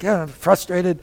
kind 0.00 0.22
of 0.22 0.30
frustrated. 0.34 0.98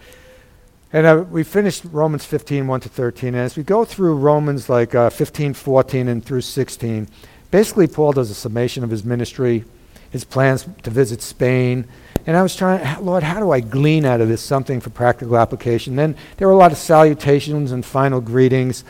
And 0.92 1.06
uh, 1.06 1.26
we 1.30 1.44
finished 1.44 1.84
Romans 1.92 2.26
15, 2.26 2.68
1 2.68 2.80
to 2.82 2.90
13. 2.90 3.30
And 3.30 3.38
as 3.38 3.56
we 3.56 3.64
go 3.64 3.86
through 3.86 4.16
Romans 4.16 4.70
like 4.70 4.96
uh, 4.96 5.10
15, 5.10 5.54
14, 5.54 6.08
and 6.08 6.26
through 6.26 6.42
16, 6.42 7.08
basically 7.52 7.88
Paul 7.88 8.14
does 8.14 8.30
a 8.30 8.36
summation 8.36 8.84
of 8.84 8.90
his 8.90 9.04
ministry, 9.04 9.66
his 10.10 10.24
plans 10.24 10.68
to 10.84 10.90
visit 10.90 11.22
Spain. 11.22 11.86
And 12.26 12.36
I 12.36 12.42
was 12.42 12.56
trying, 12.56 13.04
Lord, 13.04 13.24
how 13.24 13.40
do 13.40 13.52
I 13.52 13.60
glean 13.60 14.06
out 14.06 14.22
of 14.22 14.28
this 14.28 14.42
something 14.42 14.80
for 14.80 14.90
practical 14.90 15.38
application? 15.38 15.96
Then 15.96 16.16
there 16.38 16.48
were 16.48 16.54
a 16.54 16.58
lot 16.58 16.72
of 16.72 16.78
salutations 16.78 17.72
and 17.72 17.86
final 17.86 18.20
greetings. 18.20 18.84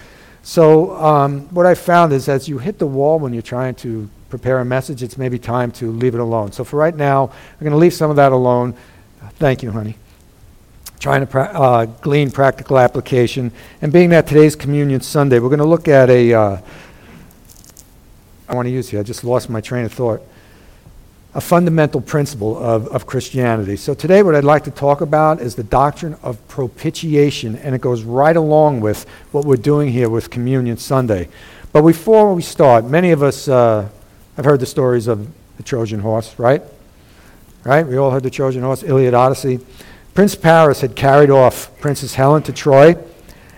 So 0.44 0.96
um, 0.96 1.42
what 1.54 1.66
I 1.66 1.76
found 1.76 2.14
is 2.14 2.30
as 2.30 2.48
you 2.48 2.60
hit 2.60 2.80
the 2.80 2.88
wall 2.88 3.20
when 3.20 3.34
you're 3.34 3.42
trying 3.42 3.76
to 3.76 4.10
prepare 4.30 4.60
a 4.60 4.66
message, 4.66 5.04
it's 5.04 5.18
maybe 5.18 5.40
time 5.40 5.72
to 5.74 5.92
leave 5.92 6.14
it 6.14 6.22
alone. 6.22 6.52
So 6.52 6.64
for 6.64 6.78
right 6.78 6.96
now, 6.96 7.26
I'm 7.26 7.60
going 7.60 7.72
to 7.72 7.78
leave 7.78 7.94
some 7.94 8.10
of 8.10 8.16
that 8.18 8.32
alone. 8.32 8.76
Thank 9.36 9.64
you, 9.64 9.72
honey 9.72 9.96
trying 11.00 11.22
to 11.22 11.28
pra- 11.28 11.52
uh, 11.54 11.86
glean 11.86 12.32
practical 12.32 12.80
application. 12.80 13.52
And 13.82 13.94
being 13.94 14.10
that 14.10 14.28
today's 14.28 14.56
Communion 14.56 15.02
Sunday, 15.02 15.40
we're 15.40 15.50
going 15.50 15.60
to 15.60 15.66
look 15.66 15.88
at 15.88 16.10
a. 16.10 16.34
Uh, 16.34 16.62
I 18.50 18.56
want 18.56 18.66
to 18.66 18.72
use 18.72 18.90
here, 18.90 19.02
I 19.02 19.04
just 19.04 19.24
lost 19.24 19.50
my 19.50 19.62
train 19.62 19.86
of 19.86 19.94
thought. 19.94 20.22
A 21.34 21.42
fundamental 21.42 22.02
principle 22.02 22.58
of, 22.58 22.88
of 22.88 23.06
Christianity. 23.06 23.76
So, 23.76 23.94
today, 23.94 24.24
what 24.24 24.34
I'd 24.34 24.44
like 24.44 24.64
to 24.64 24.72
talk 24.72 25.02
about 25.02 25.40
is 25.40 25.54
the 25.54 25.64
doctrine 25.64 26.16
of 26.24 26.46
propitiation, 26.48 27.58
and 27.58 27.76
it 27.76 27.82
goes 27.82 28.04
right 28.04 28.36
along 28.36 28.80
with 28.80 29.08
what 29.32 29.46
we're 29.46 29.58
doing 29.58 29.90
here 29.92 30.10
with 30.10 30.32
Communion 30.32 30.78
Sunday. 30.78 31.28
But 31.74 31.84
before 31.84 32.34
we 32.34 32.42
start, 32.42 32.86
many 32.86 33.12
of 33.12 33.22
us 33.22 33.48
uh, 33.48 33.88
have 34.36 34.46
heard 34.46 34.62
the 34.62 34.66
stories 34.66 35.08
of 35.08 35.28
the 35.58 35.64
Trojan 35.64 36.00
horse, 36.00 36.40
right? 36.40 36.64
Right? 37.68 37.86
We 37.86 37.98
all 37.98 38.12
heard 38.12 38.24
the 38.24 38.30
Trojan 38.30 38.64
horse, 38.64 38.82
Iliad 38.82 39.14
Odyssey. 39.14 39.60
Prince 40.14 40.36
Paris 40.36 40.80
had 40.80 40.96
carried 40.96 41.30
off 41.30 41.70
Princess 41.82 42.16
Helen 42.16 42.42
to 42.44 42.54
Troy, 42.54 42.96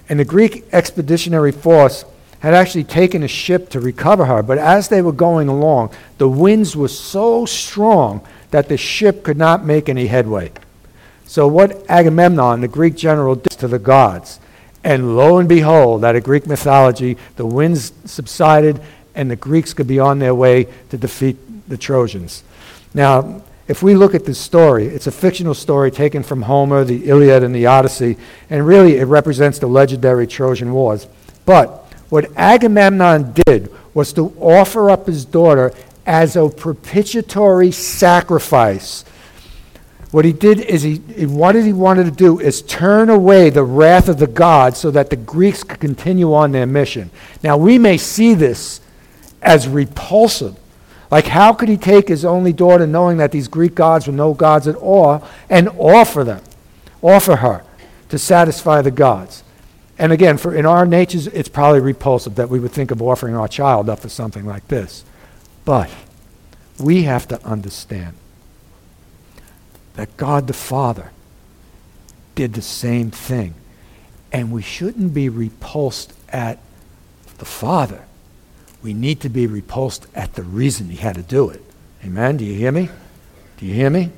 and 0.10 0.20
the 0.20 0.26
Greek 0.26 0.66
expeditionary 0.72 1.52
force 1.52 2.06
had 2.40 2.56
actually 2.56 2.86
taken 2.86 3.22
a 3.22 3.28
ship 3.28 3.70
to 3.70 3.80
recover 3.80 4.26
her. 4.26 4.42
But 4.42 4.58
as 4.58 4.88
they 4.88 5.04
were 5.04 5.12
going 5.12 5.48
along, 5.48 5.92
the 6.18 6.28
winds 6.28 6.76
were 6.76 6.88
so 6.88 7.46
strong 7.46 8.26
that 8.50 8.68
the 8.68 8.78
ship 8.78 9.22
could 9.24 9.38
not 9.38 9.64
make 9.64 9.88
any 9.88 10.08
headway. 10.08 10.54
So, 11.26 11.48
what 11.48 11.86
Agamemnon, 11.88 12.62
the 12.62 12.68
Greek 12.68 12.96
general, 12.96 13.36
did 13.36 13.52
to 13.60 13.68
the 13.68 13.78
gods, 13.78 14.40
and 14.84 15.16
lo 15.16 15.38
and 15.38 15.48
behold, 15.48 16.04
out 16.04 16.16
of 16.16 16.24
Greek 16.24 16.48
mythology, 16.48 17.16
the 17.36 17.46
winds 17.46 17.94
subsided 18.06 18.82
and 19.14 19.30
the 19.30 19.36
Greeks 19.36 19.72
could 19.76 19.86
be 19.86 20.00
on 20.00 20.18
their 20.18 20.34
way 20.34 20.66
to 20.90 20.98
defeat 20.98 21.38
the 21.70 21.78
Trojans. 21.78 22.42
Now, 22.96 23.44
if 23.70 23.84
we 23.84 23.94
look 23.94 24.16
at 24.16 24.26
this 24.26 24.40
story, 24.40 24.88
it's 24.88 25.06
a 25.06 25.12
fictional 25.12 25.54
story 25.54 25.92
taken 25.92 26.24
from 26.24 26.42
Homer, 26.42 26.84
the 26.84 27.08
Iliad, 27.08 27.44
and 27.44 27.54
the 27.54 27.68
Odyssey, 27.68 28.18
and 28.50 28.66
really 28.66 28.98
it 28.98 29.06
represents 29.06 29.60
the 29.60 29.68
legendary 29.68 30.26
Trojan 30.26 30.74
Wars. 30.74 31.08
But 31.46 31.70
what 32.10 32.36
Agamemnon 32.36 33.34
did 33.46 33.72
was 33.94 34.12
to 34.14 34.34
offer 34.40 34.90
up 34.90 35.06
his 35.06 35.24
daughter 35.24 35.72
as 36.08 36.36
a 36.36 36.50
propitiatory 36.50 37.72
sacrifice. 37.72 39.06
What 40.10 40.26
he 40.26 40.34
did 40.34 40.62
is 40.62 40.82
he, 40.82 40.96
what 41.28 41.54
he 41.54 41.72
wanted 41.72 42.06
to 42.06 42.12
do 42.12 42.40
is 42.40 42.64
turn 42.64 43.12
away 43.12 43.52
the 43.52 43.64
wrath 43.64 44.10
of 44.10 44.18
the 44.18 44.26
gods 44.26 44.80
so 44.80 44.90
that 44.90 45.12
the 45.12 45.16
Greeks 45.16 45.64
could 45.64 45.80
continue 45.80 46.34
on 46.34 46.52
their 46.52 46.66
mission. 46.66 47.12
Now 47.44 47.58
we 47.58 47.78
may 47.78 47.98
see 47.98 48.34
this 48.34 48.82
as 49.44 49.68
repulsive 49.68 50.59
like, 51.12 51.26
how 51.26 51.54
could 51.54 51.70
he 51.70 51.78
take 51.78 52.08
his 52.08 52.24
only 52.24 52.54
daughter, 52.54 52.86
knowing 52.86 53.18
that 53.18 53.32
these 53.32 53.48
Greek 53.48 53.76
gods 53.76 54.08
were 54.08 54.14
no 54.14 54.34
gods 54.34 54.68
at 54.68 54.76
all, 54.76 55.28
and 55.50 55.70
offer 55.70 56.24
them, 56.24 56.42
offer 57.02 57.38
her 57.38 57.64
to 58.10 58.20
satisfy 58.20 58.82
the 58.82 58.92
gods? 58.92 59.44
And 59.98 60.12
again, 60.12 60.38
for 60.38 60.56
in 60.56 60.66
our 60.66 60.86
natures, 60.86 61.28
it's 61.28 61.50
probably 61.50 61.82
repulsive 61.82 62.36
that 62.36 62.50
we 62.50 62.60
would 62.60 62.72
think 62.72 62.92
of 62.92 63.02
offering 63.02 63.36
our 63.36 63.48
child 63.48 63.90
up 63.90 64.00
for 64.00 64.10
something 64.10 64.46
like 64.46 64.68
this. 64.68 65.04
But 65.66 65.90
we 66.80 67.04
have 67.04 67.28
to 67.28 67.46
understand 67.46 68.16
that 69.96 70.16
God 70.16 70.48
the 70.48 70.54
Father 70.54 71.12
did 72.36 72.54
the 72.54 72.62
same 72.62 73.12
thing. 73.12 73.56
And 74.32 74.52
we 74.52 74.62
shouldn't 74.62 75.14
be 75.14 75.28
repulsed 75.28 76.14
at 76.30 76.60
the 77.40 77.46
Father 77.46 78.06
we 78.82 78.94
need 78.94 79.20
to 79.22 79.30
be 79.30 79.48
repulsed 79.48 80.08
at 80.16 80.34
the 80.36 80.44
reason 80.44 80.90
he 80.90 80.98
had 80.98 81.16
to 81.16 81.22
do 81.22 81.50
it. 81.50 81.64
Amen? 82.04 82.38
Do 82.38 82.46
you 82.46 82.56
hear 82.56 82.72
me? 82.72 82.90
Do 83.58 83.66
you 83.66 83.74
hear 83.74 83.90
me? 83.90 84.12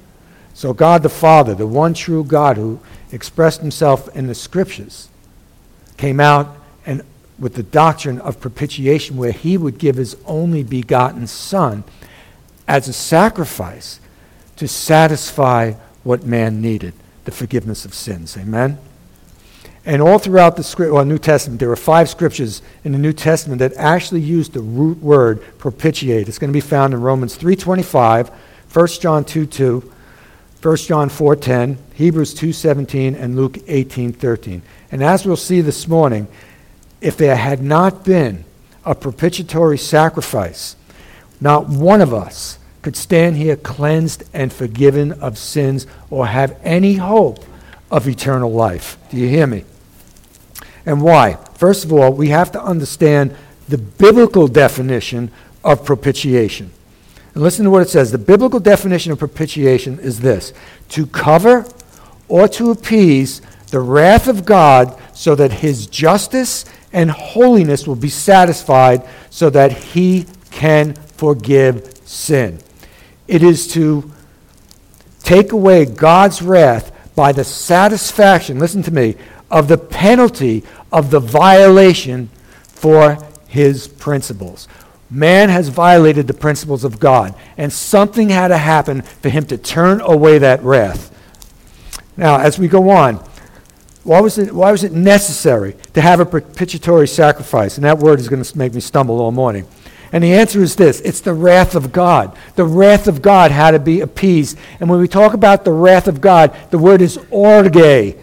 So, 0.54 0.74
God 0.74 1.02
the 1.02 1.10
Father, 1.10 1.56
the 1.56 1.66
one 1.66 1.94
true 1.94 2.24
God 2.24 2.58
who 2.58 2.80
expressed 3.12 3.62
himself 3.62 4.16
in 4.16 4.28
the 4.28 4.36
scriptures, 4.36 5.10
came 5.98 6.20
out 6.20 6.56
and 6.86 7.02
with 7.40 7.56
the 7.56 7.64
doctrine 7.64 8.20
of 8.20 8.40
propitiation, 8.40 9.18
where 9.18 9.32
he 9.32 9.58
would 9.58 9.80
give 9.80 9.96
his 9.96 10.16
only 10.28 10.64
begotten 10.64 11.26
Son 11.26 11.84
as 12.68 12.88
a 12.88 12.94
sacrifice 12.94 14.00
to 14.58 14.68
satisfy 14.68 15.74
what 16.04 16.24
man 16.24 16.62
needed 16.62 16.94
the 17.26 17.32
forgiveness 17.32 17.84
of 17.84 17.94
sins. 17.94 18.38
Amen? 18.38 18.78
And 19.86 20.02
all 20.02 20.19
throughout 20.19 20.58
the 20.58 20.64
script, 20.64 20.94
well, 20.94 21.06
New 21.06 21.18
Testament, 21.18 21.59
there 21.59 21.72
are 21.72 21.75
five 21.75 22.08
scriptures 22.08 22.62
in 22.84 22.92
the 22.92 23.00
New 23.00 23.14
Testament 23.14 23.59
that 23.59 23.74
actually 23.74 24.22
use 24.22 24.50
the 24.50 24.62
root 24.62 25.00
word 25.00 25.44
propitiate. 25.58 26.28
It's 26.28 26.38
going 26.38 26.52
to 26.52 26.53
be 26.53 26.62
found 26.62 26.94
in 26.94 27.02
Romans 27.02 27.36
3.25, 27.38 28.30
1 28.30 28.88
John 29.00 29.25
2.2, 29.25 29.52
2, 29.52 29.94
1 30.62 30.78
John 30.78 31.09
4.10, 31.09 31.78
Hebrews 31.96 32.36
2.17, 32.36 33.19
and 33.19 33.36
Luke 33.36 33.53
18.13. 33.53 34.62
And 34.92 35.03
as 35.03 35.25
we'll 35.25 35.36
see 35.36 35.62
this 35.62 35.88
morning, 35.88 36.28
if 37.02 37.18
there 37.18 37.36
had 37.36 37.63
not 37.63 38.06
been 38.06 38.46
a 38.86 38.94
propitiatory 38.94 39.80
sacrifice, 39.80 40.75
not 41.40 41.68
one 41.68 42.02
of 42.02 42.13
us 42.13 42.59
could 42.84 42.96
stand 42.96 43.38
here 43.38 43.56
cleansed 43.56 44.24
and 44.31 44.53
forgiven 44.53 45.13
of 45.13 45.40
sins 45.40 45.88
or 46.12 46.28
have 46.28 46.59
any 46.63 46.96
hope 46.96 47.44
of 47.90 48.08
eternal 48.08 48.52
life. 48.52 48.98
Do 49.09 49.18
you 49.18 49.28
hear 49.28 49.48
me? 49.48 49.66
And 50.86 51.02
why? 51.02 51.36
First 51.56 51.86
of 51.86 51.94
all, 51.94 52.12
we 52.12 52.30
have 52.30 52.52
to 52.53 52.64
understand 52.64 53.36
the 53.69 53.78
biblical 53.78 54.47
definition 54.47 55.31
of 55.64 55.86
propitiation. 55.86 56.72
And 57.34 57.44
listen 57.44 57.66
to 57.66 57.72
what 57.72 57.84
it 57.84 57.90
says. 57.90 58.12
The 58.12 58.18
biblical 58.18 58.59
definition 58.59 59.12
of 59.12 59.19
propitiation 59.19 60.00
is 60.00 60.19
this 60.19 60.53
to 60.90 61.06
cover 61.08 61.66
or 62.28 62.47
to 62.50 62.72
appease 62.72 63.42
the 63.68 63.80
wrath 63.80 64.28
of 64.28 64.46
God 64.46 65.00
so 65.14 65.36
that 65.36 65.52
his 65.52 65.88
justice 65.88 66.66
and 66.92 67.09
holiness 67.09 67.88
will 67.88 67.96
be 67.96 68.09
satisfied 68.09 69.08
so 69.30 69.50
that 69.50 69.72
he 69.72 70.25
can 70.50 70.94
forgive 70.94 72.02
sin. 72.06 72.59
It 73.28 73.44
is 73.44 73.68
to 73.74 74.12
take 75.24 75.52
away 75.53 75.86
God's 75.86 76.42
wrath 76.42 76.92
by 77.16 77.31
the 77.31 77.44
satisfaction, 77.44 78.59
listen 78.59 78.84
to 78.84 78.92
me, 78.92 79.16
of 79.51 79.67
the 79.67 79.78
penalty 79.78 80.63
of 80.91 81.12
the 81.12 81.19
violation 81.19 82.29
for 82.63 83.17
his 83.47 83.88
principles. 83.88 84.67
Man 85.09 85.50
has 85.50 85.67
violated 85.67 86.28
the 86.28 86.34
principles 86.34 86.84
of 86.84 87.00
God, 87.00 87.35
and 87.57 87.72
something 87.72 88.29
had 88.29 88.47
to 88.47 88.57
happen 88.57 89.01
for 89.01 89.29
him 89.29 89.45
to 89.47 89.57
turn 89.57 90.00
away 90.01 90.38
that 90.38 90.63
wrath. 90.63 91.09
Now, 92.16 92.39
as 92.39 92.57
we 92.57 92.67
go 92.67 92.89
on, 92.89 93.16
why 94.03 94.22
was 94.22 94.38
it, 94.38 94.53
why 94.53 94.72
was 94.72 94.84
it 94.84 94.94
necessary 94.94 95.75
to 95.94 96.01
have 96.01 96.19
a 96.19 96.25
propitiatory 96.25 97.07
sacrifice? 97.07 97.75
And 97.75 97.85
that 97.85 98.00
word 98.00 98.19
is 98.19 98.29
going 98.29 98.41
to 98.41 98.57
make 98.57 98.73
me 98.73 98.81
stumble 98.81 99.19
all 99.19 99.31
morning. 99.31 99.68
And 100.13 100.23
the 100.23 100.33
answer 100.33 100.62
is 100.62 100.75
this 100.75 101.01
it's 101.01 101.22
the 101.22 101.33
wrath 101.33 101.75
of 101.75 101.91
God. 101.91 102.35
The 102.56 102.66
wrath 102.66 103.07
of 103.07 103.22
God 103.22 103.51
had 103.51 103.72
to 103.72 103.79
be 103.79 104.01
appeased. 104.01 104.57
And 104.79 104.89
when 104.89 105.00
we 105.00 105.07
talk 105.07 105.33
about 105.33 105.63
the 105.66 105.72
wrath 105.72 106.07
of 106.07 106.19
God, 106.22 106.56
the 106.69 106.78
word 106.78 107.01
is 107.01 107.19
orge. 107.29 108.16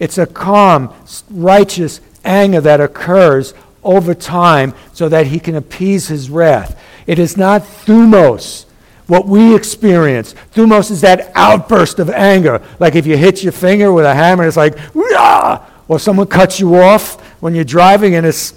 It's 0.00 0.18
a 0.18 0.26
calm, 0.26 0.92
righteous 1.30 2.00
anger 2.24 2.60
that 2.62 2.80
occurs 2.80 3.54
over 3.84 4.14
time 4.14 4.74
so 4.92 5.08
that 5.08 5.28
he 5.28 5.38
can 5.38 5.54
appease 5.54 6.08
his 6.08 6.28
wrath. 6.28 6.80
It 7.06 7.18
is 7.18 7.36
not 7.36 7.62
thumos, 7.62 8.64
what 9.06 9.26
we 9.26 9.54
experience. 9.54 10.34
Thumos 10.54 10.90
is 10.90 11.02
that 11.02 11.30
outburst 11.34 11.98
of 11.98 12.10
anger. 12.10 12.62
Like 12.78 12.94
if 12.94 13.06
you 13.06 13.16
hit 13.16 13.42
your 13.42 13.52
finger 13.52 13.92
with 13.92 14.04
a 14.04 14.14
hammer, 14.14 14.46
it's 14.46 14.56
like, 14.56 14.76
Rah! 14.94 15.64
or 15.86 15.98
someone 15.98 16.26
cuts 16.26 16.60
you 16.60 16.76
off 16.76 17.20
when 17.42 17.54
you're 17.54 17.64
driving 17.64 18.14
and 18.14 18.24
it's 18.24 18.54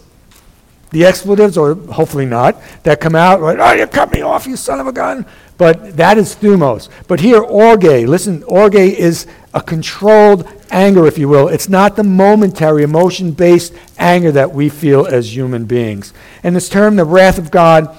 the 0.91 1.05
expletives, 1.05 1.57
or 1.57 1.73
hopefully 1.73 2.27
not, 2.27 2.55
that 2.83 3.01
come 3.01 3.15
out, 3.15 3.41
like, 3.41 3.57
oh, 3.59 3.73
you 3.73 3.87
cut 3.87 4.11
me 4.11 4.21
off, 4.21 4.45
you 4.45 4.55
son 4.55 4.79
of 4.79 4.85
a 4.85 4.91
gun. 4.91 5.25
But 5.57 5.97
that 5.97 6.19
is 6.19 6.35
thumos. 6.35 6.87
But 7.07 7.19
here, 7.19 7.41
orge, 7.41 7.83
listen, 7.83 8.43
orge 8.43 8.75
is 8.75 9.25
a 9.55 9.61
controlled 9.61 10.47
anger, 10.73 11.05
if 11.07 11.17
you 11.17 11.29
will. 11.29 11.47
It's 11.47 11.69
not 11.69 11.95
the 11.95 12.03
momentary, 12.03 12.83
emotion 12.83 13.31
based 13.31 13.73
anger 13.97 14.31
that 14.31 14.53
we 14.53 14.67
feel 14.67 15.05
as 15.05 15.35
human 15.35 15.65
beings. 15.65 16.13
And 16.43 16.55
this 16.55 16.67
term, 16.67 16.97
the 16.97 17.05
wrath 17.05 17.37
of 17.37 17.51
God, 17.51 17.95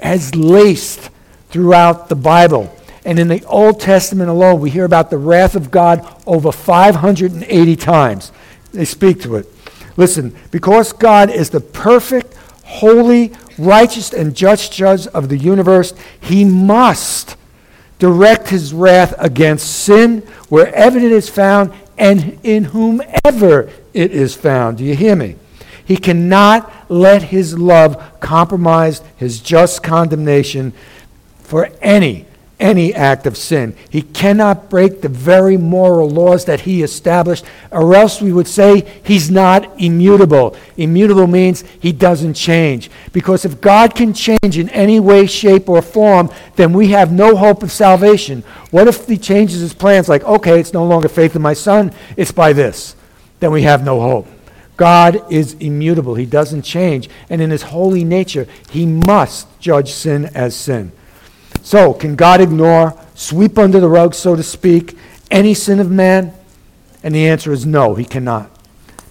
has 0.00 0.34
laced 0.34 1.10
throughout 1.50 2.08
the 2.08 2.16
Bible. 2.16 2.74
And 3.04 3.18
in 3.18 3.28
the 3.28 3.44
Old 3.44 3.80
Testament 3.80 4.30
alone, 4.30 4.60
we 4.60 4.70
hear 4.70 4.84
about 4.84 5.10
the 5.10 5.18
wrath 5.18 5.54
of 5.54 5.70
God 5.70 6.06
over 6.26 6.50
580 6.50 7.76
times. 7.76 8.32
They 8.72 8.84
speak 8.84 9.20
to 9.22 9.36
it. 9.36 9.46
Listen, 9.96 10.34
because 10.50 10.92
God 10.92 11.30
is 11.30 11.50
the 11.50 11.60
perfect, 11.60 12.34
holy, 12.64 13.32
righteous, 13.58 14.12
and 14.12 14.34
just 14.34 14.72
judge 14.72 15.06
of 15.08 15.28
the 15.28 15.36
universe, 15.36 15.92
he 16.20 16.44
must 16.44 17.36
direct 17.98 18.48
his 18.48 18.72
wrath 18.72 19.14
against 19.18 19.84
sin 19.84 20.20
wherever 20.48 20.98
it 20.98 21.12
is 21.12 21.28
found 21.28 21.72
and 22.00 22.40
in 22.42 22.64
whomever 22.64 23.70
it 23.92 24.10
is 24.10 24.34
found. 24.34 24.78
Do 24.78 24.84
you 24.84 24.96
hear 24.96 25.14
me? 25.14 25.36
He 25.84 25.98
cannot 25.98 26.90
let 26.90 27.24
his 27.24 27.58
love 27.58 28.20
compromise 28.20 29.02
his 29.16 29.38
just 29.38 29.82
condemnation 29.82 30.72
for 31.40 31.70
any 31.82 32.26
any 32.60 32.94
act 32.94 33.26
of 33.26 33.36
sin. 33.36 33.74
He 33.88 34.02
cannot 34.02 34.70
break 34.70 35.00
the 35.00 35.08
very 35.08 35.56
moral 35.56 36.08
laws 36.08 36.44
that 36.44 36.60
he 36.60 36.82
established, 36.82 37.44
or 37.72 37.94
else 37.94 38.20
we 38.20 38.32
would 38.32 38.46
say 38.46 38.86
he's 39.02 39.30
not 39.30 39.80
immutable. 39.80 40.56
Immutable 40.76 41.26
means 41.26 41.62
he 41.80 41.92
doesn't 41.92 42.34
change. 42.34 42.90
Because 43.12 43.44
if 43.44 43.60
God 43.60 43.94
can 43.94 44.12
change 44.12 44.58
in 44.58 44.68
any 44.68 45.00
way, 45.00 45.26
shape, 45.26 45.68
or 45.68 45.82
form, 45.82 46.30
then 46.56 46.72
we 46.72 46.88
have 46.88 47.10
no 47.10 47.34
hope 47.34 47.62
of 47.62 47.72
salvation. 47.72 48.42
What 48.70 48.86
if 48.86 49.06
he 49.06 49.16
changes 49.16 49.60
his 49.60 49.74
plans 49.74 50.08
like, 50.08 50.22
okay, 50.24 50.60
it's 50.60 50.74
no 50.74 50.84
longer 50.84 51.08
faith 51.08 51.34
in 51.34 51.42
my 51.42 51.54
son, 51.54 51.92
it's 52.16 52.32
by 52.32 52.52
this? 52.52 52.94
Then 53.40 53.50
we 53.52 53.62
have 53.62 53.84
no 53.84 54.00
hope. 54.00 54.28
God 54.76 55.30
is 55.30 55.54
immutable. 55.54 56.14
He 56.14 56.24
doesn't 56.24 56.62
change. 56.62 57.10
And 57.28 57.42
in 57.42 57.50
his 57.50 57.62
holy 57.62 58.04
nature, 58.04 58.46
he 58.70 58.86
must 58.86 59.46
judge 59.60 59.92
sin 59.92 60.26
as 60.34 60.56
sin. 60.56 60.92
So, 61.62 61.92
can 61.92 62.16
God 62.16 62.40
ignore, 62.40 62.98
sweep 63.14 63.58
under 63.58 63.80
the 63.80 63.88
rug, 63.88 64.14
so 64.14 64.34
to 64.34 64.42
speak, 64.42 64.96
any 65.30 65.54
sin 65.54 65.80
of 65.80 65.90
man? 65.90 66.32
And 67.02 67.14
the 67.14 67.28
answer 67.28 67.52
is 67.52 67.64
no, 67.64 67.94
he 67.94 68.04
cannot. 68.04 68.50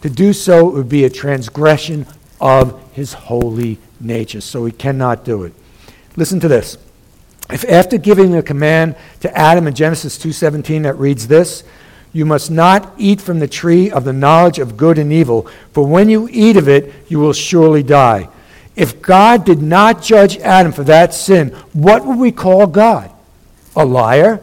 To 0.02 0.10
do 0.10 0.34
so 0.34 0.70
would 0.70 0.90
be 0.90 1.04
a 1.06 1.10
transgression 1.10 2.06
of 2.40 2.82
his 2.94 3.14
holy 3.14 3.78
nature. 4.00 4.42
So 4.42 4.66
he 4.66 4.72
cannot 4.72 5.26
do 5.26 5.44
it. 5.44 5.54
Listen 6.16 6.40
to 6.40 6.48
this. 6.48 6.78
If 7.52 7.66
after 7.66 7.98
giving 7.98 8.36
a 8.36 8.44
command 8.44 8.96
to 9.22 9.38
Adam 9.38 9.68
in 9.68 9.74
Genesis 9.74 10.18
2:17 10.18 10.84
that 10.84 11.00
reads 11.00 11.28
this, 11.28 11.64
you 12.14 12.26
must 12.26 12.50
not 12.50 12.94
eat 12.98 13.22
from 13.22 13.40
the 13.40 13.48
tree 13.48 13.92
of 13.92 14.04
the 14.04 14.14
knowledge 14.14 14.60
of 14.60 14.78
good 14.78 14.98
and 14.98 15.12
evil, 15.12 15.48
for 15.74 15.86
when 15.86 16.10
you 16.10 16.28
eat 16.32 16.58
of 16.58 16.68
it, 16.68 16.94
you 17.08 17.20
will 17.20 17.34
surely 17.34 17.84
die. 17.84 18.30
If 18.80 19.02
God 19.02 19.44
did 19.44 19.62
not 19.62 20.02
judge 20.02 20.38
Adam 20.38 20.72
for 20.72 20.86
that 20.86 21.14
sin, 21.14 21.50
what 21.74 22.06
would 22.06 22.18
we 22.18 22.32
call 22.32 22.66
God? 22.66 23.12
A 23.76 23.84
liar? 23.84 24.42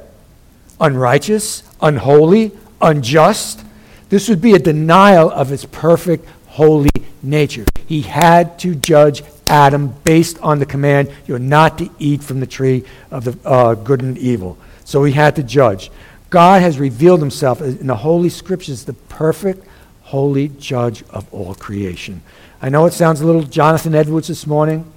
Unrighteous? 0.79 1.63
Unholy? 1.81 2.53
Unjust? 2.83 3.65
This 4.11 4.29
would 4.29 4.43
be 4.43 4.53
a 4.53 4.59
denial 4.59 5.31
of 5.31 5.49
his 5.49 5.65
perfect, 5.65 6.29
holy 6.49 6.91
nature. 7.23 7.65
He 7.87 8.03
had 8.03 8.59
to 8.59 8.75
judge 8.75 9.23
Adam 9.47 9.95
based 10.05 10.39
on 10.43 10.59
the 10.59 10.67
command, 10.67 11.11
you're 11.27 11.39
not 11.39 11.79
to 11.79 11.89
eat 11.99 12.23
from 12.23 12.41
the 12.41 12.47
tree 12.47 12.85
of 13.11 13.25
the 13.25 13.39
uh, 13.49 13.75
good 13.75 14.03
and 14.03 14.19
evil. 14.19 14.59
So 14.85 15.03
he 15.05 15.15
had 15.15 15.35
to 15.37 15.43
judge. 15.43 15.91
God 16.29 16.61
has 16.61 16.79
revealed 16.79 17.21
himself 17.21 17.63
in 17.63 17.87
the 17.87 17.97
Holy 17.97 18.29
Scriptures, 18.29 18.85
the 18.85 18.93
perfect, 18.93 19.67
holy 20.03 20.49
judge 20.49 21.05
of 21.09 21.33
all 21.33 21.55
creation. 21.55 22.21
I 22.67 22.69
know 22.69 22.85
it 22.85 22.93
sounds 22.93 23.21
a 23.21 23.25
little 23.25 23.45
Jonathan 23.45 23.95
Edwards 23.95 24.27
this 24.27 24.45
morning. 24.45 24.93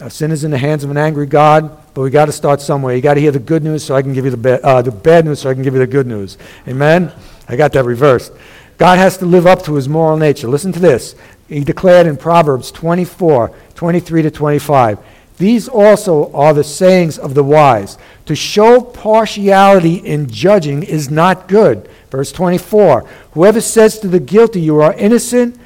Our 0.00 0.10
sin 0.10 0.32
is 0.32 0.42
in 0.42 0.50
the 0.50 0.58
hands 0.58 0.82
of 0.82 0.90
an 0.90 0.96
angry 0.96 1.24
God, 1.24 1.70
but 1.94 2.00
we 2.00 2.10
got 2.10 2.26
to 2.26 2.32
start 2.32 2.60
somewhere. 2.60 2.96
You 2.96 3.00
got 3.00 3.14
to 3.14 3.20
hear 3.20 3.30
the 3.30 3.38
good 3.38 3.62
news 3.62 3.84
so 3.84 3.94
I 3.94 4.02
can 4.02 4.12
give 4.12 4.24
you 4.24 4.32
the, 4.32 4.36
ba- 4.36 4.66
uh, 4.66 4.82
the 4.82 4.90
bad 4.90 5.24
news 5.24 5.38
so 5.38 5.48
I 5.48 5.54
can 5.54 5.62
give 5.62 5.74
you 5.74 5.78
the 5.78 5.86
good 5.86 6.08
news. 6.08 6.36
Amen? 6.66 7.12
I 7.46 7.54
got 7.54 7.72
that 7.74 7.84
reversed. 7.84 8.32
God 8.76 8.98
has 8.98 9.16
to 9.18 9.24
live 9.24 9.46
up 9.46 9.62
to 9.66 9.74
his 9.74 9.88
moral 9.88 10.16
nature. 10.16 10.48
Listen 10.48 10.72
to 10.72 10.80
this. 10.80 11.14
He 11.48 11.62
declared 11.62 12.08
in 12.08 12.16
Proverbs 12.16 12.72
24, 12.72 13.52
23 13.76 14.22
to 14.22 14.32
25. 14.32 14.98
These 15.38 15.68
also 15.68 16.32
are 16.32 16.52
the 16.52 16.64
sayings 16.64 17.18
of 17.20 17.34
the 17.34 17.44
wise. 17.44 17.98
To 18.26 18.34
show 18.34 18.80
partiality 18.80 19.94
in 19.94 20.28
judging 20.28 20.82
is 20.82 21.08
not 21.08 21.46
good. 21.46 21.88
Verse 22.10 22.32
24 22.32 23.08
Whoever 23.34 23.60
says 23.60 24.00
to 24.00 24.08
the 24.08 24.18
guilty, 24.18 24.60
You 24.60 24.80
are 24.80 24.92
innocent, 24.94 25.60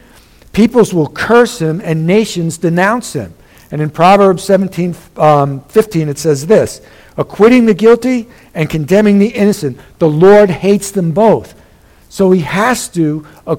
Peoples 0.58 0.92
will 0.92 1.06
curse 1.06 1.62
him 1.62 1.80
and 1.84 2.04
nations 2.04 2.58
denounce 2.58 3.12
him. 3.12 3.32
And 3.70 3.80
in 3.80 3.90
Proverbs 3.90 4.42
17, 4.42 4.96
um, 5.16 5.60
15, 5.68 6.08
it 6.08 6.18
says 6.18 6.48
this 6.48 6.80
acquitting 7.16 7.66
the 7.66 7.74
guilty 7.74 8.26
and 8.54 8.68
condemning 8.68 9.20
the 9.20 9.28
innocent. 9.28 9.78
The 10.00 10.08
Lord 10.08 10.50
hates 10.50 10.90
them 10.90 11.12
both. 11.12 11.54
So 12.08 12.32
he 12.32 12.40
has 12.40 12.88
to 12.88 13.24
uh, 13.46 13.54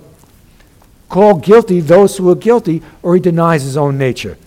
call 1.07 1.35
guilty 1.35 1.79
those 1.79 2.17
who 2.17 2.29
are 2.31 2.35
guilty, 2.35 2.81
or 3.01 3.15
he 3.15 3.21
denies 3.21 3.63
his 3.63 3.77
own 3.77 3.97
nature. 3.97 4.37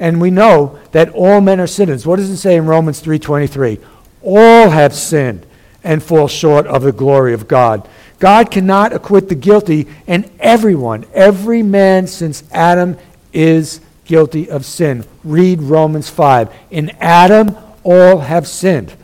And 0.00 0.18
we 0.18 0.30
know 0.30 0.78
that 0.92 1.10
all 1.10 1.42
men 1.42 1.60
are 1.60 1.66
sinners. 1.66 2.06
What 2.06 2.16
does 2.16 2.30
it 2.30 2.38
say 2.38 2.56
in 2.56 2.64
Romans 2.64 3.02
3:23? 3.02 3.80
All 4.22 4.70
have 4.70 4.94
sinned 4.94 5.44
and 5.84 6.02
fall 6.02 6.26
short 6.26 6.66
of 6.68 6.84
the 6.84 6.92
glory 6.92 7.34
of 7.34 7.48
God. 7.48 7.86
God 8.18 8.50
cannot 8.50 8.92
acquit 8.92 9.28
the 9.28 9.34
guilty, 9.34 9.86
and 10.06 10.30
everyone, 10.40 11.04
every 11.14 11.62
man 11.62 12.06
since 12.06 12.42
Adam 12.50 12.96
is 13.32 13.80
guilty 14.04 14.50
of 14.50 14.64
sin. 14.64 15.04
Read 15.22 15.60
Romans 15.62 16.08
5. 16.10 16.52
In 16.70 16.90
Adam, 17.00 17.56
all 17.84 18.18
have 18.18 18.48
sinned. 18.48 18.94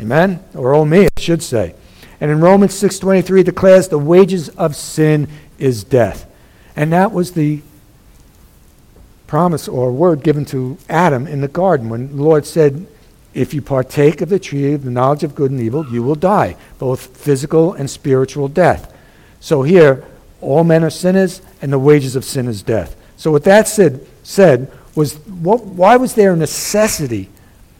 Amen? 0.00 0.42
Or 0.54 0.74
all 0.74 0.86
me, 0.86 1.06
I 1.06 1.20
should 1.20 1.42
say. 1.42 1.74
And 2.20 2.30
in 2.30 2.40
Romans 2.40 2.72
6.23, 2.74 3.40
it 3.40 3.44
declares 3.44 3.88
the 3.88 3.98
wages 3.98 4.48
of 4.50 4.74
sin 4.76 5.28
is 5.58 5.84
death. 5.84 6.26
And 6.74 6.92
that 6.92 7.12
was 7.12 7.32
the 7.32 7.60
promise 9.26 9.66
or 9.66 9.92
word 9.92 10.22
given 10.22 10.44
to 10.46 10.78
Adam 10.88 11.26
in 11.26 11.40
the 11.40 11.48
garden 11.48 11.88
when 11.88 12.16
the 12.16 12.22
Lord 12.22 12.46
said, 12.46 12.86
if 13.34 13.54
you 13.54 13.62
partake 13.62 14.20
of 14.20 14.28
the 14.28 14.38
tree 14.38 14.74
of 14.74 14.84
the 14.84 14.90
knowledge 14.90 15.24
of 15.24 15.34
good 15.34 15.50
and 15.50 15.60
evil, 15.60 15.86
you 15.90 16.02
will 16.02 16.14
die, 16.14 16.56
both 16.78 17.16
physical 17.16 17.72
and 17.72 17.88
spiritual 17.88 18.48
death. 18.48 18.94
So 19.40 19.62
here, 19.62 20.04
all 20.40 20.64
men 20.64 20.84
are 20.84 20.90
sinners, 20.90 21.40
and 21.60 21.72
the 21.72 21.78
wages 21.78 22.16
of 22.16 22.24
sin 22.24 22.46
is 22.48 22.62
death. 22.62 22.96
So 23.16 23.30
what 23.30 23.44
that 23.44 23.68
said, 23.68 24.06
said 24.22 24.70
was, 24.94 25.14
what, 25.26 25.64
why 25.64 25.96
was 25.96 26.14
there 26.14 26.32
a 26.32 26.36
necessity, 26.36 27.30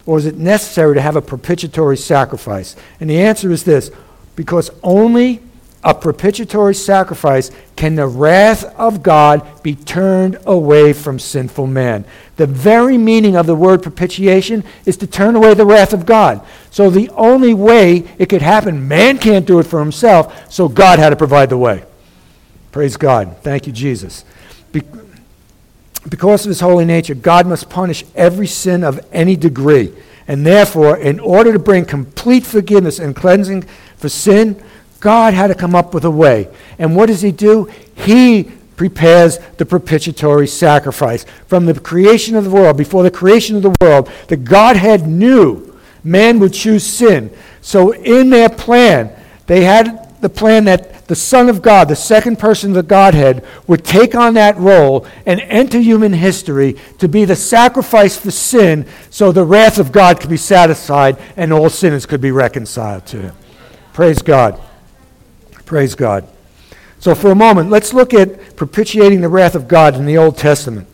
or 0.06 0.18
is 0.18 0.26
it 0.26 0.38
necessary 0.38 0.94
to 0.94 1.00
have 1.00 1.16
a 1.16 1.22
propitiatory 1.22 1.96
sacrifice? 1.96 2.76
And 3.00 3.10
the 3.10 3.20
answer 3.20 3.50
is 3.50 3.64
this, 3.64 3.90
because 4.36 4.70
only 4.82 5.42
a 5.84 5.94
propitiatory 5.94 6.74
sacrifice, 6.74 7.50
can 7.74 7.96
the 7.96 8.06
wrath 8.06 8.64
of 8.78 9.02
God 9.02 9.62
be 9.62 9.74
turned 9.74 10.38
away 10.46 10.92
from 10.92 11.18
sinful 11.18 11.66
man. 11.66 12.04
The 12.36 12.46
very 12.46 12.96
meaning 12.96 13.36
of 13.36 13.46
the 13.46 13.56
word 13.56 13.82
propitiation 13.82 14.62
is 14.86 14.96
to 14.98 15.06
turn 15.06 15.34
away 15.34 15.54
the 15.54 15.66
wrath 15.66 15.92
of 15.92 16.06
God. 16.06 16.44
So 16.70 16.88
the 16.88 17.10
only 17.10 17.52
way 17.52 18.08
it 18.18 18.28
could 18.28 18.42
happen, 18.42 18.86
man 18.86 19.18
can't 19.18 19.46
do 19.46 19.58
it 19.58 19.66
for 19.66 19.80
himself, 19.80 20.52
so 20.52 20.68
God 20.68 20.98
had 20.98 21.10
to 21.10 21.16
provide 21.16 21.50
the 21.50 21.58
way. 21.58 21.84
Praise 22.70 22.96
God. 22.96 23.36
Thank 23.42 23.66
you, 23.66 23.72
Jesus. 23.72 24.24
Be- 24.70 24.82
because 26.08 26.44
of 26.44 26.48
his 26.48 26.60
holy 26.60 26.84
nature, 26.84 27.14
God 27.14 27.46
must 27.46 27.68
punish 27.68 28.04
every 28.14 28.46
sin 28.46 28.82
of 28.82 29.00
any 29.12 29.36
degree. 29.36 29.92
And 30.28 30.46
therefore, 30.46 30.96
in 30.96 31.20
order 31.20 31.52
to 31.52 31.58
bring 31.58 31.84
complete 31.84 32.46
forgiveness 32.46 32.98
and 32.98 33.14
cleansing 33.14 33.62
for 33.96 34.08
sin, 34.08 34.62
God 35.02 35.34
had 35.34 35.48
to 35.48 35.54
come 35.56 35.74
up 35.74 35.94
with 35.94 36.04
a 36.04 36.10
way. 36.10 36.48
And 36.78 36.94
what 36.94 37.06
does 37.06 37.22
he 37.22 37.32
do? 37.32 37.68
He 37.96 38.44
prepares 38.76 39.38
the 39.58 39.66
propitiatory 39.66 40.46
sacrifice. 40.46 41.26
From 41.48 41.66
the 41.66 41.78
creation 41.78 42.36
of 42.36 42.44
the 42.44 42.50
world, 42.50 42.76
before 42.76 43.02
the 43.02 43.10
creation 43.10 43.56
of 43.56 43.62
the 43.62 43.74
world, 43.80 44.08
the 44.28 44.36
Godhead 44.36 45.08
knew 45.08 45.76
man 46.04 46.38
would 46.38 46.54
choose 46.54 46.86
sin. 46.86 47.36
So 47.60 47.92
in 47.92 48.30
their 48.30 48.48
plan, 48.48 49.10
they 49.48 49.64
had 49.64 50.20
the 50.20 50.28
plan 50.28 50.66
that 50.66 51.08
the 51.08 51.16
Son 51.16 51.48
of 51.48 51.62
God, 51.62 51.88
the 51.88 51.96
second 51.96 52.38
person 52.38 52.70
of 52.70 52.76
the 52.76 52.82
Godhead, 52.84 53.44
would 53.66 53.84
take 53.84 54.14
on 54.14 54.34
that 54.34 54.56
role 54.56 55.04
and 55.26 55.40
enter 55.40 55.80
human 55.80 56.12
history 56.12 56.76
to 56.98 57.08
be 57.08 57.24
the 57.24 57.34
sacrifice 57.34 58.16
for 58.16 58.30
sin 58.30 58.86
so 59.10 59.32
the 59.32 59.44
wrath 59.44 59.80
of 59.80 59.90
God 59.90 60.20
could 60.20 60.30
be 60.30 60.36
satisfied 60.36 61.18
and 61.36 61.52
all 61.52 61.68
sinners 61.68 62.06
could 62.06 62.20
be 62.20 62.30
reconciled 62.30 63.04
to 63.06 63.20
him. 63.20 63.34
Praise 63.92 64.22
God. 64.22 64.60
Praise 65.72 65.94
God. 65.94 66.28
So, 66.98 67.14
for 67.14 67.30
a 67.30 67.34
moment, 67.34 67.70
let's 67.70 67.94
look 67.94 68.12
at 68.12 68.56
propitiating 68.56 69.22
the 69.22 69.28
wrath 69.30 69.54
of 69.54 69.68
God 69.68 69.94
in 69.94 70.04
the 70.04 70.18
Old 70.18 70.36
Testament. 70.36 70.86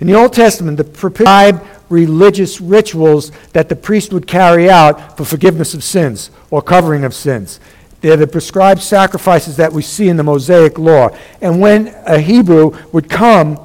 In 0.00 0.08
the 0.08 0.14
Old 0.14 0.32
Testament, 0.32 0.76
the 0.76 0.82
prescribed 0.82 1.64
religious 1.88 2.60
rituals 2.60 3.30
that 3.52 3.68
the 3.68 3.76
priest 3.76 4.12
would 4.12 4.26
carry 4.26 4.68
out 4.68 5.16
for 5.16 5.24
forgiveness 5.24 5.72
of 5.72 5.84
sins 5.84 6.32
or 6.50 6.60
covering 6.60 7.04
of 7.04 7.14
sins. 7.14 7.60
They're 8.00 8.16
the 8.16 8.26
prescribed 8.26 8.82
sacrifices 8.82 9.56
that 9.58 9.72
we 9.72 9.82
see 9.82 10.08
in 10.08 10.16
the 10.16 10.24
Mosaic 10.24 10.80
Law. 10.80 11.10
And 11.40 11.60
when 11.60 11.94
a 12.04 12.18
Hebrew 12.18 12.76
would 12.90 13.08
come 13.08 13.56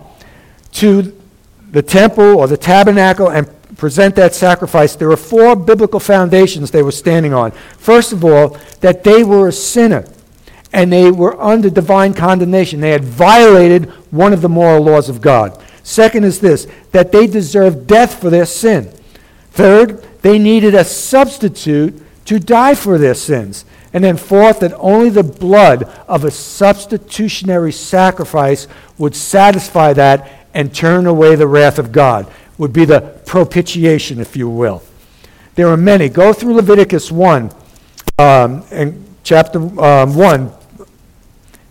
to 0.73 1.19
the 1.71 1.81
temple 1.81 2.37
or 2.37 2.45
the 2.45 2.57
tabernacle 2.57 3.31
and 3.31 3.49
present 3.75 4.15
that 4.17 4.35
sacrifice, 4.35 4.95
there 4.95 5.07
were 5.07 5.17
four 5.17 5.55
biblical 5.55 5.99
foundations 5.99 6.69
they 6.69 6.83
were 6.83 6.91
standing 6.91 7.33
on. 7.33 7.49
First 7.79 8.13
of 8.13 8.23
all, 8.23 8.49
that 8.81 9.03
they 9.03 9.23
were 9.23 9.47
a 9.47 9.51
sinner 9.51 10.05
and 10.73 10.91
they 10.91 11.11
were 11.11 11.39
under 11.41 11.69
divine 11.69 12.13
condemnation. 12.13 12.81
They 12.81 12.91
had 12.91 13.03
violated 13.03 13.85
one 14.11 14.33
of 14.33 14.41
the 14.41 14.49
moral 14.49 14.83
laws 14.83 15.09
of 15.09 15.21
God. 15.21 15.61
Second 15.83 16.25
is 16.25 16.39
this 16.39 16.67
that 16.91 17.11
they 17.11 17.27
deserved 17.27 17.87
death 17.87 18.19
for 18.19 18.29
their 18.29 18.45
sin. 18.45 18.91
Third, 19.51 20.03
they 20.21 20.37
needed 20.37 20.75
a 20.75 20.83
substitute 20.83 22.01
to 22.25 22.39
die 22.39 22.75
for 22.75 22.97
their 22.97 23.13
sins. 23.13 23.65
And 23.93 24.03
then, 24.03 24.17
fourth, 24.17 24.59
that 24.59 24.73
only 24.73 25.09
the 25.09 25.23
blood 25.23 25.83
of 26.07 26.25
a 26.25 26.31
substitutionary 26.31 27.71
sacrifice 27.71 28.67
would 28.97 29.15
satisfy 29.15 29.93
that 29.93 30.29
and 30.53 30.75
turn 30.75 31.05
away 31.05 31.35
the 31.35 31.47
wrath 31.47 31.79
of 31.79 31.91
God, 31.91 32.31
would 32.57 32.73
be 32.73 32.83
the 32.83 33.01
propitiation, 33.25 34.19
if 34.19 34.35
you 34.35 34.49
will. 34.49 34.83
There 35.55 35.69
are 35.69 35.77
many. 35.77 36.09
Go 36.09 36.33
through 36.33 36.55
Leviticus 36.55 37.11
1 37.11 37.51
um, 38.19 38.63
and 38.71 39.05
chapter 39.23 39.59
um, 39.81 40.15
1 40.15 40.51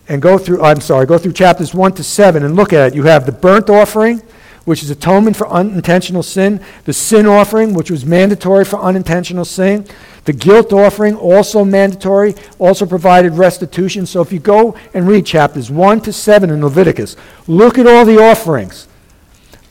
and 0.09 0.21
go 0.21 0.37
through, 0.37 0.61
I'm 0.63 0.81
sorry, 0.81 1.05
go 1.05 1.17
through 1.17 1.33
chapters 1.33 1.73
1 1.73 1.93
to 1.93 2.03
7 2.03 2.43
and 2.43 2.55
look 2.55 2.73
at 2.73 2.93
it. 2.93 2.95
You 2.95 3.03
have 3.03 3.25
the 3.25 3.31
burnt 3.31 3.69
offering, 3.69 4.21
which 4.65 4.83
is 4.83 4.89
atonement 4.89 5.35
for 5.35 5.47
unintentional 5.47 6.23
sin, 6.23 6.63
the 6.85 6.93
sin 6.93 7.25
offering, 7.25 7.73
which 7.73 7.89
was 7.89 8.05
mandatory 8.05 8.65
for 8.65 8.79
unintentional 8.79 9.45
sin, 9.45 9.85
the 10.25 10.33
guilt 10.33 10.73
offering, 10.73 11.15
also 11.15 11.63
mandatory, 11.63 12.35
also 12.59 12.85
provided 12.85 13.33
restitution. 13.33 14.05
So 14.05 14.21
if 14.21 14.33
you 14.33 14.39
go 14.39 14.75
and 14.93 15.07
read 15.07 15.25
chapters 15.25 15.71
1 15.71 16.01
to 16.01 16.13
7 16.13 16.49
in 16.49 16.61
Leviticus, 16.61 17.15
look 17.47 17.77
at 17.77 17.87
all 17.87 18.03
the 18.05 18.21
offerings 18.21 18.87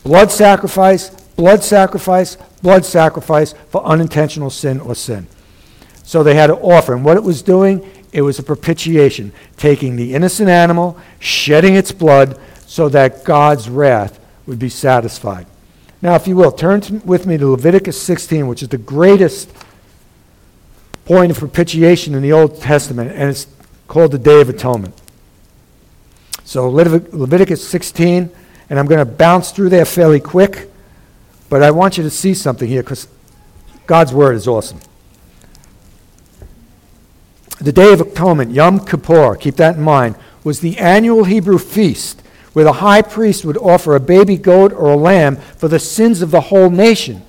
blood 0.03 0.31
sacrifice, 0.31 1.11
blood 1.11 1.63
sacrifice, 1.65 2.37
blood 2.63 2.85
sacrifice 2.85 3.55
for 3.71 3.85
unintentional 3.85 4.49
sin 4.49 4.81
or 4.81 4.95
sin. 4.95 5.27
So 6.05 6.23
they 6.23 6.35
had 6.35 6.49
an 6.49 6.57
offering. 6.57 7.03
What 7.03 7.17
it 7.17 7.23
was 7.23 7.43
doing, 7.43 7.85
it 8.17 8.23
was 8.23 8.39
a 8.39 8.43
propitiation, 8.43 9.31
taking 9.59 9.97
the 9.97 10.15
innocent 10.15 10.49
animal, 10.49 10.99
shedding 11.21 11.75
its 11.75 11.93
blood, 11.93 12.41
so 12.65 12.89
that 12.89 13.25
God's 13.25 13.69
wrath 13.69 14.19
would 14.47 14.59
be 14.59 14.71
satisfied. 14.71 15.47
Now, 16.01 16.15
if 16.15 16.27
you 16.27 16.35
will, 16.35 16.51
turn 16.51 16.81
to, 16.81 16.95
with 17.05 17.27
me 17.27 17.37
to 17.37 17.47
Leviticus 17.51 18.01
16, 18.01 18.49
which 18.49 18.63
is 18.63 18.71
the 18.71 18.79
greatest 18.79 19.53
point 21.05 21.31
of 21.31 21.37
propitiation 21.37 22.15
in 22.15 22.23
the 22.23 22.33
Old 22.33 22.59
Testament, 22.59 23.13
and 23.13 23.29
it's 23.29 23.49
called 23.87 24.13
the 24.13 24.19
Day 24.19 24.41
of 24.41 24.49
Atonement. 24.49 24.95
So, 26.43 26.71
Leviticus 26.71 27.69
16, 27.69 28.31
and 28.71 28.79
I'm 28.79 28.87
going 28.87 29.07
to 29.07 29.13
bounce 29.13 29.51
through 29.51 29.69
there 29.69 29.85
fairly 29.85 30.21
quick, 30.21 30.71
but 31.51 31.63
I 31.63 31.71
want 31.71 31.99
you 31.99 32.03
to 32.03 32.11
see 32.11 32.33
something 32.33 32.67
here 32.67 32.83
because 32.83 33.09
God's 33.87 34.15
Word 34.15 34.37
is 34.37 34.49
awesome. 34.49 34.81
The 37.61 37.73
Day 37.73 37.93
of 37.93 38.01
Atonement, 38.03 38.53
Yom 38.53 38.85
Kippur, 38.85 39.35
keep 39.37 39.57
that 39.57 39.77
in 39.77 39.83
mind, 39.83 40.17
was 40.45 40.61
the 40.61 40.77
annual 40.79 41.25
Hebrew 41.25 41.59
feast 41.59 42.23
where 42.53 42.65
the 42.65 42.73
high 42.73 43.03
priest 43.03 43.45
would 43.45 43.57
offer 43.59 43.95
a 43.95 44.01
baby 44.01 44.37
goat 44.37 44.73
or 44.73 44.91
a 44.91 44.97
lamb 44.97 45.37
for 45.37 45.69
the 45.69 45.79
sins 45.79 46.23
of 46.23 46.31
the 46.31 46.41
whole 46.41 46.71
nation. 46.71 47.23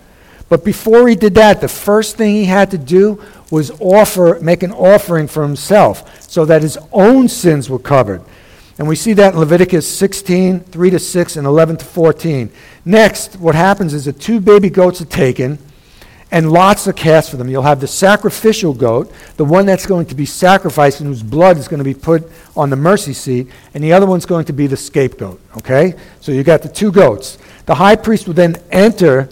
But 0.50 0.64
before 0.64 1.08
he 1.08 1.16
did 1.16 1.36
that, 1.36 1.60
the 1.60 1.68
first 1.68 2.16
thing 2.16 2.34
he 2.34 2.46
had 2.46 2.72
to 2.72 2.78
do 2.78 3.22
was 3.52 3.72
offer, 3.82 4.40
make 4.42 4.64
an 4.64 4.72
offering 4.72 5.28
for 5.28 5.44
himself 5.44 6.30
so 6.30 6.46
that 6.46 6.62
his 6.62 6.78
own 6.92 7.28
sins 7.28 7.70
were 7.70 7.80
covered. 7.80 8.22
And 8.78 8.88
we 8.88 8.96
see 8.96 9.14
that 9.14 9.34
in 9.34 9.40
Leviticus 9.40 9.88
16, 9.98 10.62
3 10.62 10.90
to 10.92 11.00
6, 11.00 11.36
and 11.36 11.48
11 11.48 11.78
to 11.78 11.86
14. 11.86 12.50
Next, 12.86 13.38
what 13.38 13.56
happens 13.56 13.94
is 13.94 14.06
the 14.06 14.14
two 14.14 14.40
baby 14.40 14.70
goats 14.70 15.02
are 15.02 15.06
taken 15.06 15.58
and 16.32 16.52
lots 16.52 16.88
are 16.88 16.94
cast 16.94 17.32
for 17.32 17.38
them. 17.38 17.50
You'll 17.50 17.62
have 17.64 17.80
the 17.80 17.88
sacrificial 17.88 18.74
goat, 18.74 19.12
the 19.38 19.46
one 19.46 19.66
that's 19.66 19.86
going 19.86 20.08
to 20.08 20.16
be 20.16 20.26
sacrificed 20.26 21.00
and 21.00 21.08
whose 21.08 21.24
blood 21.24 21.58
is 21.58 21.68
going 21.68 21.78
to 21.80 21.86
be 21.86 21.94
put 21.94 22.30
on 22.56 22.70
the 22.70 22.76
mercy 22.76 23.14
seat, 23.14 23.48
and 23.74 23.84
the 23.84 23.94
other 23.94 24.06
one's 24.06 24.26
going 24.26 24.46
to 24.46 24.54
be 24.54 24.68
the 24.68 24.78
scapegoat. 24.78 25.40
Okay? 25.58 25.96
So 26.20 26.32
you 26.32 26.44
got 26.44 26.62
the 26.62 26.70
two 26.70 26.92
goats. 26.92 27.38
The 27.66 27.76
high 27.76 27.96
priest 27.96 28.28
would 28.28 28.36
then 28.36 28.58
enter 28.72 29.30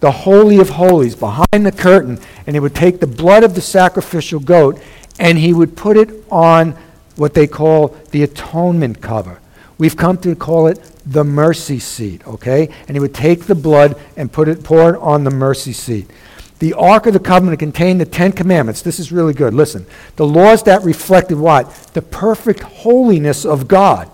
the 0.00 0.10
Holy 0.10 0.58
of 0.58 0.70
Holies 0.70 1.14
behind 1.14 1.66
the 1.66 1.72
curtain, 1.72 2.18
and 2.46 2.56
he 2.56 2.60
would 2.60 2.74
take 2.74 3.00
the 3.00 3.06
blood 3.06 3.44
of 3.44 3.54
the 3.54 3.60
sacrificial 3.60 4.40
goat 4.40 4.80
and 5.18 5.38
he 5.38 5.52
would 5.52 5.76
put 5.76 5.96
it 5.96 6.10
on 6.30 6.76
what 7.16 7.34
they 7.34 7.46
call 7.46 7.88
the 8.10 8.22
atonement 8.22 9.00
cover. 9.00 9.40
We've 9.78 9.96
come 9.96 10.18
to 10.18 10.34
call 10.34 10.68
it 10.68 10.80
the 11.04 11.24
mercy 11.24 11.78
seat, 11.78 12.26
okay? 12.26 12.68
And 12.88 12.96
he 12.96 13.00
would 13.00 13.14
take 13.14 13.44
the 13.44 13.54
blood 13.54 14.00
and 14.16 14.32
put 14.32 14.48
it, 14.48 14.64
pour 14.64 14.94
it 14.94 15.00
on 15.00 15.24
the 15.24 15.30
mercy 15.30 15.72
seat. 15.72 16.10
The 16.58 16.72
Ark 16.72 17.06
of 17.06 17.12
the 17.12 17.20
Covenant 17.20 17.58
contained 17.58 18.00
the 18.00 18.06
Ten 18.06 18.32
Commandments. 18.32 18.80
This 18.80 18.98
is 18.98 19.12
really 19.12 19.34
good. 19.34 19.52
Listen. 19.52 19.84
The 20.16 20.26
laws 20.26 20.62
that 20.62 20.82
reflected 20.82 21.38
what? 21.38 21.70
The 21.92 22.00
perfect 22.00 22.60
holiness 22.60 23.44
of 23.44 23.68
God, 23.68 24.10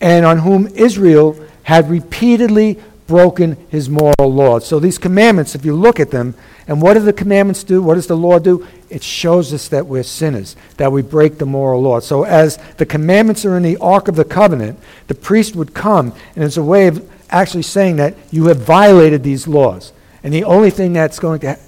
and 0.00 0.26
on 0.26 0.40
whom 0.40 0.66
Israel 0.68 1.42
had 1.62 1.88
repeatedly 1.88 2.78
broken 3.08 3.56
his 3.70 3.88
moral 3.88 4.32
law. 4.32 4.60
So 4.60 4.78
these 4.78 4.98
commandments, 4.98 5.56
if 5.56 5.64
you 5.64 5.74
look 5.74 5.98
at 5.98 6.12
them, 6.12 6.34
and 6.68 6.80
what 6.80 6.94
do 6.94 7.00
the 7.00 7.12
commandments 7.12 7.64
do? 7.64 7.82
What 7.82 7.94
does 7.94 8.06
the 8.06 8.16
law 8.16 8.38
do? 8.38 8.64
It 8.90 9.02
shows 9.02 9.52
us 9.52 9.66
that 9.68 9.86
we're 9.86 10.04
sinners, 10.04 10.54
that 10.76 10.92
we 10.92 11.02
break 11.02 11.38
the 11.38 11.46
moral 11.46 11.80
law. 11.80 11.98
So 11.98 12.24
as 12.24 12.58
the 12.76 12.86
commandments 12.86 13.44
are 13.44 13.56
in 13.56 13.62
the 13.62 13.78
Ark 13.78 14.06
of 14.06 14.16
the 14.16 14.24
Covenant, 14.24 14.78
the 15.08 15.14
priest 15.14 15.56
would 15.56 15.74
come, 15.74 16.12
and 16.36 16.44
it's 16.44 16.58
a 16.58 16.62
way 16.62 16.86
of 16.86 17.10
actually 17.30 17.62
saying 17.62 17.96
that 17.96 18.14
you 18.30 18.46
have 18.46 18.58
violated 18.58 19.22
these 19.22 19.48
laws. 19.48 19.92
And 20.22 20.32
the 20.32 20.44
only 20.44 20.70
thing 20.70 20.92
that's 20.92 21.18
going 21.18 21.40
to 21.40 21.58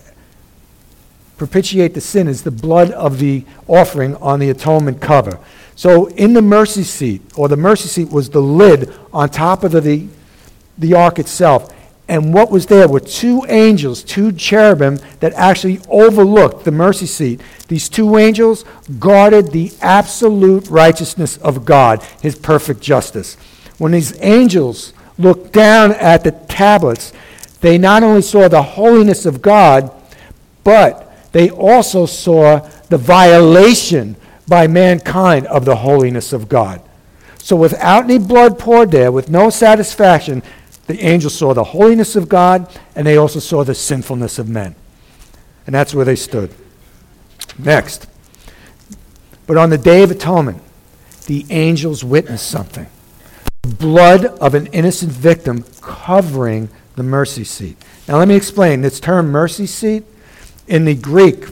propitiate 1.38 1.94
the 1.94 2.02
sin 2.02 2.28
is 2.28 2.42
the 2.42 2.50
blood 2.50 2.90
of 2.90 3.18
the 3.18 3.44
offering 3.66 4.14
on 4.16 4.40
the 4.40 4.50
atonement 4.50 5.00
cover. 5.00 5.38
So 5.75 6.09
in 6.09 6.35
the 6.35 6.42
mercy 6.42 6.82
seat, 6.82 7.23
or 7.35 7.49
the 7.49 7.56
mercy 7.56 7.88
seat 7.88 8.11
was 8.11 8.28
the 8.28 8.42
lid 8.42 8.92
on 9.14 9.30
top 9.30 9.64
of 9.64 9.73
the, 9.73 10.06
the 10.80 10.94
ark 10.94 11.18
itself. 11.18 11.72
And 12.08 12.34
what 12.34 12.50
was 12.50 12.66
there 12.66 12.88
were 12.88 12.99
two 12.99 13.44
angels, 13.49 14.02
two 14.02 14.32
cherubim, 14.32 14.99
that 15.20 15.32
actually 15.34 15.80
overlooked 15.88 16.64
the 16.64 16.72
mercy 16.72 17.06
seat. 17.06 17.40
These 17.68 17.88
two 17.88 18.16
angels 18.16 18.64
guarded 18.99 19.52
the 19.52 19.72
absolute 19.80 20.68
righteousness 20.68 21.37
of 21.37 21.64
God, 21.64 22.02
his 22.20 22.34
perfect 22.34 22.80
justice. 22.80 23.37
When 23.78 23.92
these 23.92 24.20
angels 24.20 24.92
looked 25.18 25.52
down 25.52 25.92
at 25.92 26.25
the 26.25 26.32
tablets, 26.32 27.12
they 27.60 27.78
not 27.78 28.02
only 28.02 28.22
saw 28.22 28.49
the 28.49 28.62
holiness 28.62 29.25
of 29.25 29.40
God, 29.40 29.92
but 30.64 31.30
they 31.30 31.49
also 31.50 32.06
saw 32.06 32.58
the 32.88 32.99
violation 32.99 34.16
by 34.49 34.66
mankind 34.66 35.46
of 35.46 35.64
the 35.64 35.76
holiness 35.76 36.32
of 36.32 36.49
God. 36.49 36.82
So, 37.38 37.56
without 37.56 38.04
any 38.04 38.18
blood 38.18 38.58
poured 38.58 38.90
there, 38.90 39.12
with 39.12 39.30
no 39.30 39.49
satisfaction, 39.49 40.42
the 40.90 41.00
angels 41.04 41.35
saw 41.35 41.54
the 41.54 41.64
holiness 41.64 42.16
of 42.16 42.28
God 42.28 42.68
and 42.97 43.06
they 43.06 43.16
also 43.16 43.38
saw 43.38 43.62
the 43.62 43.75
sinfulness 43.75 44.38
of 44.38 44.49
men. 44.49 44.75
And 45.66 45.75
that's 45.75 45.94
where 45.94 46.04
they 46.04 46.16
stood. 46.16 46.52
Next. 47.59 48.09
But 49.47 49.56
on 49.56 49.70
the 49.70 49.78
Day 49.78 50.02
of 50.02 50.11
Atonement, 50.11 50.62
the 51.26 51.47
angels 51.50 52.02
witnessed 52.02 52.50
something 52.50 52.87
the 53.62 53.75
blood 53.75 54.25
of 54.25 54.54
an 54.54 54.66
innocent 54.68 55.12
victim 55.12 55.64
covering 55.82 56.68
the 56.97 57.02
mercy 57.02 57.44
seat. 57.44 57.76
Now, 58.09 58.16
let 58.16 58.26
me 58.26 58.35
explain. 58.35 58.80
This 58.80 58.99
term 58.99 59.28
mercy 59.28 59.66
seat 59.66 60.04
in 60.66 60.87
the 60.87 60.94
Greek 60.94 61.44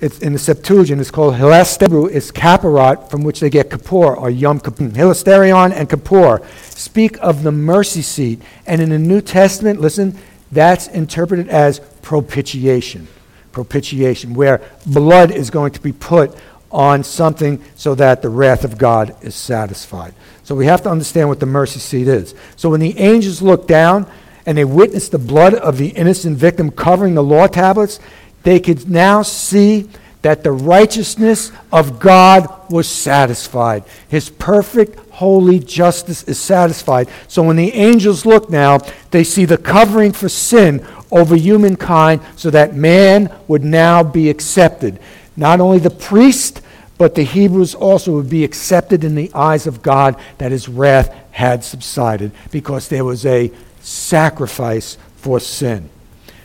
it's 0.00 0.20
in 0.20 0.32
the 0.32 0.38
Septuagint, 0.38 1.00
it's 1.00 1.10
called 1.10 1.34
hilasterion. 1.34 2.14
It's 2.14 2.30
kaparat, 2.30 3.10
from 3.10 3.24
which 3.24 3.40
they 3.40 3.50
get 3.50 3.70
Kippur 3.70 4.14
or 4.14 4.30
Yom 4.30 4.60
Kippur. 4.60 4.84
Hilasterion 4.84 5.72
and 5.72 5.90
Kippur 5.90 6.40
speak 6.60 7.18
of 7.18 7.42
the 7.42 7.50
mercy 7.50 8.02
seat. 8.02 8.40
And 8.66 8.80
in 8.80 8.90
the 8.90 8.98
New 8.98 9.20
Testament, 9.20 9.80
listen, 9.80 10.16
that's 10.52 10.86
interpreted 10.88 11.48
as 11.48 11.80
propitiation. 12.02 13.08
Propitiation, 13.50 14.34
where 14.34 14.62
blood 14.86 15.32
is 15.32 15.50
going 15.50 15.72
to 15.72 15.80
be 15.80 15.92
put 15.92 16.36
on 16.70 17.02
something 17.02 17.62
so 17.74 17.94
that 17.94 18.22
the 18.22 18.28
wrath 18.28 18.62
of 18.62 18.78
God 18.78 19.16
is 19.22 19.34
satisfied. 19.34 20.14
So 20.44 20.54
we 20.54 20.66
have 20.66 20.82
to 20.82 20.90
understand 20.90 21.28
what 21.28 21.40
the 21.40 21.46
mercy 21.46 21.80
seat 21.80 22.06
is. 22.06 22.34
So 22.56 22.70
when 22.70 22.80
the 22.80 22.96
angels 22.98 23.42
look 23.42 23.66
down 23.66 24.08
and 24.46 24.56
they 24.56 24.64
witness 24.64 25.08
the 25.08 25.18
blood 25.18 25.54
of 25.54 25.76
the 25.76 25.88
innocent 25.88 26.36
victim 26.36 26.70
covering 26.70 27.14
the 27.14 27.22
law 27.22 27.46
tablets, 27.46 27.98
they 28.42 28.60
could 28.60 28.88
now 28.88 29.22
see 29.22 29.88
that 30.22 30.42
the 30.42 30.52
righteousness 30.52 31.52
of 31.72 32.00
God 32.00 32.70
was 32.70 32.88
satisfied. 32.88 33.84
His 34.08 34.30
perfect, 34.30 34.98
holy 35.10 35.58
justice 35.58 36.24
is 36.24 36.38
satisfied. 36.38 37.08
So 37.28 37.42
when 37.42 37.56
the 37.56 37.72
angels 37.72 38.26
look 38.26 38.50
now, 38.50 38.78
they 39.10 39.24
see 39.24 39.44
the 39.44 39.58
covering 39.58 40.12
for 40.12 40.28
sin 40.28 40.84
over 41.10 41.36
humankind 41.36 42.20
so 42.36 42.50
that 42.50 42.74
man 42.74 43.32
would 43.46 43.64
now 43.64 44.02
be 44.02 44.28
accepted. 44.28 44.98
Not 45.36 45.60
only 45.60 45.78
the 45.78 45.90
priest, 45.90 46.62
but 46.98 47.14
the 47.14 47.22
Hebrews 47.22 47.76
also 47.76 48.12
would 48.12 48.28
be 48.28 48.42
accepted 48.42 49.04
in 49.04 49.14
the 49.14 49.30
eyes 49.32 49.68
of 49.68 49.82
God 49.82 50.16
that 50.38 50.50
his 50.50 50.68
wrath 50.68 51.14
had 51.30 51.62
subsided 51.62 52.32
because 52.50 52.88
there 52.88 53.04
was 53.04 53.24
a 53.24 53.52
sacrifice 53.80 54.98
for 55.16 55.38
sin. 55.38 55.88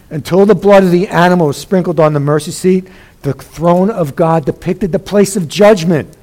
Until 0.09 0.45
the 0.45 0.55
blood 0.55 0.83
of 0.83 0.91
the 0.91 1.07
animal 1.07 1.47
was 1.47 1.57
sprinkled 1.57 1.99
on 1.99 2.13
the 2.13 2.19
mercy 2.19 2.51
seat, 2.51 2.87
the 3.23 3.33
throne 3.33 3.89
of 3.89 4.15
God 4.15 4.45
depicted 4.45 4.91
the 4.91 4.99
place 4.99 5.35
of 5.35 5.47
judgment. 5.47 6.15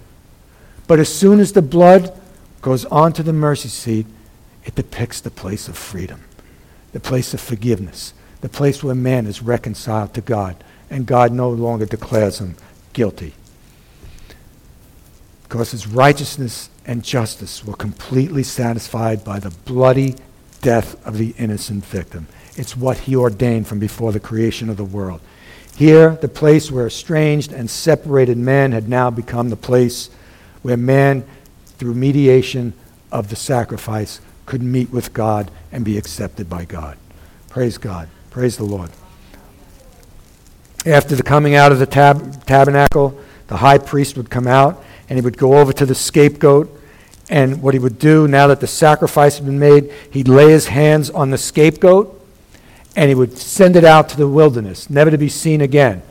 But 0.87 1.01
as 1.01 1.13
soon 1.13 1.41
as 1.41 1.53
the 1.53 1.63
blood 1.63 2.19
goes 2.63 2.85
onto 2.87 3.23
the 3.23 3.33
mercy 3.33 3.69
seat, 3.69 4.07
it 4.65 4.75
depicts 4.75 5.21
the 5.21 5.31
place 5.31 5.69
of 5.69 5.77
freedom, 5.77 6.23
the 6.93 7.01
place 7.01 7.33
of 7.33 7.41
forgiveness, 7.41 8.13
the 8.41 8.49
place 8.49 8.83
where 8.83 8.95
man 8.95 9.27
is 9.27 9.43
reconciled 9.43 10.15
to 10.15 10.21
God, 10.21 10.63
and 10.91 11.07
God 11.07 11.33
no 11.33 11.49
longer 11.49 11.87
declares 11.87 12.41
him 12.41 12.57
guilty. 12.93 13.35
Because 15.45 15.71
his 15.71 15.87
righteousness 15.87 16.71
and 16.87 17.03
justice 17.03 17.65
were 17.65 17.75
completely 17.75 18.43
satisfied 18.43 19.25
by 19.25 19.39
the 19.39 19.51
bloody 19.51 20.17
death 20.61 21.05
of 21.07 21.17
the 21.19 21.35
innocent 21.39 21.85
victim. 21.85 22.27
It's 22.61 22.77
what 22.77 22.99
he 22.99 23.17
ordained 23.17 23.67
from 23.69 23.79
before 23.79 24.13
the 24.13 24.21
creation 24.21 24.69
of 24.69 24.77
the 24.77 24.85
world. 24.85 25.23
Here, 25.77 26.17
the 26.17 26.29
place 26.29 26.71
where 26.71 26.87
estranged 26.87 27.55
and 27.55 27.71
separated 27.71 28.37
man 28.37 28.73
had 28.73 28.87
now 28.87 29.09
become 29.09 29.49
the 29.49 29.57
place 29.57 30.11
where 30.61 30.77
man, 30.77 31.25
through 31.79 31.95
mediation 31.95 32.75
of 33.11 33.31
the 33.31 33.35
sacrifice, 33.35 34.21
could 34.45 34.63
meet 34.63 34.91
with 34.91 35.15
God 35.15 35.51
and 35.73 35.87
be 35.87 35.97
accepted 35.97 36.51
by 36.51 36.67
God. 36.67 36.99
Praise 37.49 37.79
God. 37.79 38.11
Praise 38.29 38.59
the 38.59 38.65
Lord. 38.65 38.91
After 40.85 41.17
the 41.17 41.23
coming 41.23 41.55
out 41.55 41.73
of 41.73 41.79
the 41.79 41.87
tab- 41.87 42.45
tabernacle, 42.45 43.19
the 43.47 43.57
high 43.57 43.79
priest 43.79 44.19
would 44.19 44.29
come 44.29 44.47
out 44.47 44.85
and 45.09 45.17
he 45.19 45.23
would 45.25 45.39
go 45.39 45.57
over 45.57 45.73
to 45.73 45.87
the 45.87 45.95
scapegoat. 45.95 46.69
And 47.31 47.63
what 47.63 47.73
he 47.73 47.81
would 47.81 47.99
do, 47.99 48.29
now 48.29 48.49
that 48.49 48.61
the 48.61 48.67
sacrifice 48.67 49.39
had 49.39 49.47
been 49.47 49.59
made, 49.59 49.91
he'd 50.11 50.29
lay 50.29 50.51
his 50.51 50.67
hands 50.67 51.09
on 51.09 51.31
the 51.31 51.39
scapegoat 51.39 52.19
and 52.97 53.09
he 53.09 53.15
would 53.15 53.39
send 53.39 53.77
it 53.77 53.85
out 53.85 54.09
to 54.11 54.17
the 54.17 54.29
wilderness, 54.29 54.91
never 54.91 55.11
to 55.11 55.19
be 55.19 55.29
seen 55.29 55.61
again. 55.61 56.03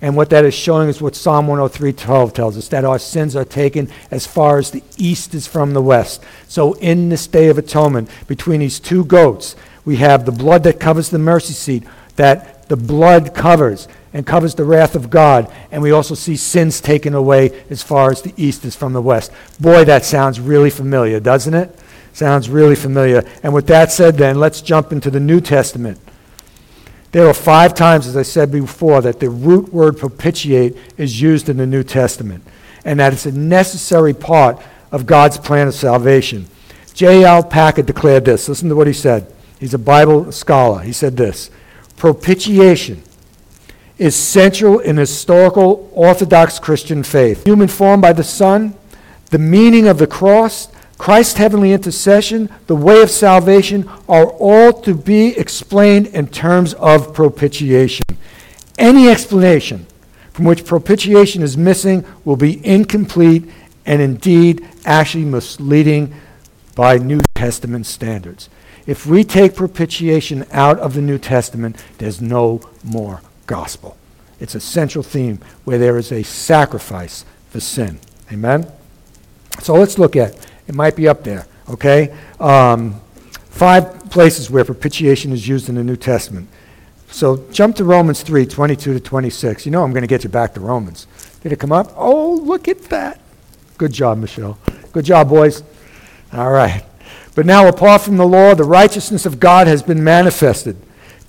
And 0.00 0.16
what 0.16 0.30
that 0.30 0.44
is 0.44 0.54
showing 0.54 0.88
is 0.88 1.02
what 1.02 1.16
Psalm 1.16 1.48
103:12 1.48 2.32
tells 2.32 2.56
us 2.56 2.68
that 2.68 2.84
our 2.84 2.98
sins 2.98 3.34
are 3.34 3.44
taken 3.44 3.88
as 4.10 4.26
far 4.26 4.58
as 4.58 4.70
the 4.70 4.84
east 4.96 5.34
is 5.34 5.46
from 5.46 5.72
the 5.72 5.82
west. 5.82 6.22
So 6.46 6.74
in 6.74 7.08
this 7.08 7.26
day 7.26 7.48
of 7.48 7.58
atonement, 7.58 8.08
between 8.28 8.60
these 8.60 8.78
two 8.78 9.04
goats, 9.04 9.56
we 9.84 9.96
have 9.96 10.24
the 10.24 10.32
blood 10.32 10.62
that 10.64 10.78
covers 10.78 11.08
the 11.08 11.18
mercy 11.18 11.52
seat, 11.52 11.82
that 12.14 12.68
the 12.68 12.76
blood 12.76 13.34
covers 13.34 13.88
and 14.12 14.26
covers 14.26 14.54
the 14.54 14.64
wrath 14.64 14.94
of 14.94 15.10
God. 15.10 15.50
And 15.72 15.82
we 15.82 15.90
also 15.90 16.14
see 16.14 16.36
sins 16.36 16.80
taken 16.80 17.14
away 17.14 17.50
as 17.68 17.82
far 17.82 18.10
as 18.10 18.22
the 18.22 18.34
east 18.36 18.64
is 18.64 18.76
from 18.76 18.92
the 18.92 19.02
west. 19.02 19.32
Boy, 19.58 19.84
that 19.84 20.04
sounds 20.04 20.38
really 20.38 20.70
familiar, 20.70 21.18
doesn't 21.18 21.54
it? 21.54 21.76
Sounds 22.12 22.48
really 22.48 22.74
familiar. 22.76 23.24
And 23.42 23.52
with 23.52 23.66
that 23.66 23.90
said, 23.90 24.16
then, 24.16 24.38
let's 24.38 24.60
jump 24.60 24.92
into 24.92 25.10
the 25.10 25.20
New 25.20 25.40
Testament. 25.40 25.98
There 27.12 27.26
are 27.26 27.34
five 27.34 27.74
times, 27.74 28.06
as 28.06 28.16
I 28.16 28.22
said 28.22 28.52
before, 28.52 29.00
that 29.00 29.20
the 29.20 29.30
root 29.30 29.72
word 29.72 29.98
propitiate 29.98 30.76
is 30.96 31.20
used 31.20 31.48
in 31.48 31.56
the 31.56 31.66
New 31.66 31.82
Testament, 31.82 32.44
and 32.84 33.00
that 33.00 33.12
it's 33.12 33.26
a 33.26 33.32
necessary 33.32 34.12
part 34.12 34.60
of 34.92 35.06
God's 35.06 35.38
plan 35.38 35.68
of 35.68 35.74
salvation. 35.74 36.46
J.L. 36.92 37.44
Packard 37.44 37.86
declared 37.86 38.24
this. 38.24 38.48
Listen 38.48 38.68
to 38.68 38.76
what 38.76 38.86
he 38.86 38.92
said. 38.92 39.32
He's 39.58 39.74
a 39.74 39.78
Bible 39.78 40.32
scholar. 40.32 40.80
He 40.80 40.92
said 40.92 41.16
this 41.16 41.50
Propitiation 41.96 43.02
is 43.96 44.14
central 44.14 44.78
in 44.78 44.96
historical 44.96 45.90
Orthodox 45.92 46.58
Christian 46.58 47.02
faith. 47.02 47.44
Human 47.44 47.68
form 47.68 48.00
by 48.00 48.12
the 48.12 48.24
Son, 48.24 48.74
the 49.30 49.38
meaning 49.38 49.88
of 49.88 49.98
the 49.98 50.06
cross, 50.06 50.68
Christ's 50.98 51.38
heavenly 51.38 51.72
intercession, 51.72 52.52
the 52.66 52.76
way 52.76 53.00
of 53.00 53.10
salvation 53.10 53.88
are 54.08 54.26
all 54.26 54.72
to 54.82 54.94
be 54.94 55.28
explained 55.38 56.08
in 56.08 56.26
terms 56.26 56.74
of 56.74 57.14
propitiation. 57.14 58.04
Any 58.76 59.08
explanation 59.08 59.86
from 60.32 60.44
which 60.44 60.64
propitiation 60.64 61.42
is 61.42 61.56
missing 61.56 62.04
will 62.24 62.36
be 62.36 62.64
incomplete 62.66 63.48
and 63.86 64.02
indeed 64.02 64.68
actually 64.84 65.24
misleading 65.24 66.14
by 66.74 66.98
New 66.98 67.20
Testament 67.34 67.86
standards. 67.86 68.48
If 68.86 69.06
we 69.06 69.22
take 69.24 69.54
propitiation 69.54 70.46
out 70.50 70.78
of 70.78 70.94
the 70.94 71.02
New 71.02 71.18
Testament, 71.18 71.82
there's 71.98 72.20
no 72.20 72.60
more 72.84 73.20
gospel. 73.46 73.96
It's 74.40 74.54
a 74.54 74.60
central 74.60 75.02
theme 75.02 75.40
where 75.64 75.78
there 75.78 75.96
is 75.96 76.12
a 76.12 76.22
sacrifice 76.22 77.24
for 77.50 77.60
sin. 77.60 77.98
Amen? 78.32 78.70
So 79.60 79.74
let's 79.74 79.98
look 79.98 80.16
at 80.16 80.47
it 80.68 80.74
might 80.74 80.94
be 80.94 81.08
up 81.08 81.24
there, 81.24 81.46
okay? 81.70 82.14
Um, 82.38 83.00
five 83.50 84.10
places 84.10 84.50
where 84.50 84.64
propitiation 84.64 85.32
is 85.32 85.48
used 85.48 85.68
in 85.68 85.74
the 85.74 85.82
New 85.82 85.96
Testament. 85.96 86.48
So 87.10 87.44
jump 87.50 87.74
to 87.76 87.84
Romans 87.84 88.22
3 88.22 88.46
22 88.46 88.92
to 88.92 89.00
26. 89.00 89.64
You 89.64 89.72
know 89.72 89.82
I'm 89.82 89.92
going 89.92 90.02
to 90.02 90.08
get 90.08 90.24
you 90.24 90.30
back 90.30 90.54
to 90.54 90.60
Romans. 90.60 91.06
Did 91.40 91.52
it 91.52 91.58
come 91.58 91.72
up? 91.72 91.92
Oh, 91.96 92.34
look 92.34 92.68
at 92.68 92.82
that. 92.84 93.20
Good 93.78 93.92
job, 93.92 94.18
Michelle. 94.18 94.58
Good 94.92 95.06
job, 95.06 95.30
boys. 95.30 95.62
All 96.32 96.50
right. 96.50 96.84
But 97.34 97.46
now, 97.46 97.66
apart 97.68 98.02
from 98.02 98.16
the 98.16 98.26
law, 98.26 98.54
the 98.54 98.64
righteousness 98.64 99.24
of 99.24 99.40
God 99.40 99.66
has 99.68 99.82
been 99.82 100.02
manifested, 100.02 100.76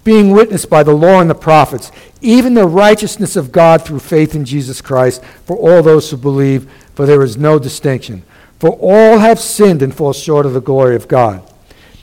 being 0.04 0.32
witnessed 0.32 0.70
by 0.70 0.84
the 0.84 0.94
law 0.94 1.22
and 1.22 1.30
the 1.30 1.36
prophets, 1.36 1.92
even 2.20 2.56
the 2.56 2.68
righteousness 2.68 3.36
of 3.36 3.52
God 3.52 3.86
through 3.86 4.00
faith 4.00 4.36
in 4.36 4.44
Jesus 4.44 4.82
Christ 4.82 5.24
for 5.46 5.56
all 5.56 5.84
those 5.84 6.10
who 6.10 6.18
believe, 6.18 6.70
for 6.96 7.06
there 7.06 7.22
is 7.22 7.38
no 7.38 7.60
distinction. 7.60 8.24
For 8.60 8.72
all 8.72 9.20
have 9.20 9.40
sinned 9.40 9.82
and 9.82 9.96
fall 9.96 10.14
short 10.14 10.46
of 10.46 10.54
the 10.54 10.62
glory 10.62 10.96
of 10.96 11.08
God, 11.08 11.42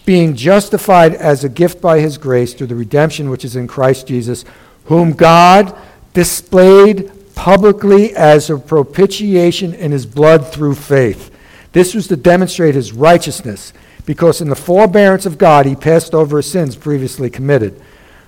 being 0.07 0.35
justified 0.35 1.14
as 1.14 1.45
a 1.45 1.51
gift 1.51 1.83
by 1.83 2.01
his 2.01 2.16
grace 2.16 2.55
through 2.55 2.69
the 2.69 2.75
redemption 2.75 3.29
which 3.29 3.45
is 3.45 3.57
in 3.57 3.66
Christ 3.66 4.07
Jesus, 4.07 4.45
whom 4.87 5.12
God 5.12 5.77
displayed 6.14 7.12
publicly 7.35 8.16
as 8.16 8.49
a 8.49 8.57
propitiation 8.57 9.75
in 9.75 9.92
his 9.92 10.07
blood 10.07 10.51
through 10.51 10.75
faith. 10.75 11.31
This 11.73 11.95
was 11.95 12.09
to 12.09 12.16
demonstrate 12.16 12.75
his 12.75 12.92
righteousness, 12.92 13.75
because 14.07 14.40
in 14.40 14.49
the 14.49 14.57
forbearance 14.57 15.27
of 15.27 15.37
God 15.37 15.66
he 15.66 15.77
passed 15.77 16.14
over 16.14 16.38
his 16.38 16.51
sins 16.51 16.75
previously 16.75 17.29
committed. 17.29 17.79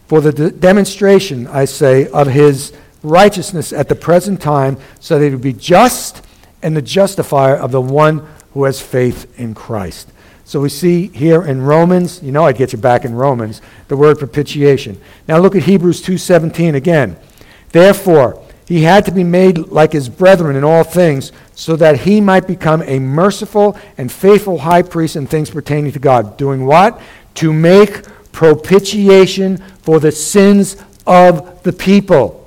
For 0.07 0.21
the 0.21 0.33
de- 0.33 0.51
demonstration, 0.51 1.47
I 1.47 1.64
say, 1.64 2.09
of 2.09 2.27
his 2.27 2.75
righteousness 3.03 3.73
at 3.73 3.88
the 3.88 3.95
present 3.95 4.43
time, 4.43 4.77
so 5.01 5.19
that 5.19 5.25
he 5.25 5.31
would 5.31 5.41
be 5.41 5.55
just 5.55 6.23
and 6.62 6.77
the 6.77 6.83
justifier 6.83 7.55
of 7.55 7.73
the 7.73 7.81
one 7.81 8.27
who 8.55 8.64
has 8.64 8.81
faith 8.81 9.38
in 9.38 9.55
Christ. 9.55 10.11
So 10.44 10.61
we 10.61 10.71
see 10.71 11.09
here 11.09 11.42
in 11.42 11.62
Romans, 11.62 12.23
you 12.23 12.33
know 12.33 12.47
I'd 12.47 12.57
get 12.57 12.73
you 12.73 12.79
back 12.79 13.05
in 13.05 13.14
Romans, 13.14 13.61
the 13.88 13.97
word 13.97 14.18
propitiation. 14.18 14.99
Now 15.29 15.38
look 15.38 15.55
at 15.55 15.64
Hebrews 15.64 16.01
2:17 16.03 16.75
again. 16.75 17.16
Therefore, 17.71 18.42
he 18.66 18.83
had 18.83 19.05
to 19.07 19.12
be 19.12 19.25
made 19.25 19.59
like 19.68 19.92
his 19.92 20.09
brethren 20.09 20.57
in 20.57 20.64
all 20.64 20.85
things, 20.85 21.33
so 21.55 21.77
that 21.77 22.01
he 22.01 22.21
might 22.21 22.47
become 22.47 22.83
a 22.83 22.99
merciful 22.99 23.77
and 23.97 24.11
faithful 24.12 24.59
high 24.59 24.83
priest 24.83 25.16
in 25.16 25.27
things 25.27 25.51
pertaining 25.51 25.92
to 25.92 25.99
God. 25.99 26.37
Doing 26.37 26.66
what? 26.66 27.01
To 27.37 27.53
make 27.53 28.03
propitiation 28.33 29.59
for 29.83 30.01
the 30.01 30.12
sins 30.12 30.77
of 31.07 31.62
the 31.62 31.73
people. 31.73 32.47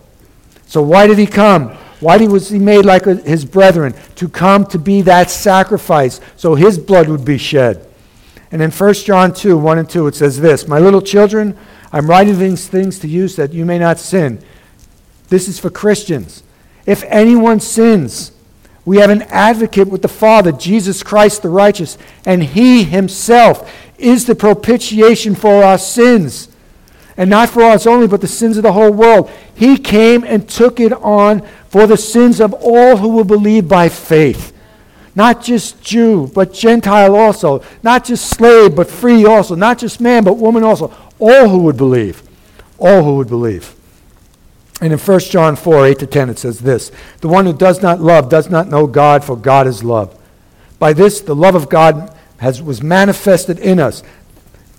So 0.67 0.81
why 0.81 1.07
did 1.07 1.17
he 1.17 1.27
come? 1.27 1.75
Why 2.01 2.17
was 2.17 2.49
he 2.49 2.59
made 2.59 2.83
like 2.83 3.05
his 3.05 3.45
brethren? 3.45 3.93
To 4.15 4.27
come 4.27 4.65
to 4.65 4.79
be 4.79 5.03
that 5.03 5.29
sacrifice 5.29 6.19
so 6.35 6.55
his 6.55 6.77
blood 6.77 7.07
would 7.07 7.23
be 7.23 7.37
shed. 7.37 7.87
And 8.51 8.61
in 8.61 8.71
1 8.71 8.93
John 8.95 9.33
2 9.33 9.57
1 9.57 9.77
and 9.77 9.89
2, 9.89 10.07
it 10.07 10.15
says 10.15 10.39
this 10.39 10.67
My 10.67 10.79
little 10.79 11.01
children, 11.01 11.55
I'm 11.93 12.09
writing 12.09 12.37
these 12.39 12.67
things 12.67 12.99
to 12.99 13.07
you 13.07 13.27
so 13.27 13.45
that 13.45 13.53
you 13.53 13.65
may 13.65 13.77
not 13.77 13.99
sin. 13.99 14.43
This 15.29 15.47
is 15.47 15.59
for 15.59 15.69
Christians. 15.69 16.43
If 16.87 17.03
anyone 17.03 17.59
sins, 17.59 18.31
we 18.83 18.97
have 18.97 19.11
an 19.11 19.21
advocate 19.23 19.87
with 19.87 20.01
the 20.01 20.07
Father, 20.07 20.51
Jesus 20.51 21.03
Christ 21.03 21.43
the 21.43 21.49
righteous, 21.49 21.99
and 22.25 22.43
he 22.43 22.83
himself 22.83 23.71
is 23.99 24.25
the 24.25 24.33
propitiation 24.33 25.35
for 25.35 25.63
our 25.63 25.77
sins 25.77 26.50
and 27.17 27.29
not 27.29 27.49
for 27.49 27.63
us 27.63 27.85
only, 27.85 28.07
but 28.07 28.21
the 28.21 28.27
sins 28.27 28.57
of 28.57 28.63
the 28.63 28.71
whole 28.71 28.91
world. 28.91 29.29
He 29.53 29.77
came 29.77 30.23
and 30.23 30.47
took 30.47 30.79
it 30.79 30.93
on 30.93 31.45
for 31.69 31.87
the 31.87 31.97
sins 31.97 32.39
of 32.39 32.53
all 32.53 32.97
who 32.97 33.09
will 33.09 33.23
believe 33.23 33.67
by 33.67 33.89
faith. 33.89 34.53
Not 35.13 35.43
just 35.43 35.81
Jew, 35.81 36.31
but 36.33 36.53
Gentile 36.53 37.15
also. 37.15 37.63
Not 37.83 38.05
just 38.05 38.29
slave, 38.29 38.75
but 38.75 38.89
free 38.89 39.25
also. 39.25 39.55
Not 39.55 39.77
just 39.77 39.99
man, 39.99 40.23
but 40.23 40.37
woman 40.37 40.63
also. 40.63 40.93
All 41.19 41.49
who 41.49 41.59
would 41.63 41.77
believe. 41.77 42.23
All 42.79 43.03
who 43.03 43.17
would 43.17 43.27
believe. 43.27 43.75
And 44.79 44.91
in 44.91 44.97
1 44.97 45.19
John 45.19 45.55
4 45.55 45.85
8 45.87 45.99
to 45.99 46.07
10, 46.07 46.29
it 46.29 46.39
says 46.39 46.59
this 46.59 46.91
The 47.19 47.27
one 47.27 47.45
who 47.45 47.53
does 47.53 47.81
not 47.81 47.99
love 47.99 48.29
does 48.29 48.49
not 48.49 48.67
know 48.67 48.87
God, 48.87 49.23
for 49.23 49.35
God 49.35 49.67
is 49.67 49.83
love. 49.83 50.17
By 50.79 50.93
this, 50.93 51.21
the 51.21 51.35
love 51.35 51.53
of 51.53 51.69
God 51.69 52.17
has, 52.37 52.61
was 52.61 52.81
manifested 52.81 53.59
in 53.59 53.79
us, 53.79 54.01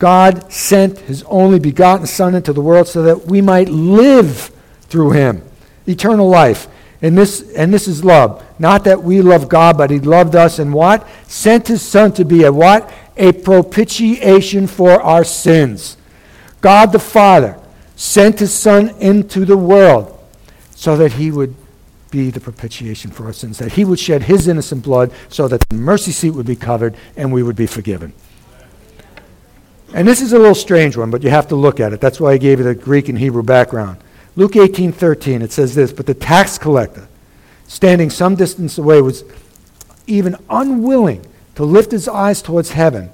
God 0.02 0.52
sent 0.52 0.98
his 0.98 1.22
only 1.28 1.60
begotten 1.60 2.08
Son 2.08 2.34
into 2.34 2.52
the 2.52 2.60
world 2.60 2.88
so 2.88 3.04
that 3.04 3.26
we 3.26 3.40
might 3.40 3.68
live 3.68 4.50
through 4.88 5.12
him. 5.12 5.44
Eternal 5.86 6.28
life. 6.28 6.66
And 7.02 7.16
this, 7.16 7.52
and 7.52 7.72
this 7.72 7.86
is 7.86 8.04
love. 8.04 8.44
Not 8.58 8.82
that 8.82 9.00
we 9.00 9.22
love 9.22 9.48
God, 9.48 9.78
but 9.78 9.90
he 9.90 10.00
loved 10.00 10.34
us 10.34 10.58
and 10.58 10.74
what? 10.74 11.06
Sent 11.28 11.68
his 11.68 11.82
Son 11.82 12.10
to 12.14 12.24
be 12.24 12.42
a 12.42 12.52
what? 12.52 12.92
A 13.16 13.30
propitiation 13.30 14.66
for 14.66 15.00
our 15.00 15.22
sins. 15.22 15.96
God 16.60 16.90
the 16.90 16.98
Father 16.98 17.56
sent 17.94 18.40
his 18.40 18.52
Son 18.52 18.88
into 18.98 19.44
the 19.44 19.56
world 19.56 20.18
so 20.74 20.96
that 20.96 21.12
he 21.12 21.30
would 21.30 21.54
be 22.10 22.30
the 22.30 22.40
propitiation 22.40 23.12
for 23.12 23.26
our 23.26 23.32
sins, 23.32 23.58
that 23.58 23.74
he 23.74 23.84
would 23.84 24.00
shed 24.00 24.24
his 24.24 24.48
innocent 24.48 24.82
blood 24.82 25.12
so 25.28 25.46
that 25.46 25.60
the 25.68 25.76
mercy 25.76 26.10
seat 26.10 26.30
would 26.30 26.46
be 26.46 26.56
covered 26.56 26.96
and 27.16 27.32
we 27.32 27.44
would 27.44 27.54
be 27.54 27.68
forgiven. 27.68 28.12
And 29.94 30.08
this 30.08 30.22
is 30.22 30.32
a 30.32 30.38
little 30.38 30.54
strange 30.54 30.96
one, 30.96 31.10
but 31.10 31.22
you 31.22 31.30
have 31.30 31.48
to 31.48 31.56
look 31.56 31.78
at 31.78 31.92
it. 31.92 32.00
That's 32.00 32.18
why 32.18 32.32
I 32.32 32.38
gave 32.38 32.58
you 32.58 32.64
the 32.64 32.74
Greek 32.74 33.08
and 33.08 33.18
Hebrew 33.18 33.42
background. 33.42 33.98
Luke 34.36 34.56
18 34.56 34.92
13, 34.92 35.42
it 35.42 35.52
says 35.52 35.74
this 35.74 35.92
But 35.92 36.06
the 36.06 36.14
tax 36.14 36.56
collector, 36.56 37.08
standing 37.66 38.08
some 38.08 38.34
distance 38.34 38.78
away, 38.78 39.02
was 39.02 39.24
even 40.06 40.36
unwilling 40.48 41.24
to 41.56 41.64
lift 41.64 41.90
his 41.90 42.08
eyes 42.08 42.40
towards 42.40 42.70
heaven, 42.70 43.10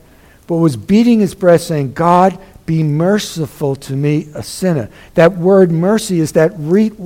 but 0.47 0.57
was 0.57 0.77
beating 0.77 1.19
his 1.19 1.35
breast, 1.35 1.67
saying, 1.67 1.95
God, 1.95 2.39
be 2.65 2.83
merciful 2.83 3.75
to 3.77 3.95
me, 3.95 4.29
a 4.35 4.43
sinner. 4.43 4.89
That 5.15 5.37
word 5.37 5.73
mercy 5.73 6.21
is 6.21 6.33
that 6.33 6.53
root, 6.57 6.97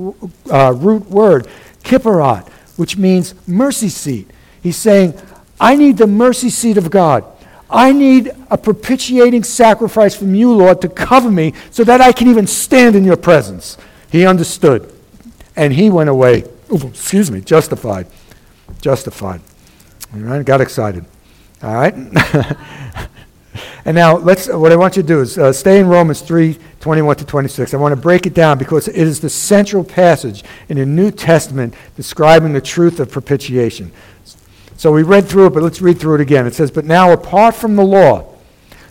uh, 0.51 0.73
root 0.73 1.09
word, 1.09 1.47
kipparat, 1.83 2.47
which 2.77 2.97
means 2.97 3.33
mercy 3.47 3.89
seat. 3.89 4.29
He's 4.61 4.77
saying, 4.77 5.19
I 5.59 5.75
need 5.75 5.97
the 5.97 6.07
mercy 6.07 6.49
seat 6.49 6.77
of 6.77 6.91
God. 6.91 7.25
I 7.73 7.91
need 7.91 8.31
a 8.51 8.57
propitiating 8.57 9.43
sacrifice 9.43 10.15
from 10.15 10.35
you, 10.35 10.53
Lord, 10.53 10.79
to 10.81 10.87
cover 10.87 11.31
me 11.31 11.53
so 11.71 11.83
that 11.83 12.01
I 12.01 12.11
can 12.11 12.27
even 12.27 12.45
stand 12.45 12.95
in 12.95 13.03
your 13.03 13.17
presence. 13.17 13.77
He 14.11 14.27
understood. 14.27 14.93
And 15.55 15.73
he 15.73 15.89
went 15.89 16.09
away, 16.09 16.45
excuse 16.71 17.31
me, 17.31 17.41
justified. 17.41 18.05
Justified. 18.79 19.41
All 20.13 20.19
right, 20.19 20.45
got 20.45 20.61
excited. 20.61 21.03
All 21.63 21.73
right? 21.73 21.95
and 23.85 23.95
now, 23.95 24.17
let's, 24.17 24.47
what 24.47 24.71
I 24.71 24.75
want 24.75 24.95
you 24.95 25.01
to 25.01 25.07
do 25.07 25.21
is 25.21 25.39
uh, 25.39 25.51
stay 25.51 25.79
in 25.79 25.87
Romans 25.87 26.21
3 26.21 26.57
21 26.79 27.15
to 27.15 27.25
26. 27.25 27.73
I 27.73 27.77
want 27.77 27.95
to 27.95 28.01
break 28.01 28.25
it 28.27 28.33
down 28.33 28.57
because 28.57 28.87
it 28.89 28.97
is 28.97 29.21
the 29.21 29.29
central 29.29 29.83
passage 29.83 30.43
in 30.69 30.77
the 30.77 30.85
New 30.85 31.09
Testament 31.11 31.73
describing 31.95 32.53
the 32.53 32.61
truth 32.61 32.99
of 32.99 33.09
propitiation. 33.09 33.91
So 34.77 34.91
we 34.91 35.03
read 35.03 35.27
through 35.27 35.47
it, 35.47 35.53
but 35.53 35.63
let's 35.63 35.81
read 35.81 35.99
through 35.99 36.15
it 36.15 36.21
again. 36.21 36.47
It 36.47 36.55
says, 36.55 36.71
But 36.71 36.85
now, 36.85 37.11
apart 37.11 37.55
from 37.55 37.75
the 37.75 37.85
law, 37.85 38.33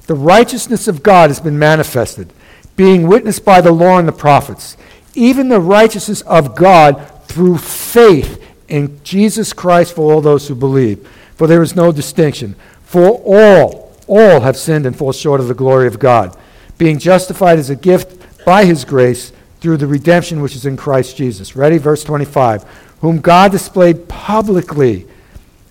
the 0.07 0.15
righteousness 0.15 0.89
of 0.89 1.03
God 1.03 1.31
has 1.31 1.41
been 1.41 1.59
manifested, 1.59 2.33
being 2.77 3.07
witnessed 3.07 3.45
by 3.45 3.61
the 3.61 3.73
law 3.73 3.99
and 3.99 4.09
the 4.09 4.13
prophets, 4.13 4.77
even 5.15 5.49
the 5.49 5.61
righteousness 5.61 6.23
of 6.23 6.55
God 6.55 7.09
through 7.27 7.59
faith 7.59 8.43
in 8.69 9.03
Jesus 9.05 9.53
Christ 9.53 9.95
for 9.95 10.13
all 10.13 10.21
those 10.21 10.49
who 10.49 10.55
believe. 10.55 11.09
For 11.37 11.47
there 11.47 11.63
is 11.63 11.77
no 11.77 11.93
distinction. 11.93 12.57
For 12.85 13.11
all, 13.25 13.95
all 14.07 14.41
have 14.41 14.57
sinned 14.57 14.87
and 14.87 14.97
fall 14.97 15.13
short 15.13 15.41
of 15.41 15.49
the 15.49 15.55
glory 15.55 15.87
of 15.87 15.99
God, 15.99 16.37
being 16.79 16.99
justified 16.99 17.59
as 17.59 17.71
a 17.71 17.77
gift 17.77 18.45
by 18.45 18.65
his 18.65 18.85
grace 18.85 19.33
through 19.61 19.77
the 19.77 19.87
redemption 19.87 20.43
which 20.43 20.57
is 20.57 20.67
in 20.67 20.77
Christ 20.77 21.17
Jesus. 21.17 21.55
Ready? 21.55 21.79
Verse 21.79 22.03
25. 22.03 22.65
Whom 23.01 23.21
God 23.21 23.53
displayed 23.53 24.09
publicly 24.09 25.07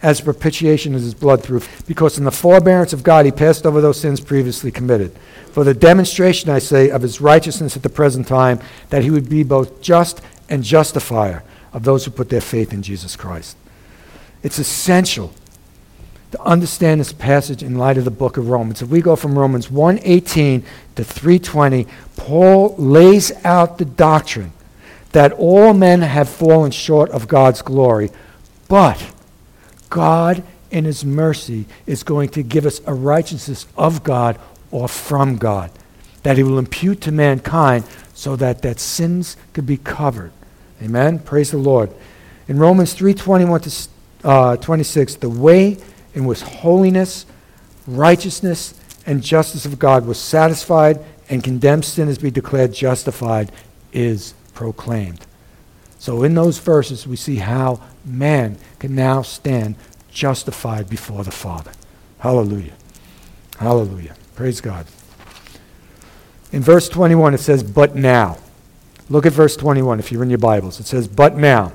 as 0.02 0.22
propitiation 0.22 0.96
of 0.96 1.02
his 1.02 1.14
blood 1.14 1.44
through, 1.44 1.62
because 1.88 2.18
in 2.18 2.24
the 2.24 2.32
forbearance 2.32 2.94
of 2.94 3.04
God 3.04 3.26
he 3.26 3.32
passed 3.32 3.66
over 3.66 3.82
those 3.82 4.00
sins 4.00 4.20
previously 4.20 4.72
committed. 4.72 5.16
For 5.52 5.64
the 5.64 5.74
demonstration, 5.74 6.50
I 6.50 6.60
say, 6.60 6.90
of 6.90 7.02
his 7.02 7.22
righteousness 7.22 7.76
at 7.76 7.84
the 7.84 7.90
present 7.90 8.28
time, 8.28 8.60
that 8.90 9.04
he 9.04 9.12
would 9.12 9.30
be 9.30 9.44
both 9.44 9.82
just 9.82 10.22
and 10.50 10.64
justifier 10.64 11.44
of 11.74 11.84
those 11.84 12.06
who 12.06 12.12
put 12.12 12.30
their 12.30 12.42
faith 12.42 12.74
in 12.74 12.82
Jesus 12.82 13.16
Christ. 13.16 13.56
It's 14.44 14.60
essential 14.60 15.34
to 16.32 16.42
understand 16.42 17.00
this 17.00 17.14
passage 17.14 17.62
in 17.62 17.78
light 17.78 17.98
of 17.98 18.06
the 18.06 18.12
book 18.12 18.38
of 18.38 18.50
Romans. 18.50 18.82
If 18.82 18.90
we 18.90 19.02
go 19.02 19.16
from 19.16 19.38
Romans 19.38 19.70
1:18 19.70 20.64
to 20.96 21.04
3:20, 21.04 21.86
Paul 22.16 22.74
lays 22.78 23.32
out 23.44 23.78
the 23.78 23.86
doctrine 23.86 24.54
that 25.12 25.34
all 25.34 25.74
men 25.74 26.02
have 26.02 26.30
fallen 26.30 26.72
short 26.72 27.12
of 27.12 27.28
God's 27.28 27.62
glory, 27.62 28.12
but 28.70 28.98
God, 29.92 30.44
in 30.72 30.86
His 30.86 31.06
mercy, 31.06 31.66
is 31.86 32.02
going 32.02 32.30
to 32.30 32.42
give 32.42 32.66
us 32.66 32.82
a 32.88 32.94
righteousness 32.96 33.68
of 33.78 34.04
God 34.04 34.40
or 34.72 34.88
from 34.88 35.38
God 35.38 35.70
that 36.24 36.38
He 36.38 36.44
will 36.44 36.58
impute 36.58 37.02
to 37.02 37.12
mankind 37.12 37.84
so 38.14 38.36
that 38.36 38.62
that 38.64 38.80
sins 38.80 39.38
could 39.54 39.66
be 39.66 39.78
covered. 39.78 40.32
Amen. 40.82 41.20
Praise 41.20 41.52
the 41.52 41.58
Lord. 41.58 41.92
In 42.48 42.58
Romans 42.58 42.96
3:21 42.96 43.62
to 44.24 44.28
uh, 44.28 44.58
26, 44.58 45.16
the 45.16 45.30
way 45.30 45.78
in 46.14 46.26
which 46.26 46.42
holiness, 46.42 47.26
righteousness, 47.88 48.74
and 49.06 49.24
justice 49.24 49.66
of 49.66 49.80
God 49.80 50.06
was 50.06 50.20
satisfied 50.20 51.00
and 51.30 51.44
condemned 51.44 51.86
sinners 51.86 52.18
be 52.18 52.30
declared 52.30 52.74
justified 52.74 53.52
is 53.94 54.34
proclaimed. 54.54 55.26
So 56.02 56.24
in 56.24 56.34
those 56.34 56.58
verses, 56.58 57.06
we 57.06 57.16
see 57.16 57.36
how 57.36 57.80
man 58.04 58.58
can 58.80 58.96
now 58.96 59.22
stand 59.22 59.76
justified 60.10 60.90
before 60.90 61.24
the 61.24 61.30
Father. 61.30 61.72
Hallelujah. 62.18 62.74
Hallelujah. 63.60 64.16
Praise 64.34 64.62
God. 64.62 64.88
In 66.52 66.64
verse 66.64 66.90
21, 66.90 67.36
it 67.36 67.38
says, 67.38 67.62
But 67.62 67.96
now. 67.96 68.40
Look 69.10 69.28
at 69.28 69.34
verse 69.34 69.56
21 69.56 70.00
if 70.00 70.12
you're 70.12 70.24
in 70.24 70.32
your 70.32 70.40
Bibles. 70.40 70.80
It 70.80 70.88
says, 70.88 71.08
But 71.08 71.38
now 71.38 71.72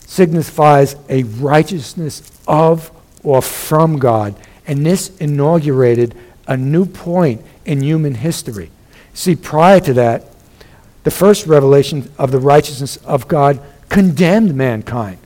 signifies 0.00 0.96
a 1.08 1.22
righteousness 1.22 2.30
of 2.46 2.90
or 3.22 3.40
from 3.40 3.98
God. 3.98 4.36
And 4.66 4.84
this 4.84 5.16
inaugurated 5.16 6.14
a 6.46 6.58
new 6.58 6.84
point 6.84 7.40
in 7.64 7.80
human 7.80 8.16
history. 8.16 8.70
See, 9.14 9.34
prior 9.34 9.80
to 9.80 9.94
that, 9.94 10.26
the 11.04 11.10
first 11.10 11.46
revelation 11.46 12.10
of 12.18 12.32
the 12.32 12.40
righteousness 12.40 12.96
of 12.98 13.28
God 13.28 13.60
condemned 13.88 14.54
mankind 14.54 15.18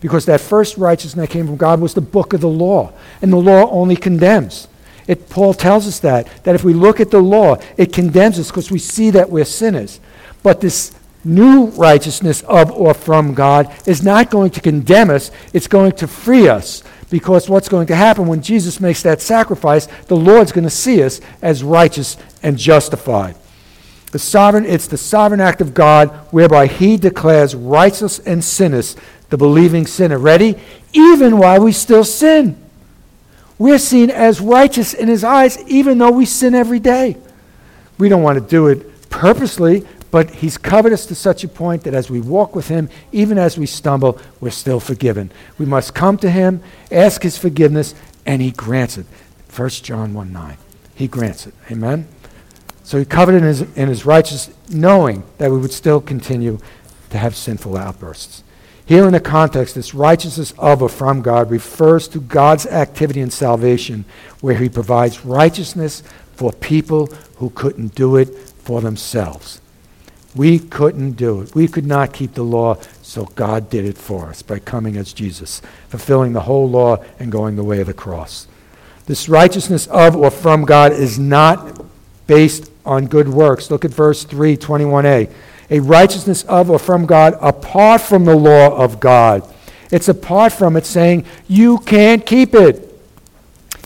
because 0.00 0.26
that 0.26 0.40
first 0.40 0.76
righteousness 0.76 1.28
that 1.28 1.32
came 1.32 1.46
from 1.46 1.56
God 1.56 1.80
was 1.80 1.94
the 1.94 2.00
book 2.00 2.32
of 2.32 2.40
the 2.40 2.48
law, 2.48 2.92
and 3.20 3.32
the 3.32 3.36
law 3.36 3.70
only 3.70 3.96
condemns. 3.96 4.66
It, 5.06 5.28
Paul 5.28 5.54
tells 5.54 5.86
us 5.86 6.00
that, 6.00 6.44
that 6.44 6.54
if 6.54 6.64
we 6.64 6.72
look 6.72 7.00
at 7.00 7.10
the 7.10 7.20
law, 7.20 7.56
it 7.76 7.92
condemns 7.92 8.38
us 8.38 8.48
because 8.48 8.70
we 8.70 8.78
see 8.78 9.10
that 9.10 9.28
we're 9.28 9.44
sinners. 9.44 10.00
But 10.42 10.60
this 10.60 10.96
new 11.24 11.66
righteousness 11.66 12.42
of 12.42 12.70
or 12.70 12.94
from 12.94 13.34
God 13.34 13.70
is 13.86 14.02
not 14.02 14.30
going 14.30 14.50
to 14.52 14.60
condemn 14.60 15.10
us, 15.10 15.30
it's 15.52 15.66
going 15.66 15.92
to 15.92 16.06
free 16.06 16.48
us. 16.48 16.82
Because 17.10 17.48
what's 17.48 17.68
going 17.68 17.88
to 17.88 17.96
happen 17.96 18.28
when 18.28 18.40
Jesus 18.40 18.80
makes 18.80 19.02
that 19.02 19.20
sacrifice, 19.20 19.88
the 20.06 20.16
Lord's 20.16 20.52
going 20.52 20.64
to 20.64 20.70
see 20.70 21.02
us 21.02 21.20
as 21.42 21.64
righteous 21.64 22.16
and 22.42 22.56
justified. 22.56 23.34
The 24.10 24.18
sovereign, 24.18 24.66
it's 24.66 24.88
the 24.88 24.96
sovereign 24.96 25.40
act 25.40 25.60
of 25.60 25.74
God 25.74 26.08
whereby 26.32 26.66
he 26.66 26.96
declares 26.96 27.54
righteous 27.54 28.18
and 28.18 28.42
sinners, 28.42 28.96
the 29.28 29.36
believing 29.36 29.86
sinner. 29.86 30.18
Ready? 30.18 30.58
Even 30.92 31.38
while 31.38 31.62
we 31.62 31.72
still 31.72 32.04
sin. 32.04 32.60
We're 33.58 33.78
seen 33.78 34.10
as 34.10 34.40
righteous 34.40 34.94
in 34.94 35.08
his 35.08 35.22
eyes, 35.22 35.62
even 35.68 35.98
though 35.98 36.10
we 36.10 36.26
sin 36.26 36.54
every 36.54 36.80
day. 36.80 37.16
We 37.98 38.08
don't 38.08 38.22
want 38.22 38.38
to 38.38 38.44
do 38.44 38.68
it 38.68 39.10
purposely, 39.10 39.86
but 40.10 40.30
he's 40.30 40.58
covered 40.58 40.92
us 40.92 41.06
to 41.06 41.14
such 41.14 41.44
a 41.44 41.48
point 41.48 41.84
that 41.84 41.94
as 41.94 42.10
we 42.10 42.20
walk 42.20 42.56
with 42.56 42.68
him, 42.68 42.88
even 43.12 43.38
as 43.38 43.58
we 43.58 43.66
stumble, 43.66 44.18
we're 44.40 44.50
still 44.50 44.80
forgiven. 44.80 45.30
We 45.58 45.66
must 45.66 45.94
come 45.94 46.16
to 46.18 46.30
him, 46.30 46.62
ask 46.90 47.22
his 47.22 47.36
forgiveness, 47.36 47.94
and 48.26 48.42
he 48.42 48.50
grants 48.50 48.98
it. 48.98 49.06
1 49.54 49.68
John 49.68 50.14
1 50.14 50.32
9. 50.32 50.56
He 50.94 51.06
grants 51.06 51.46
it. 51.46 51.54
Amen? 51.70 52.08
So 52.90 52.98
he 52.98 53.04
covered 53.04 53.36
in 53.36 53.44
his, 53.44 53.60
in 53.60 53.88
his 53.88 54.04
righteousness, 54.04 54.56
knowing 54.68 55.22
that 55.38 55.48
we 55.48 55.58
would 55.58 55.72
still 55.72 56.00
continue 56.00 56.58
to 57.10 57.18
have 57.18 57.36
sinful 57.36 57.76
outbursts. 57.76 58.42
Here 58.84 59.06
in 59.06 59.12
the 59.12 59.20
context, 59.20 59.76
this 59.76 59.94
righteousness 59.94 60.52
of 60.58 60.82
or 60.82 60.88
from 60.88 61.22
God 61.22 61.52
refers 61.52 62.08
to 62.08 62.20
God's 62.20 62.66
activity 62.66 63.20
in 63.20 63.30
salvation, 63.30 64.06
where 64.40 64.56
he 64.56 64.68
provides 64.68 65.24
righteousness 65.24 66.02
for 66.34 66.50
people 66.50 67.06
who 67.36 67.50
couldn't 67.50 67.94
do 67.94 68.16
it 68.16 68.34
for 68.64 68.80
themselves. 68.80 69.60
We 70.34 70.58
couldn't 70.58 71.12
do 71.12 71.42
it. 71.42 71.54
We 71.54 71.68
could 71.68 71.86
not 71.86 72.12
keep 72.12 72.34
the 72.34 72.42
law, 72.42 72.74
so 73.02 73.26
God 73.36 73.70
did 73.70 73.84
it 73.84 73.98
for 73.98 74.30
us 74.30 74.42
by 74.42 74.58
coming 74.58 74.96
as 74.96 75.12
Jesus, 75.12 75.62
fulfilling 75.88 76.32
the 76.32 76.40
whole 76.40 76.68
law 76.68 77.04
and 77.20 77.30
going 77.30 77.54
the 77.54 77.62
way 77.62 77.80
of 77.80 77.86
the 77.86 77.94
cross. 77.94 78.48
This 79.06 79.28
righteousness 79.28 79.86
of 79.86 80.16
or 80.16 80.32
from 80.32 80.64
God 80.64 80.92
is 80.92 81.20
not 81.20 81.80
based 82.26 82.69
on 82.84 83.06
good 83.06 83.28
works. 83.28 83.70
Look 83.70 83.84
at 83.84 83.90
verse 83.90 84.24
3, 84.24 84.56
21a. 84.56 85.30
A 85.70 85.80
righteousness 85.80 86.42
of 86.44 86.70
or 86.70 86.78
from 86.78 87.06
God 87.06 87.36
apart 87.40 88.00
from 88.00 88.24
the 88.24 88.34
law 88.34 88.76
of 88.76 88.98
God. 88.98 89.42
It's 89.90 90.08
apart 90.08 90.52
from 90.52 90.76
it 90.76 90.86
saying 90.86 91.24
you 91.48 91.78
can't 91.78 92.24
keep 92.24 92.54
it. 92.54 92.86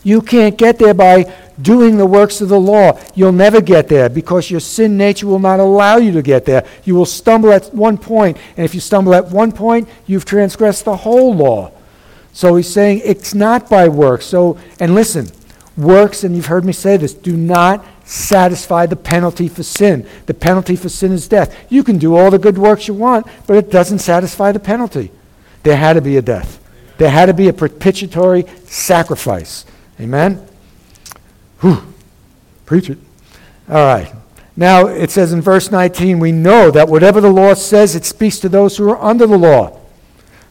You 0.03 0.21
can't 0.21 0.57
get 0.57 0.79
there 0.79 0.95
by 0.95 1.33
doing 1.61 1.97
the 1.97 2.07
works 2.07 2.41
of 2.41 2.49
the 2.49 2.61
law. 2.61 2.99
You'll 3.15 3.33
never 3.33 3.61
get 3.61 3.89
there 3.89 4.09
because 4.09 4.51
your 4.51 4.61
sin 4.61 4.97
nature 4.97 5.27
will 5.27 5.39
not 5.39 5.61
allow 5.61 5.97
you 5.97 6.13
to 6.13 6.23
get 6.23 6.45
there. 6.45 6.67
You 6.85 6.95
will 6.95 7.07
stumble 7.07 7.53
at 7.53 7.73
one 7.75 7.97
point, 7.97 8.37
and 8.57 8.65
if 8.65 8.75
you 8.75 8.81
stumble 8.81 9.15
at 9.15 9.31
one 9.31 9.53
point, 9.53 9.89
you've 10.07 10.25
transgressed 10.25 10.85
the 10.85 10.97
whole 10.97 11.35
law. 11.35 11.73
So 12.33 12.57
he's 12.57 12.69
saying 12.69 13.03
it's 13.05 13.35
not 13.35 13.71
by 13.71 13.89
works. 13.89 14.27
So, 14.27 14.59
and 14.81 14.95
listen, 14.95 15.29
works, 15.77 16.25
and 16.25 16.35
you've 16.35 16.47
heard 16.47 16.65
me 16.65 16.73
say 16.73 16.97
this, 16.97 17.15
do 17.15 17.37
not 17.37 17.85
satisfy 18.05 18.87
the 18.87 18.97
penalty 18.97 19.49
for 19.49 19.63
sin. 19.63 20.07
The 20.27 20.35
penalty 20.35 20.77
for 20.77 20.89
sin 20.89 21.13
is 21.13 21.27
death. 21.27 21.57
You 21.71 21.83
can 21.83 21.99
do 21.99 22.17
all 22.17 22.31
the 22.31 22.39
good 22.39 22.59
works 22.59 22.87
you 22.89 22.95
want, 22.95 23.27
but 23.47 23.57
it 23.57 23.71
doesn't 23.71 24.01
satisfy 24.01 24.53
the 24.53 24.61
penalty. 24.61 25.11
There 25.63 25.77
had 25.77 25.95
to 25.95 26.01
be 26.01 26.17
a 26.17 26.23
death. 26.23 26.61
There 26.99 27.11
had 27.11 27.27
to 27.27 27.35
be 27.35 27.49
a 27.49 27.53
propitiatory 27.53 28.45
sacrifice. 28.67 29.65
Amen? 29.99 30.47
Whew. 31.61 31.83
Preach 32.67 32.91
it. 32.91 32.99
All 33.69 33.77
right. 33.77 34.13
Now, 34.57 34.87
it 34.87 35.11
says 35.11 35.33
in 35.33 35.41
verse 35.41 35.71
19, 35.71 36.19
we 36.21 36.31
know 36.31 36.71
that 36.71 36.89
whatever 36.89 37.21
the 37.21 37.33
law 37.33 37.55
says, 37.55 37.97
it 37.97 38.05
speaks 38.05 38.39
to 38.41 38.49
those 38.49 38.77
who 38.77 38.89
are 38.91 39.03
under 39.03 39.27
the 39.27 39.39
law, 39.39 39.81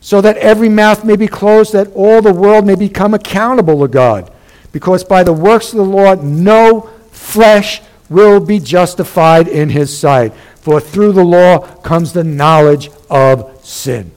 so 0.02 0.20
that 0.20 0.36
every 0.38 0.68
mouth 0.68 1.06
may 1.06 1.16
be 1.16 1.28
closed, 1.28 1.72
that 1.72 1.88
all 1.94 2.22
the 2.22 2.34
world 2.34 2.66
may 2.66 2.76
become 2.76 3.14
accountable 3.14 3.80
to 3.80 3.88
God. 3.88 4.30
Because 4.74 5.04
by 5.06 5.24
the 5.24 5.32
works 5.32 5.72
of 5.72 5.78
the 5.78 5.86
law, 5.86 6.16
no 6.16 6.90
flesh 7.24 7.82
will 8.10 8.40
be 8.40 8.60
justified 8.60 9.48
in 9.48 9.70
his 9.70 9.98
sight. 9.98 10.34
For 10.62 10.80
through 10.80 11.14
the 11.14 11.24
law 11.24 11.60
comes 11.82 12.14
the 12.14 12.24
knowledge 12.24 12.90
of 13.10 13.66
sin. 13.66 14.12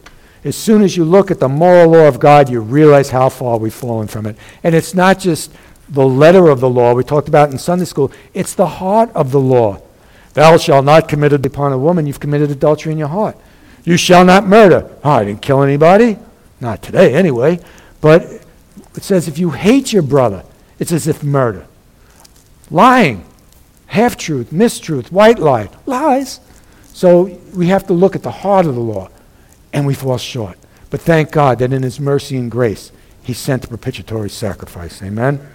As 0.45 0.57
soon 0.57 0.83
as 0.83 0.97
you 0.97 1.05
look 1.05 1.31
at 1.31 1.40
the 1.40 1.49
moral 1.49 1.90
law 1.90 2.07
of 2.07 2.21
God, 2.21 2.49
you 2.49 2.61
realize 2.61 3.11
how 3.11 3.29
far 3.29 3.59
we've 3.59 3.75
fallen 3.75 4.07
from 4.07 4.27
it. 4.27 4.37
And 4.62 4.75
it's 4.75 4.95
not 4.95 5.19
just 5.19 5.53
the 5.88 6.07
letter 6.07 6.49
of 6.49 6.61
the 6.61 6.69
law 6.69 6.95
we 6.95 7.03
talked 7.05 7.29
about 7.29 7.51
in 7.51 7.59
Sunday 7.59 7.85
school, 7.85 8.12
it's 8.35 8.55
the 8.55 8.66
heart 8.66 9.11
of 9.14 9.31
the 9.33 9.40
law. 9.40 9.81
Thou 10.35 10.57
shalt 10.59 10.85
not 10.85 11.09
commit 11.09 11.33
adultery 11.33 11.53
upon 11.53 11.73
a 11.73 11.79
woman, 11.79 12.07
you've 12.07 12.21
committed 12.21 12.51
adultery 12.51 12.92
in 12.92 12.99
your 12.99 13.09
heart. 13.09 13.37
You 13.85 13.97
shall 13.97 14.25
not 14.25 14.47
murder. 14.47 14.90
Oh, 15.03 15.11
I 15.11 15.25
didn't 15.25 15.42
kill 15.42 15.62
anybody. 15.62 16.19
Not 16.61 16.83
today, 16.83 17.14
anyway. 17.14 17.61
But 18.01 18.23
it 18.95 19.03
says 19.03 19.29
if 19.29 19.38
you 19.38 19.51
hate 19.51 19.92
your 19.92 20.03
brother, 20.03 20.45
it's 20.79 20.92
as 20.92 21.09
if 21.09 21.23
murder. 21.23 21.66
Lying, 22.71 23.25
half 23.87 24.17
truth, 24.17 24.51
mistruth, 24.51 25.13
white 25.13 25.39
lie, 25.39 25.71
lies. 25.87 26.41
So 26.93 27.39
we 27.55 27.67
have 27.67 27.87
to 27.87 27.93
look 27.93 28.17
at 28.17 28.23
the 28.23 28.31
heart 28.31 28.67
of 28.67 28.75
the 28.75 28.81
law, 28.81 29.11
and 29.73 29.87
we 29.87 29.95
fall 29.95 30.19
short. 30.19 30.59
But 30.91 31.01
thank 31.01 31.31
God 31.31 31.59
that 31.59 31.73
in 31.73 31.83
His 31.83 32.01
mercy 32.01 32.37
and 32.37 32.51
grace, 32.51 32.93
He 33.23 33.33
sent 33.33 33.63
the 33.63 33.69
propitiatory 33.69 34.31
sacrifice. 34.31 35.03
Amen. 35.03 35.47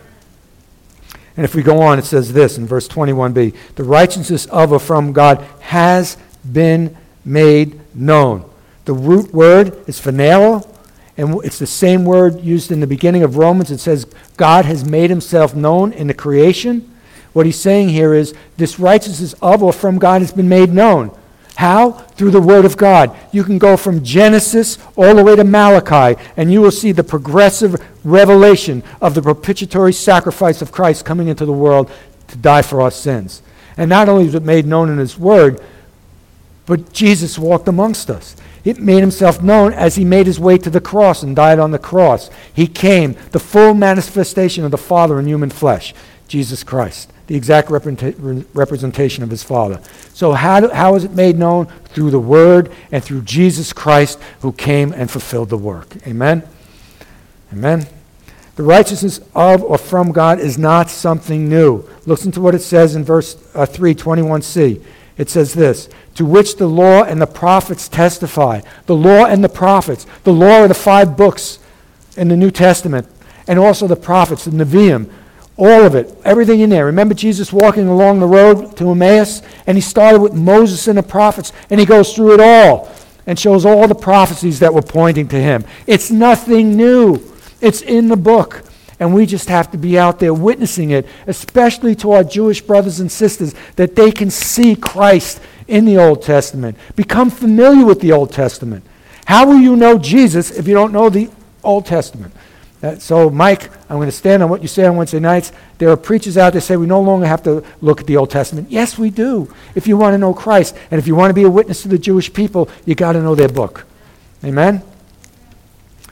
And 1.37 1.45
if 1.45 1.55
we 1.55 1.63
go 1.63 1.81
on, 1.81 1.97
it 1.97 2.05
says 2.05 2.33
this 2.33 2.57
in 2.57 2.67
verse 2.67 2.87
21b 2.87 3.55
the 3.75 3.83
righteousness 3.83 4.45
of 4.47 4.71
or 4.71 4.79
from 4.79 5.13
God 5.13 5.41
has 5.61 6.17
been 6.51 6.95
made 7.23 7.79
known. 7.95 8.49
The 8.85 8.93
root 8.93 9.33
word 9.33 9.87
is 9.87 9.99
phanero, 9.99 10.67
and 11.17 11.43
it's 11.45 11.59
the 11.59 11.67
same 11.67 12.03
word 12.03 12.41
used 12.41 12.71
in 12.71 12.79
the 12.79 12.87
beginning 12.87 13.23
of 13.23 13.37
Romans. 13.37 13.71
It 13.71 13.79
says 13.79 14.05
God 14.37 14.65
has 14.65 14.83
made 14.83 15.09
himself 15.09 15.55
known 15.55 15.93
in 15.93 16.07
the 16.07 16.13
creation. 16.13 16.90
What 17.33 17.45
he's 17.45 17.59
saying 17.59 17.89
here 17.89 18.13
is 18.13 18.33
this 18.57 18.79
righteousness 18.79 19.33
of 19.41 19.63
or 19.63 19.73
from 19.73 19.99
God 19.99 20.21
has 20.21 20.31
been 20.31 20.49
made 20.49 20.71
known. 20.71 21.15
How? 21.55 21.91
Through 21.91 22.31
the 22.31 22.41
Word 22.41 22.65
of 22.65 22.77
God. 22.77 23.15
You 23.31 23.43
can 23.43 23.57
go 23.57 23.77
from 23.77 24.03
Genesis 24.03 24.77
all 24.95 25.15
the 25.15 25.23
way 25.23 25.35
to 25.35 25.43
Malachi, 25.43 26.19
and 26.35 26.51
you 26.51 26.61
will 26.61 26.71
see 26.71 26.91
the 26.91 27.03
progressive 27.03 27.81
revelation 28.03 28.83
of 28.99 29.13
the 29.13 29.21
propitiatory 29.21 29.93
sacrifice 29.93 30.61
of 30.61 30.71
Christ 30.71 31.05
coming 31.05 31.27
into 31.27 31.45
the 31.45 31.53
world 31.53 31.91
to 32.29 32.37
die 32.37 32.61
for 32.61 32.81
our 32.81 32.91
sins. 32.91 33.41
And 33.77 33.89
not 33.89 34.09
only 34.09 34.25
was 34.25 34.35
it 34.35 34.43
made 34.43 34.65
known 34.65 34.89
in 34.89 34.97
His 34.97 35.17
Word, 35.17 35.61
but 36.65 36.93
Jesus 36.93 37.37
walked 37.37 37.67
amongst 37.67 38.09
us. 38.09 38.35
It 38.63 38.79
made 38.79 38.99
himself 38.99 39.41
known 39.41 39.73
as 39.73 39.95
he 39.95 40.05
made 40.05 40.27
his 40.27 40.39
way 40.39 40.57
to 40.59 40.69
the 40.69 40.79
cross 40.79 41.23
and 41.23 41.35
died 41.35 41.59
on 41.59 41.71
the 41.71 41.79
cross. 41.79 42.29
He 42.53 42.67
came, 42.67 43.15
the 43.31 43.39
full 43.39 43.73
manifestation 43.73 44.63
of 44.63 44.71
the 44.71 44.77
Father 44.77 45.19
in 45.19 45.25
human 45.25 45.49
flesh, 45.49 45.95
Jesus 46.31 46.63
Christ 46.63 47.11
the 47.31 47.37
exact 47.37 47.69
representation 47.71 49.23
of 49.23 49.29
his 49.29 49.41
Father. 49.41 49.79
So, 50.13 50.33
how, 50.33 50.59
do, 50.59 50.67
how 50.67 50.95
is 50.95 51.05
it 51.05 51.11
made 51.11 51.39
known? 51.39 51.67
Through 51.85 52.11
the 52.11 52.19
Word 52.19 52.73
and 52.91 53.01
through 53.01 53.21
Jesus 53.21 53.71
Christ 53.71 54.19
who 54.41 54.51
came 54.51 54.91
and 54.91 55.09
fulfilled 55.09 55.47
the 55.47 55.57
work. 55.57 55.95
Amen? 56.05 56.43
Amen? 57.53 57.87
The 58.57 58.63
righteousness 58.63 59.21
of 59.33 59.63
or 59.63 59.77
from 59.77 60.11
God 60.11 60.39
is 60.39 60.57
not 60.57 60.89
something 60.89 61.47
new. 61.47 61.87
Listen 62.05 62.33
to 62.33 62.41
what 62.41 62.53
it 62.53 62.59
says 62.59 62.95
in 62.95 63.05
verse 63.05 63.37
uh, 63.55 63.65
3, 63.65 63.95
21c. 63.95 64.83
It 65.17 65.29
says 65.29 65.53
this 65.53 65.87
To 66.15 66.25
which 66.25 66.57
the 66.57 66.67
law 66.67 67.03
and 67.03 67.21
the 67.21 67.27
prophets 67.27 67.87
testify. 67.87 68.59
The 68.87 68.95
law 68.95 69.25
and 69.25 69.41
the 69.41 69.47
prophets. 69.47 70.05
The 70.25 70.33
law 70.33 70.63
are 70.63 70.67
the 70.67 70.73
five 70.73 71.15
books 71.15 71.59
in 72.17 72.27
the 72.27 72.35
New 72.35 72.51
Testament, 72.51 73.07
and 73.47 73.57
also 73.57 73.87
the 73.87 73.95
prophets, 73.95 74.43
the 74.43 74.51
Nevi'im, 74.51 75.09
all 75.61 75.85
of 75.85 75.93
it, 75.93 76.11
everything 76.25 76.61
in 76.61 76.71
there. 76.71 76.87
Remember 76.87 77.13
Jesus 77.13 77.53
walking 77.53 77.87
along 77.87 78.19
the 78.19 78.25
road 78.25 78.75
to 78.77 78.89
Emmaus? 78.89 79.43
And 79.67 79.77
he 79.77 79.81
started 79.81 80.19
with 80.19 80.33
Moses 80.33 80.87
and 80.87 80.97
the 80.97 81.03
prophets, 81.03 81.53
and 81.69 81.79
he 81.79 81.85
goes 81.85 82.15
through 82.15 82.33
it 82.33 82.39
all 82.39 82.91
and 83.27 83.37
shows 83.37 83.63
all 83.63 83.87
the 83.87 83.93
prophecies 83.93 84.57
that 84.59 84.73
were 84.73 84.81
pointing 84.81 85.27
to 85.27 85.39
him. 85.39 85.63
It's 85.85 86.09
nothing 86.09 86.75
new, 86.75 87.21
it's 87.61 87.83
in 87.83 88.07
the 88.07 88.17
book. 88.17 88.63
And 88.99 89.13
we 89.13 89.27
just 89.27 89.49
have 89.49 89.69
to 89.71 89.77
be 89.77 89.99
out 89.99 90.17
there 90.17 90.33
witnessing 90.33 90.91
it, 90.91 91.05
especially 91.27 91.93
to 91.95 92.11
our 92.11 92.23
Jewish 92.23 92.61
brothers 92.61 92.99
and 92.99 93.11
sisters, 93.11 93.53
that 93.75 93.95
they 93.95 94.11
can 94.11 94.31
see 94.31 94.75
Christ 94.75 95.41
in 95.67 95.85
the 95.85 95.99
Old 95.99 96.23
Testament. 96.23 96.75
Become 96.95 97.29
familiar 97.29 97.85
with 97.85 97.99
the 97.99 98.11
Old 98.11 98.31
Testament. 98.31 98.83
How 99.25 99.45
will 99.45 99.59
you 99.59 99.75
know 99.75 99.99
Jesus 99.99 100.49
if 100.49 100.67
you 100.67 100.73
don't 100.73 100.91
know 100.91 101.09
the 101.09 101.29
Old 101.63 101.85
Testament? 101.85 102.33
Uh, 102.83 102.97
so, 102.97 103.29
Mike, 103.29 103.71
I'm 103.89 103.97
going 103.97 104.07
to 104.07 104.11
stand 104.11 104.41
on 104.41 104.49
what 104.49 104.61
you 104.61 104.67
say 104.67 104.85
on 104.85 104.95
Wednesday 104.95 105.19
nights. 105.19 105.51
There 105.77 105.89
are 105.89 105.97
preachers 105.97 106.35
out 106.35 106.53
there 106.53 106.61
say 106.61 106.77
we 106.77 106.87
no 106.87 107.01
longer 107.01 107.27
have 107.27 107.43
to 107.43 107.63
look 107.79 108.01
at 108.01 108.07
the 108.07 108.17
Old 108.17 108.31
Testament. 108.31 108.71
Yes, 108.71 108.97
we 108.97 109.11
do. 109.11 109.53
If 109.75 109.87
you 109.87 109.97
want 109.97 110.15
to 110.15 110.17
know 110.17 110.33
Christ 110.33 110.75
and 110.89 110.97
if 110.97 111.05
you 111.05 111.15
want 111.15 111.29
to 111.29 111.35
be 111.35 111.43
a 111.43 111.49
witness 111.49 111.83
to 111.83 111.87
the 111.87 111.99
Jewish 111.99 112.33
people, 112.33 112.69
you 112.85 112.95
got 112.95 113.13
to 113.13 113.21
know 113.21 113.35
their 113.35 113.49
book. 113.49 113.85
Amen? 114.43 114.81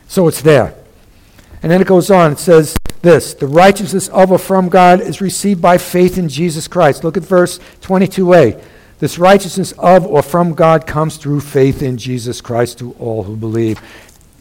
So 0.08 0.28
it's 0.28 0.42
there. 0.42 0.76
And 1.64 1.72
then 1.72 1.82
it 1.82 1.88
goes 1.88 2.12
on. 2.12 2.34
It 2.34 2.40
says 2.40 2.78
this 3.02 3.34
The 3.34 3.48
righteousness 3.48 4.08
of 4.10 4.32
or 4.32 4.38
from 4.38 4.70
God 4.70 5.02
is 5.02 5.22
received 5.22 5.62
by 5.62 5.78
faith 5.78 6.18
in 6.18 6.30
Jesus 6.30 6.68
Christ. 6.68 7.04
Look 7.04 7.18
at 7.18 7.24
verse 7.24 7.60
22a. 7.82 8.62
This 9.00 9.18
righteousness 9.18 9.72
of 9.74 10.06
or 10.06 10.22
from 10.22 10.54
God 10.54 10.86
comes 10.86 11.18
through 11.18 11.40
faith 11.40 11.82
in 11.82 11.98
Jesus 11.98 12.42
Christ 12.42 12.80
to 12.80 12.94
all 12.94 13.24
who 13.24 13.36
believe. 13.36 13.80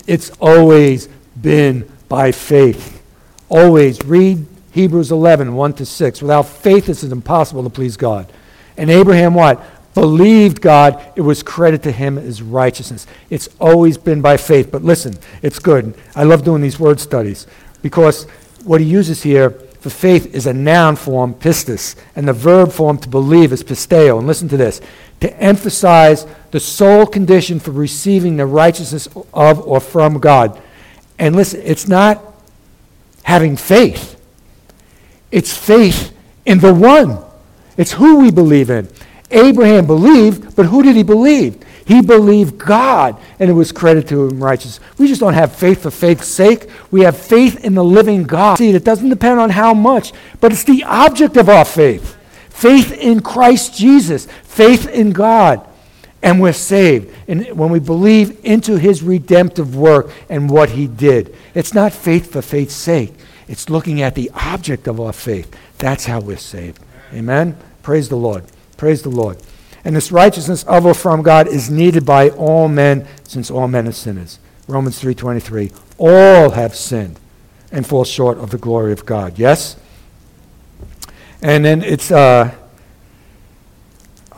It's 0.07 0.31
always 0.41 1.09
been 1.41 1.91
by 2.09 2.33
faith. 2.33 3.03
Always 3.49 4.05
read 4.05 4.47
Hebrews 4.73 5.11
11, 5.11 5.55
1 5.55 5.73
to 5.75 5.87
6. 5.87 6.23
Without 6.23 6.47
faith, 6.47 6.89
it 6.89 7.03
is 7.03 7.05
impossible 7.05 7.63
to 7.65 7.71
please 7.71 7.97
God. 7.97 8.31
And 8.77 8.91
Abraham, 8.91 9.35
what? 9.35 9.63
Believed 9.95 10.61
God, 10.61 11.05
it 11.17 11.23
was 11.23 11.43
credit 11.43 11.83
to 11.83 11.91
him 11.91 12.19
as 12.19 12.41
righteousness. 12.41 13.07
It's 13.31 13.49
always 13.59 13.99
been 13.99 14.21
by 14.21 14.37
faith. 14.37 14.71
But 14.71 14.85
listen, 14.85 15.19
it's 15.43 15.59
good. 15.59 15.95
I 16.15 16.25
love 16.25 16.45
doing 16.45 16.63
these 16.63 16.79
word 16.79 17.01
studies 17.01 17.47
because 17.83 18.25
what 18.65 18.81
he 18.81 18.87
uses 18.87 19.23
here 19.23 19.51
for 19.81 19.91
faith 19.91 20.35
is 20.35 20.47
a 20.47 20.53
noun 20.53 20.97
form, 20.97 21.35
pistis, 21.35 21.97
and 22.15 22.29
the 22.29 22.33
verb 22.33 22.71
form 22.71 22.99
to 22.99 23.09
believe 23.09 23.53
is 23.53 23.65
pisteo. 23.65 24.19
And 24.19 24.27
listen 24.27 24.49
to 24.49 24.57
this 24.57 24.81
to 25.21 25.37
emphasize 25.43 26.27
the 26.53 26.61
sole 26.61 27.07
condition 27.07 27.59
for 27.59 27.73
receiving 27.73 28.37
the 28.37 28.47
righteousness 28.47 29.09
of 29.35 29.61
or 29.67 29.81
from 29.81 30.19
God. 30.19 30.61
And 31.19 31.35
listen, 31.35 31.61
it's 31.65 31.89
not 31.89 32.23
having 33.23 33.57
faith, 33.57 34.21
it's 35.31 35.57
faith 35.57 36.15
in 36.47 36.59
the 36.59 36.73
one. 36.73 37.19
It's 37.77 37.93
who 37.93 38.19
we 38.19 38.33
believe 38.33 38.71
in. 38.71 38.89
Abraham 39.31 39.87
believed, 39.87 40.57
but 40.57 40.67
who 40.67 40.83
did 40.83 40.97
he 40.97 41.03
believe? 41.03 41.63
He 41.85 42.03
believed 42.03 42.59
God, 42.59 43.21
and 43.39 43.49
it 43.49 43.53
was 43.53 43.73
credited 43.73 44.09
to 44.09 44.27
him 44.27 44.43
righteous. 44.43 44.81
We 44.99 45.07
just 45.07 45.21
don't 45.21 45.35
have 45.35 45.55
faith 45.55 45.83
for 45.83 45.91
faith's 45.91 46.27
sake. 46.27 46.69
We 46.91 47.03
have 47.03 47.17
faith 47.17 47.65
in 47.65 47.75
the 47.75 47.85
living 47.85 48.25
God. 48.25 48.59
See, 48.59 48.71
it 48.71 48.85
doesn't 48.85 49.09
depend 49.09 49.39
on 49.39 49.51
how 49.51 49.75
much, 49.75 50.13
but 50.41 50.51
it's 50.51 50.65
the 50.65 50.83
object 50.85 51.37
of 51.37 51.49
our 51.49 51.65
faith. 51.65 52.17
Faith 52.49 52.93
in 52.93 53.21
Christ 53.21 53.77
Jesus, 53.77 54.27
faith 54.43 54.89
in 54.89 55.13
God 55.13 55.68
and 56.23 56.41
we're 56.41 56.53
saved. 56.53 57.15
And 57.29 57.47
when 57.57 57.71
we 57.71 57.79
believe 57.79 58.45
into 58.45 58.79
his 58.79 59.03
redemptive 59.03 59.77
work 59.77 60.11
and 60.29 60.51
what 60.51 60.71
he 60.71 60.87
did, 60.87 61.35
it's 61.55 61.75
not 61.75 61.93
faith 61.93 62.33
for 62.33 62.43
faith's 62.43 62.75
sake. 62.75 63.15
It's 63.47 63.71
looking 63.71 64.03
at 64.03 64.15
the 64.15 64.31
object 64.35 64.87
of 64.87 65.01
our 65.01 65.13
faith. 65.13 65.55
That's 65.79 66.07
how 66.07 66.21
we're 66.21 66.37
saved. 66.37 66.81
Amen? 67.13 67.57
Praise 67.83 68.09
the 68.09 68.17
Lord. 68.17 68.45
Praise 68.77 69.03
the 69.03 69.09
Lord. 69.09 69.39
And 69.85 69.95
this 69.97 70.13
righteousness 70.13 70.65
of 70.65 70.85
or 70.85 70.93
from 70.93 71.23
God 71.23 71.49
is 71.49 71.71
needed 71.71 72.05
by 72.05 72.31
all 72.31 72.69
men, 72.69 73.07
since 73.25 73.51
all 73.51 73.69
men 73.69 73.89
are 73.89 73.93
sinners. 73.93 74.39
Romans 74.67 75.01
3.23. 75.01 75.73
All 75.97 76.51
have 76.51 76.75
sinned 76.75 77.19
and 77.73 77.87
fall 77.87 78.05
short 78.05 78.39
of 78.39 78.51
the 78.51 78.59
glory 78.59 78.93
of 78.93 79.07
God. 79.07 79.39
Yes? 79.39 79.77
And 81.41 81.65
then 81.65 81.83
it's... 81.83 82.11
Uh, 82.11 82.55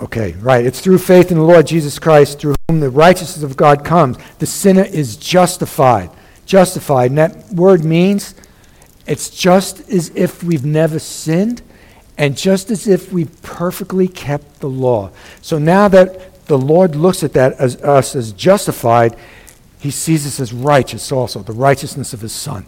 Okay, 0.01 0.33
right. 0.41 0.65
It's 0.65 0.81
through 0.81 0.99
faith 0.99 1.31
in 1.31 1.37
the 1.37 1.45
Lord 1.45 1.67
Jesus 1.67 1.99
Christ, 1.99 2.39
through 2.39 2.55
whom 2.69 2.81
the 2.81 2.89
righteousness 2.89 3.43
of 3.43 3.57
God 3.57 3.85
comes. 3.85 4.17
The 4.39 4.47
sinner 4.47 4.85
is 4.85 5.17
justified. 5.17 6.11
Justified. 6.47 7.11
And 7.11 7.19
that 7.19 7.53
word 7.53 7.85
means 7.85 8.35
it's 9.07 9.29
just 9.29 9.89
as 9.91 10.11
if 10.15 10.43
we've 10.43 10.65
never 10.65 10.99
sinned, 10.99 11.63
and 12.17 12.37
just 12.37 12.71
as 12.71 12.87
if 12.87 13.13
we 13.13 13.27
perfectly 13.43 14.09
kept 14.09 14.61
the 14.61 14.69
law. 14.69 15.11
So 15.43 15.59
now 15.59 15.89
that 15.89 16.47
the 16.47 16.59
Lord 16.59 16.97
looks 16.97 17.23
at 17.23 17.33
that 17.35 17.55
as 17.55 17.77
us 17.83 18.17
as 18.17 18.33
justified, 18.33 19.17
he 19.79 19.91
sees 19.91 20.27
us 20.27 20.41
as 20.41 20.53
righteous 20.53 21.13
also, 21.13 21.41
the 21.41 21.53
righteousness 21.53 22.13
of 22.13 22.21
his 22.21 22.33
Son. 22.33 22.67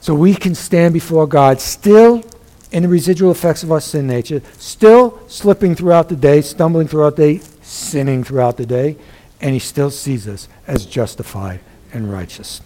So 0.00 0.14
we 0.14 0.34
can 0.34 0.54
stand 0.54 0.94
before 0.94 1.26
God 1.26 1.60
still 1.60 2.24
in 2.72 2.82
the 2.82 2.88
residual 2.88 3.30
effects 3.30 3.62
of 3.62 3.72
our 3.72 3.80
sin 3.80 4.06
nature, 4.06 4.42
still 4.58 5.20
slipping 5.28 5.74
throughout 5.74 6.08
the 6.08 6.16
day, 6.16 6.40
stumbling 6.40 6.86
throughout 6.86 7.16
the 7.16 7.38
day, 7.38 7.44
sinning 7.62 8.22
throughout 8.24 8.56
the 8.56 8.66
day, 8.66 8.96
and 9.40 9.54
he 9.54 9.58
still 9.58 9.90
sees 9.90 10.28
us 10.28 10.48
as 10.66 10.86
justified 10.86 11.60
and 11.92 12.12
righteous. 12.12 12.60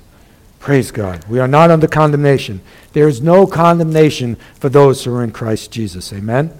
Praise 0.58 0.90
God. 0.90 1.24
We 1.28 1.40
are 1.40 1.48
not 1.48 1.70
under 1.70 1.86
condemnation. 1.86 2.60
There 2.94 3.08
is 3.08 3.20
no 3.20 3.46
condemnation 3.46 4.36
for 4.58 4.68
those 4.68 5.04
who 5.04 5.14
are 5.14 5.22
in 5.22 5.30
Christ 5.30 5.70
Jesus. 5.70 6.12
Amen. 6.12 6.52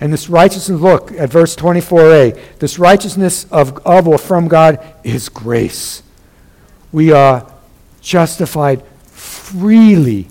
And 0.00 0.10
this 0.10 0.30
righteousness, 0.30 0.80
look 0.80 1.12
at 1.12 1.28
verse 1.28 1.54
24a. 1.54 2.58
This 2.58 2.78
righteousness 2.78 3.44
of, 3.50 3.76
of 3.86 4.08
or 4.08 4.16
from 4.16 4.48
God 4.48 4.82
is 5.04 5.28
grace. 5.28 6.02
We 6.90 7.12
are 7.12 7.52
justified 8.00 8.82
freely 9.06 10.28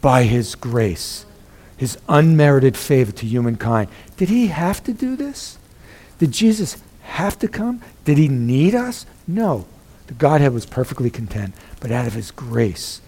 by 0.00 0.24
His 0.24 0.56
grace, 0.56 1.24
His 1.76 1.98
unmerited 2.08 2.76
favor 2.76 3.12
to 3.12 3.26
humankind. 3.26 3.88
Did 4.16 4.28
He 4.28 4.48
have 4.48 4.82
to 4.84 4.92
do 4.92 5.16
this? 5.16 5.58
Did 6.18 6.32
Jesus 6.32 6.82
have 7.02 7.38
to 7.40 7.48
come? 7.48 7.82
Did 8.04 8.18
He 8.18 8.28
need 8.28 8.74
us? 8.74 9.06
No. 9.26 9.66
The 10.06 10.14
Godhead 10.14 10.52
was 10.52 10.66
perfectly 10.66 11.10
content, 11.10 11.54
but 11.80 11.90
out 11.90 12.06
of 12.06 12.14
His 12.14 12.30
grace, 12.30 13.00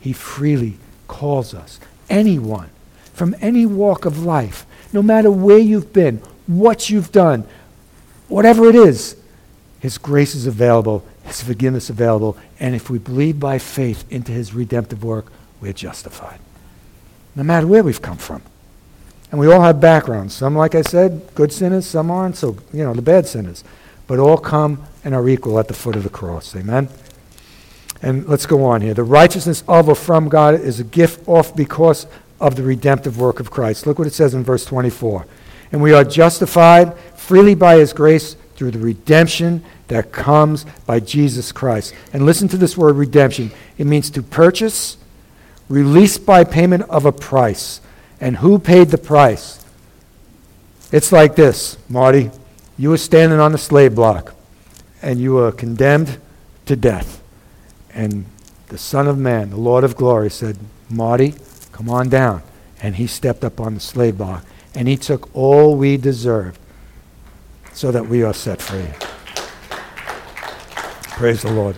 He 0.00 0.12
freely 0.12 0.78
calls 1.06 1.54
us, 1.54 1.78
anyone, 2.10 2.70
from 3.12 3.36
any 3.40 3.66
walk 3.66 4.04
of 4.04 4.24
life 4.24 4.66
no 4.92 5.02
matter 5.02 5.30
where 5.30 5.58
you've 5.58 5.92
been, 5.92 6.18
what 6.46 6.90
you've 6.90 7.12
done, 7.12 7.44
whatever 8.28 8.68
it 8.68 8.74
is, 8.74 9.16
His 9.80 9.98
grace 9.98 10.34
is 10.34 10.46
available, 10.46 11.04
His 11.24 11.42
forgiveness 11.42 11.90
available, 11.90 12.36
and 12.58 12.74
if 12.74 12.88
we 12.88 12.98
believe 12.98 13.38
by 13.38 13.58
faith 13.58 14.04
into 14.10 14.32
His 14.32 14.54
redemptive 14.54 15.04
work, 15.04 15.26
we're 15.60 15.72
justified. 15.72 16.38
No 17.36 17.44
matter 17.44 17.66
where 17.66 17.84
we've 17.84 18.02
come 18.02 18.16
from. 18.16 18.42
And 19.30 19.38
we 19.38 19.52
all 19.52 19.60
have 19.60 19.80
backgrounds. 19.80 20.34
Some, 20.34 20.56
like 20.56 20.74
I 20.74 20.82
said, 20.82 21.22
good 21.34 21.52
sinners, 21.52 21.86
some 21.86 22.10
aren't, 22.10 22.36
so, 22.36 22.56
you 22.72 22.82
know, 22.82 22.94
the 22.94 23.02
bad 23.02 23.26
sinners. 23.26 23.62
But 24.06 24.18
all 24.18 24.38
come 24.38 24.84
and 25.04 25.14
are 25.14 25.28
equal 25.28 25.58
at 25.58 25.68
the 25.68 25.74
foot 25.74 25.96
of 25.96 26.04
the 26.04 26.10
cross. 26.10 26.56
Amen? 26.56 26.88
And 28.02 28.26
let's 28.28 28.46
go 28.46 28.64
on 28.64 28.80
here. 28.80 28.94
The 28.94 29.04
righteousness 29.04 29.64
of 29.68 29.88
or 29.88 29.94
from 29.94 30.28
God 30.28 30.54
is 30.54 30.80
a 30.80 30.84
gift 30.84 31.26
off 31.28 31.54
because 31.54 32.06
of 32.40 32.56
the 32.56 32.62
redemptive 32.62 33.18
work 33.18 33.40
of 33.40 33.50
Christ. 33.50 33.86
Look 33.86 33.98
what 33.98 34.06
it 34.06 34.14
says 34.14 34.34
in 34.34 34.44
verse 34.44 34.64
24. 34.64 35.26
And 35.72 35.82
we 35.82 35.92
are 35.92 36.04
justified 36.04 36.96
freely 37.16 37.54
by 37.54 37.76
his 37.76 37.92
grace 37.92 38.36
through 38.54 38.70
the 38.70 38.78
redemption 38.78 39.64
that 39.88 40.12
comes 40.12 40.64
by 40.86 41.00
Jesus 41.00 41.52
Christ. 41.52 41.94
And 42.12 42.24
listen 42.24 42.48
to 42.48 42.56
this 42.56 42.76
word 42.76 42.96
redemption. 42.96 43.50
It 43.78 43.86
means 43.86 44.10
to 44.10 44.22
purchase, 44.22 44.96
released 45.68 46.26
by 46.26 46.44
payment 46.44 46.82
of 46.84 47.04
a 47.04 47.12
price. 47.12 47.80
And 48.20 48.36
who 48.36 48.58
paid 48.58 48.88
the 48.88 48.98
price? 48.98 49.64
It's 50.92 51.12
like 51.12 51.36
this, 51.36 51.76
Marty. 51.88 52.30
You 52.78 52.90
were 52.90 52.98
standing 52.98 53.40
on 53.40 53.52
the 53.52 53.58
slave 53.58 53.94
block 53.94 54.34
and 55.02 55.20
you 55.20 55.34
were 55.34 55.52
condemned 55.52 56.18
to 56.66 56.76
death. 56.76 57.22
And 57.92 58.26
the 58.68 58.78
Son 58.78 59.06
of 59.06 59.18
Man, 59.18 59.50
the 59.50 59.56
Lord 59.56 59.84
of 59.84 59.96
glory, 59.96 60.30
said, 60.30 60.58
Marty, 60.90 61.34
Come 61.76 61.90
on 61.90 62.08
down. 62.08 62.42
And 62.80 62.96
he 62.96 63.06
stepped 63.06 63.44
up 63.44 63.60
on 63.60 63.74
the 63.74 63.80
slave 63.80 64.16
block 64.16 64.46
and 64.74 64.88
he 64.88 64.96
took 64.96 65.28
all 65.36 65.76
we 65.76 65.98
deserved 65.98 66.58
so 67.74 67.92
that 67.92 68.08
we 68.08 68.22
are 68.22 68.32
set 68.32 68.62
free. 68.62 68.88
Praise 71.18 71.42
the 71.42 71.52
Lord. 71.52 71.76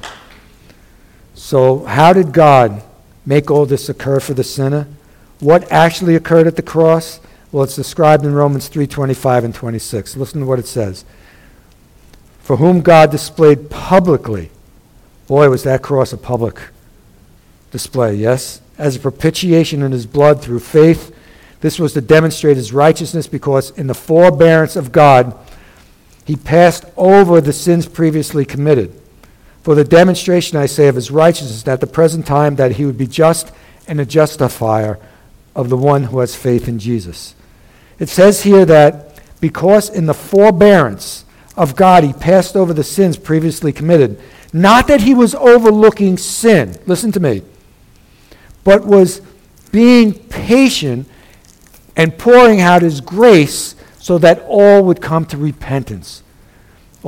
So, 1.35 1.85
how 1.85 2.13
did 2.13 2.31
God 2.33 2.81
make 3.29 3.51
all 3.51 3.67
this 3.67 3.89
occur 3.89 4.19
for 4.21 4.35
the 4.35 4.43
sinner? 4.43 4.87
What 5.41 5.71
actually 5.71 6.17
occurred 6.17 6.47
at 6.47 6.57
the 6.57 6.63
cross? 6.63 7.21
Well, 7.53 7.65
it's 7.65 7.77
described 7.77 8.25
in 8.25 8.35
Romans 8.35 8.69
3:25 8.69 9.45
and 9.45 9.55
26. 9.55 10.17
Listen 10.17 10.41
to 10.41 10.47
what 10.47 10.59
it 10.59 10.67
says. 10.67 11.05
For 12.43 12.57
whom 12.57 12.81
God 12.81 13.11
displayed 13.11 13.71
publicly. 13.71 14.51
Boy, 15.27 15.51
was 15.51 15.63
that 15.65 15.83
cross 15.83 16.13
a 16.13 16.17
public 16.17 16.59
display, 17.71 18.15
yes? 18.15 18.63
as 18.79 18.95
a 18.95 19.01
propitiation 19.01 19.83
in 19.83 19.93
his 19.93 20.07
blood 20.07 20.41
through 20.41 20.61
faith. 20.61 21.15
This 21.61 21.79
was 21.79 21.93
to 21.95 22.01
demonstrate 22.01 22.57
his 22.57 22.73
righteousness 22.73 23.27
because 23.27 23.71
in 23.73 23.89
the 23.89 23.95
forbearance 23.95 24.77
of 24.77 24.93
God, 24.93 25.37
he 26.25 26.37
passed 26.37 26.85
over 26.97 27.41
the 27.41 27.53
sins 27.53 27.87
previously 27.87 28.45
committed. 28.45 28.99
For 29.69 29.75
the 29.75 29.85
demonstration, 29.85 30.57
I 30.57 30.65
say, 30.65 30.89
of 30.89 30.95
his 30.95 31.11
righteousness 31.11 31.69
at 31.69 31.83
the 31.83 31.87
present 31.87 32.25
time, 32.25 32.57
that 32.57 32.77
he 32.77 32.87
would 32.87 32.97
be 32.97 33.07
just 33.07 33.53
and 33.87 34.01
a 34.01 34.07
justifier 34.07 34.99
of 35.55 35.69
the 35.69 35.77
one 35.77 36.05
who 36.05 36.21
has 36.21 36.35
faith 36.35 36.69
in 36.69 36.79
Jesus. 36.79 37.35
It 37.99 38.09
says 38.09 38.45
here 38.45 38.65
that 38.65 39.21
because 39.43 39.91
in 39.91 40.07
the 40.07 40.15
forbearance 40.15 41.27
of 41.55 41.77
God 41.77 42.03
he 42.03 42.15
passed 42.15 42.57
over 42.57 42.73
the 42.73 42.83
sins 42.83 43.19
previously 43.19 43.71
committed, 43.71 44.19
not 44.55 44.87
that 44.87 45.03
he 45.03 45.13
was 45.13 45.35
overlooking 45.35 46.17
sin. 46.17 46.75
Listen 46.87 47.13
to 47.13 47.21
me 47.21 47.43
but 48.65 48.87
was 48.87 49.21
being 49.71 50.15
patient 50.15 51.07
and 51.95 52.17
pouring 52.17 52.63
out 52.63 52.81
his 52.81 53.03
grace 53.03 53.75
so 53.99 54.17
that 54.17 54.43
all 54.47 54.83
would 54.85 55.03
come 55.03 55.27
to 55.27 55.37
repentance. 55.37 56.23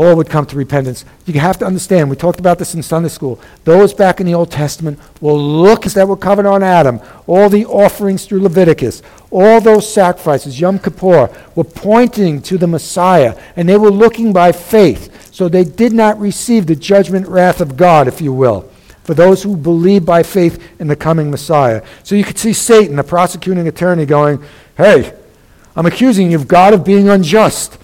All 0.00 0.16
would 0.16 0.30
come 0.30 0.46
to 0.46 0.56
repentance. 0.56 1.04
You 1.26 1.38
have 1.40 1.58
to 1.58 1.66
understand, 1.66 2.08
we 2.08 2.16
talked 2.16 2.40
about 2.40 2.58
this 2.58 2.74
in 2.74 2.82
Sunday 2.82 3.10
school. 3.10 3.38
Those 3.64 3.92
back 3.92 4.18
in 4.18 4.24
the 4.24 4.32
Old 4.32 4.50
Testament 4.50 4.98
will 5.20 5.38
look 5.38 5.84
as 5.84 5.92
that 5.92 6.08
were 6.08 6.16
covered 6.16 6.46
on 6.46 6.62
Adam, 6.62 7.00
all 7.26 7.50
the 7.50 7.66
offerings 7.66 8.24
through 8.24 8.40
Leviticus, 8.40 9.02
all 9.30 9.60
those 9.60 9.92
sacrifices, 9.92 10.58
Yom 10.58 10.78
Kippur, 10.78 11.28
were 11.54 11.64
pointing 11.64 12.40
to 12.40 12.56
the 12.56 12.66
Messiah, 12.66 13.38
and 13.56 13.68
they 13.68 13.76
were 13.76 13.90
looking 13.90 14.32
by 14.32 14.52
faith. 14.52 15.34
So 15.34 15.50
they 15.50 15.64
did 15.64 15.92
not 15.92 16.18
receive 16.18 16.66
the 16.66 16.76
judgment 16.76 17.28
wrath 17.28 17.60
of 17.60 17.76
God, 17.76 18.08
if 18.08 18.22
you 18.22 18.32
will 18.32 18.70
for 19.04 19.12
those 19.12 19.42
who 19.42 19.54
believe 19.54 20.06
by 20.06 20.22
faith 20.22 20.80
in 20.80 20.86
the 20.86 20.96
coming 20.96 21.30
Messiah. 21.30 21.82
So 22.04 22.14
you 22.14 22.24
could 22.24 22.38
see 22.38 22.54
Satan, 22.54 22.96
the 22.96 23.04
prosecuting 23.04 23.68
attorney, 23.68 24.06
going, 24.06 24.42
Hey, 24.78 25.14
I'm 25.76 25.84
accusing 25.84 26.30
you 26.30 26.38
of 26.38 26.48
God 26.48 26.72
of 26.72 26.84
being 26.84 27.10
unjust, 27.10 27.76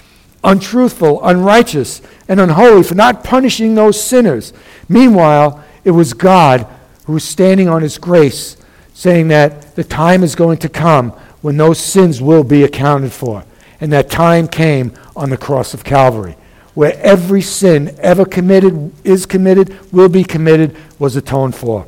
untruthful, 0.47 1.23
unrighteous, 1.23 2.01
and 2.29 2.41
unholy 2.41 2.83
for 2.83 2.95
not 2.95 3.23
punishing 3.23 3.75
those 3.75 4.03
sinners. 4.03 4.55
Meanwhile, 4.89 5.63
it 5.85 5.91
was 5.91 6.15
God 6.15 6.67
who 7.05 7.13
was 7.13 7.25
standing 7.25 7.69
on 7.69 7.83
his 7.83 7.99
grace, 7.99 8.57
saying 8.95 9.29
that 9.29 9.77
the 9.77 9.85
time 9.85 10.23
is 10.23 10.35
going 10.35 10.59
to 10.59 10.69
come 10.69 11.11
when 11.43 11.59
those 11.59 11.79
sins 11.79 12.23
will 12.23 12.45
be 12.45 12.63
accounted 12.63 13.13
for. 13.13 13.45
And 13.81 13.93
that 13.93 14.09
time 14.09 14.49
came 14.49 14.95
on 15.15 15.29
the 15.29 15.37
cross 15.37 15.75
of 15.75 15.85
Calvary 15.85 16.37
where 16.77 16.93
every 16.99 17.41
sin 17.41 17.97
ever 18.01 18.27
committed, 18.27 18.93
is 19.03 19.25
committed, 19.25 19.75
will 19.95 20.11
be 20.11 20.23
committed, 20.23 20.77
was 20.99 21.17
atoned 21.17 21.55
for. 21.55 21.87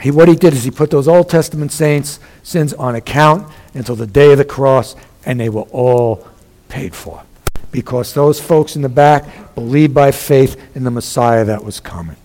He, 0.00 0.10
what 0.10 0.26
he 0.26 0.34
did 0.34 0.52
is 0.52 0.64
he 0.64 0.72
put 0.72 0.90
those 0.90 1.06
Old 1.06 1.30
Testament 1.30 1.70
saints' 1.70 2.18
sins 2.42 2.74
on 2.74 2.96
account 2.96 3.48
until 3.72 3.94
the 3.94 4.06
day 4.06 4.32
of 4.32 4.38
the 4.38 4.44
cross, 4.44 4.96
and 5.24 5.38
they 5.38 5.48
were 5.48 5.62
all 5.70 6.26
paid 6.68 6.94
for. 6.94 7.22
Because 7.70 8.14
those 8.14 8.40
folks 8.40 8.76
in 8.76 8.82
the 8.82 8.88
back 8.88 9.54
believed 9.54 9.94
by 9.94 10.12
faith 10.12 10.60
in 10.74 10.84
the 10.84 10.90
Messiah 10.90 11.44
that 11.44 11.64
was 11.64 11.80
coming. 11.80 12.16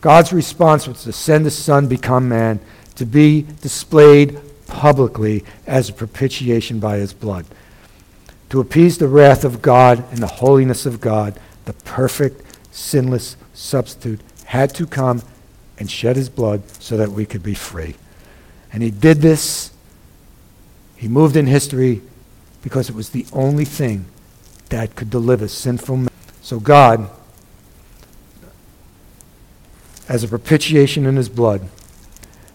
God's 0.00 0.32
response 0.32 0.86
was 0.86 1.02
to 1.04 1.12
send 1.12 1.44
his 1.44 1.56
son 1.56 1.88
become 1.88 2.28
man, 2.28 2.60
to 2.96 3.04
be 3.04 3.46
displayed 3.62 4.38
publicly 4.66 5.44
as 5.66 5.88
a 5.88 5.92
propitiation 5.92 6.78
by 6.78 6.98
his 6.98 7.12
blood 7.12 7.46
to 8.50 8.60
appease 8.60 8.98
the 8.98 9.08
wrath 9.08 9.44
of 9.44 9.60
God 9.60 10.04
and 10.10 10.18
the 10.18 10.26
holiness 10.26 10.86
of 10.86 11.00
God, 11.00 11.38
the 11.66 11.72
perfect, 11.72 12.42
sinless 12.70 13.36
substitute 13.52 14.20
had 14.44 14.74
to 14.74 14.86
come 14.86 15.22
and 15.78 15.90
shed 15.90 16.16
his 16.16 16.28
blood 16.28 16.62
so 16.80 16.96
that 16.96 17.10
we 17.10 17.26
could 17.26 17.42
be 17.42 17.54
free. 17.54 17.94
And 18.72 18.82
he 18.82 18.90
did 18.90 19.18
this, 19.18 19.70
he 20.96 21.08
moved 21.08 21.36
in 21.36 21.46
history 21.46 22.00
because 22.68 22.90
it 22.90 22.94
was 22.94 23.08
the 23.08 23.24
only 23.32 23.64
thing 23.64 24.04
that 24.68 24.94
could 24.94 25.08
deliver 25.08 25.48
sinful 25.48 25.96
men. 25.96 26.10
So 26.42 26.60
God, 26.60 27.08
as 30.06 30.22
a 30.22 30.28
propitiation 30.28 31.06
in 31.06 31.16
his 31.16 31.30
blood, 31.30 31.66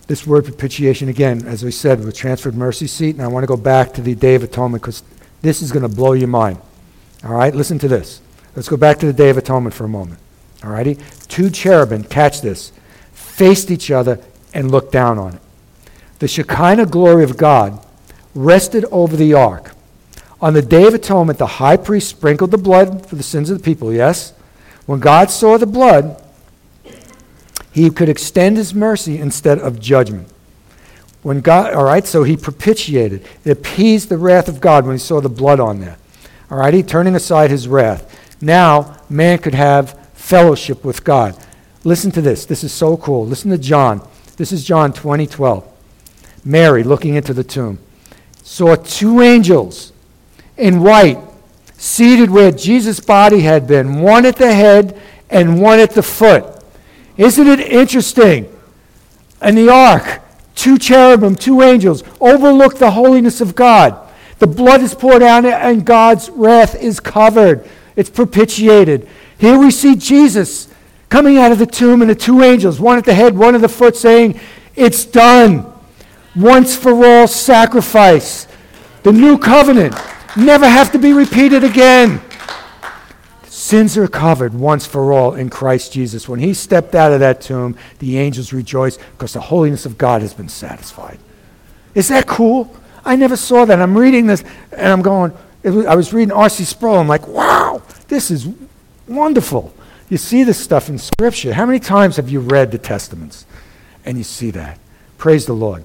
this 0.05 0.27
word 0.27 0.45
propitiation, 0.45 1.09
again, 1.09 1.47
as 1.47 1.65
we 1.65 1.71
said, 1.71 2.05
was 2.05 2.15
transferred 2.15 2.53
mercy 2.53 2.85
seat. 2.85 3.15
And 3.15 3.23
I 3.23 3.27
want 3.27 3.41
to 3.41 3.47
go 3.47 3.57
back 3.57 3.91
to 3.93 4.01
the 4.01 4.13
Day 4.13 4.35
of 4.35 4.43
Atonement 4.43 4.83
because 4.83 5.01
this 5.41 5.63
is 5.63 5.71
going 5.71 5.81
to 5.81 5.89
blow 5.89 6.13
your 6.13 6.27
mind. 6.27 6.59
All 7.23 7.33
right, 7.33 7.55
listen 7.55 7.79
to 7.79 7.87
this. 7.87 8.21
Let's 8.55 8.69
go 8.69 8.77
back 8.77 8.99
to 8.99 9.07
the 9.07 9.13
Day 9.13 9.31
of 9.31 9.37
Atonement 9.37 9.73
for 9.73 9.85
a 9.85 9.89
moment. 9.89 10.19
All 10.63 10.69
righty? 10.69 10.99
Two 11.27 11.49
cherubim, 11.49 12.03
catch 12.03 12.41
this, 12.41 12.71
faced 13.13 13.71
each 13.71 13.89
other 13.89 14.23
and 14.53 14.69
looked 14.69 14.91
down 14.91 15.17
on 15.17 15.33
it. 15.33 15.41
The 16.19 16.27
Shekinah 16.27 16.85
glory 16.85 17.23
of 17.23 17.35
God 17.35 17.83
rested 18.35 18.85
over 18.85 19.15
the 19.15 19.33
ark. 19.33 19.72
On 20.43 20.53
the 20.53 20.61
Day 20.61 20.85
of 20.85 20.93
Atonement, 20.93 21.39
the 21.39 21.47
high 21.47 21.77
priest 21.77 22.09
sprinkled 22.09 22.51
the 22.51 22.57
blood 22.57 23.05
for 23.05 23.15
the 23.15 23.23
sins 23.23 23.49
of 23.49 23.57
the 23.57 23.63
people, 23.63 23.93
yes? 23.93 24.33
When 24.85 24.99
God 24.99 25.31
saw 25.31 25.57
the 25.57 25.65
blood, 25.65 26.21
he 27.71 27.89
could 27.89 28.09
extend 28.09 28.57
his 28.57 28.73
mercy 28.73 29.19
instead 29.19 29.57
of 29.59 29.79
judgment. 29.79 30.27
When 31.21 31.39
God, 31.39 31.73
all 31.73 31.85
right, 31.85 32.05
so 32.05 32.23
he 32.23 32.35
propitiated. 32.35 33.25
It 33.45 33.51
appeased 33.51 34.09
the 34.09 34.17
wrath 34.17 34.49
of 34.49 34.59
God 34.59 34.85
when 34.85 34.95
he 34.95 34.99
saw 34.99 35.21
the 35.21 35.29
blood 35.29 35.61
on 35.61 35.79
there. 35.79 35.97
All 36.51 36.57
right, 36.57 36.73
he 36.73 36.83
turning 36.83 37.15
aside 37.15 37.49
his 37.49 37.69
wrath. 37.69 38.19
Now, 38.41 38.97
man 39.09 39.37
could 39.37 39.55
have 39.55 39.97
fellowship 40.13 40.83
with 40.83 41.05
God. 41.05 41.37
Listen 41.85 42.11
to 42.11 42.21
this. 42.21 42.45
This 42.45 42.65
is 42.65 42.73
so 42.73 42.97
cool. 42.97 43.25
Listen 43.25 43.49
to 43.51 43.57
John. 43.57 44.05
This 44.35 44.51
is 44.51 44.65
John 44.65 44.91
20, 44.91 45.25
12. 45.25 45.65
Mary, 46.43 46.83
looking 46.83 47.15
into 47.15 47.33
the 47.33 47.45
tomb, 47.45 47.79
saw 48.43 48.75
two 48.75 49.21
angels 49.21 49.92
in 50.57 50.81
white 50.81 51.17
seated 51.83 52.29
where 52.29 52.51
Jesus' 52.51 52.99
body 52.99 53.41
had 53.41 53.67
been, 53.67 53.99
one 54.01 54.25
at 54.25 54.37
the 54.37 54.53
head 54.53 54.99
and 55.29 55.61
one 55.61 55.79
at 55.79 55.91
the 55.91 56.01
foot. 56.01 56.63
Isn't 57.17 57.47
it 57.47 57.59
interesting? 57.59 58.49
In 59.41 59.55
the 59.55 59.69
ark, 59.69 60.21
two 60.55 60.77
cherubim, 60.77 61.35
two 61.35 61.61
angels, 61.61 62.03
overlook 62.21 62.77
the 62.77 62.91
holiness 62.91 63.41
of 63.41 63.53
God. 63.53 63.99
The 64.39 64.47
blood 64.47 64.81
is 64.81 64.95
poured 64.95 65.21
out 65.21 65.45
and 65.45 65.85
God's 65.85 66.29
wrath 66.29 66.75
is 66.75 66.99
covered. 67.01 67.67
It's 67.95 68.09
propitiated. 68.09 69.07
Here 69.37 69.57
we 69.57 69.69
see 69.69 69.95
Jesus 69.95 70.69
coming 71.09 71.37
out 71.37 71.51
of 71.51 71.59
the 71.59 71.65
tomb 71.65 72.01
and 72.01 72.09
the 72.09 72.15
two 72.15 72.41
angels, 72.41 72.79
one 72.79 72.97
at 72.97 73.05
the 73.05 73.13
head, 73.13 73.37
one 73.37 73.55
at 73.55 73.61
the 73.61 73.69
foot, 73.69 73.95
saying, 73.95 74.39
It's 74.75 75.03
done. 75.05 75.71
Once 76.35 76.75
for 76.75 77.05
all 77.05 77.27
sacrifice. 77.27 78.47
The 79.03 79.11
new 79.11 79.37
covenant. 79.37 79.93
Never 80.35 80.67
have 80.67 80.91
to 80.93 80.97
be 80.99 81.13
repeated 81.13 81.63
again. 81.63 82.21
Sins 83.43 83.97
are 83.97 84.07
covered 84.07 84.53
once 84.53 84.85
for 84.85 85.13
all 85.13 85.35
in 85.35 85.49
Christ 85.49 85.93
Jesus. 85.93 86.27
When 86.27 86.39
he 86.39 86.53
stepped 86.53 86.95
out 86.95 87.11
of 87.11 87.19
that 87.19 87.39
tomb, 87.39 87.77
the 87.99 88.17
angels 88.17 88.51
rejoiced 88.51 88.99
because 89.11 89.33
the 89.33 89.41
holiness 89.41 89.85
of 89.85 89.97
God 89.97 90.21
has 90.21 90.33
been 90.33 90.49
satisfied. 90.49 91.19
Is 91.93 92.07
that 92.07 92.25
cool? 92.25 92.75
I 93.05 93.15
never 93.15 93.35
saw 93.35 93.65
that. 93.65 93.79
I'm 93.79 93.97
reading 93.97 94.25
this 94.25 94.43
and 94.71 94.91
I'm 94.91 95.01
going, 95.01 95.33
was, 95.63 95.85
I 95.85 95.95
was 95.95 96.13
reading 96.13 96.31
R.C. 96.31 96.63
Sproul. 96.63 96.97
I'm 96.97 97.07
like, 97.07 97.27
wow, 97.27 97.81
this 98.07 98.31
is 98.31 98.47
wonderful. 99.07 99.73
You 100.09 100.17
see 100.17 100.43
this 100.43 100.59
stuff 100.59 100.89
in 100.89 100.97
Scripture. 100.97 101.53
How 101.53 101.65
many 101.65 101.79
times 101.79 102.17
have 102.17 102.29
you 102.29 102.39
read 102.39 102.71
the 102.71 102.77
Testaments 102.77 103.45
and 104.03 104.17
you 104.17 104.23
see 104.23 104.51
that? 104.51 104.79
Praise 105.17 105.45
the 105.45 105.53
Lord. 105.53 105.83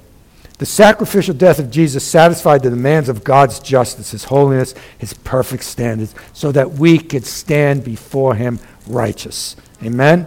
The 0.58 0.66
sacrificial 0.66 1.34
death 1.34 1.60
of 1.60 1.70
Jesus 1.70 2.04
satisfied 2.04 2.62
the 2.62 2.70
demands 2.70 3.08
of 3.08 3.22
God's 3.22 3.60
justice, 3.60 4.10
His 4.10 4.24
holiness, 4.24 4.74
His 4.98 5.14
perfect 5.14 5.62
standards, 5.62 6.14
so 6.32 6.50
that 6.52 6.72
we 6.72 6.98
could 6.98 7.24
stand 7.24 7.84
before 7.84 8.34
Him 8.34 8.58
righteous. 8.86 9.54
Amen? 9.84 10.26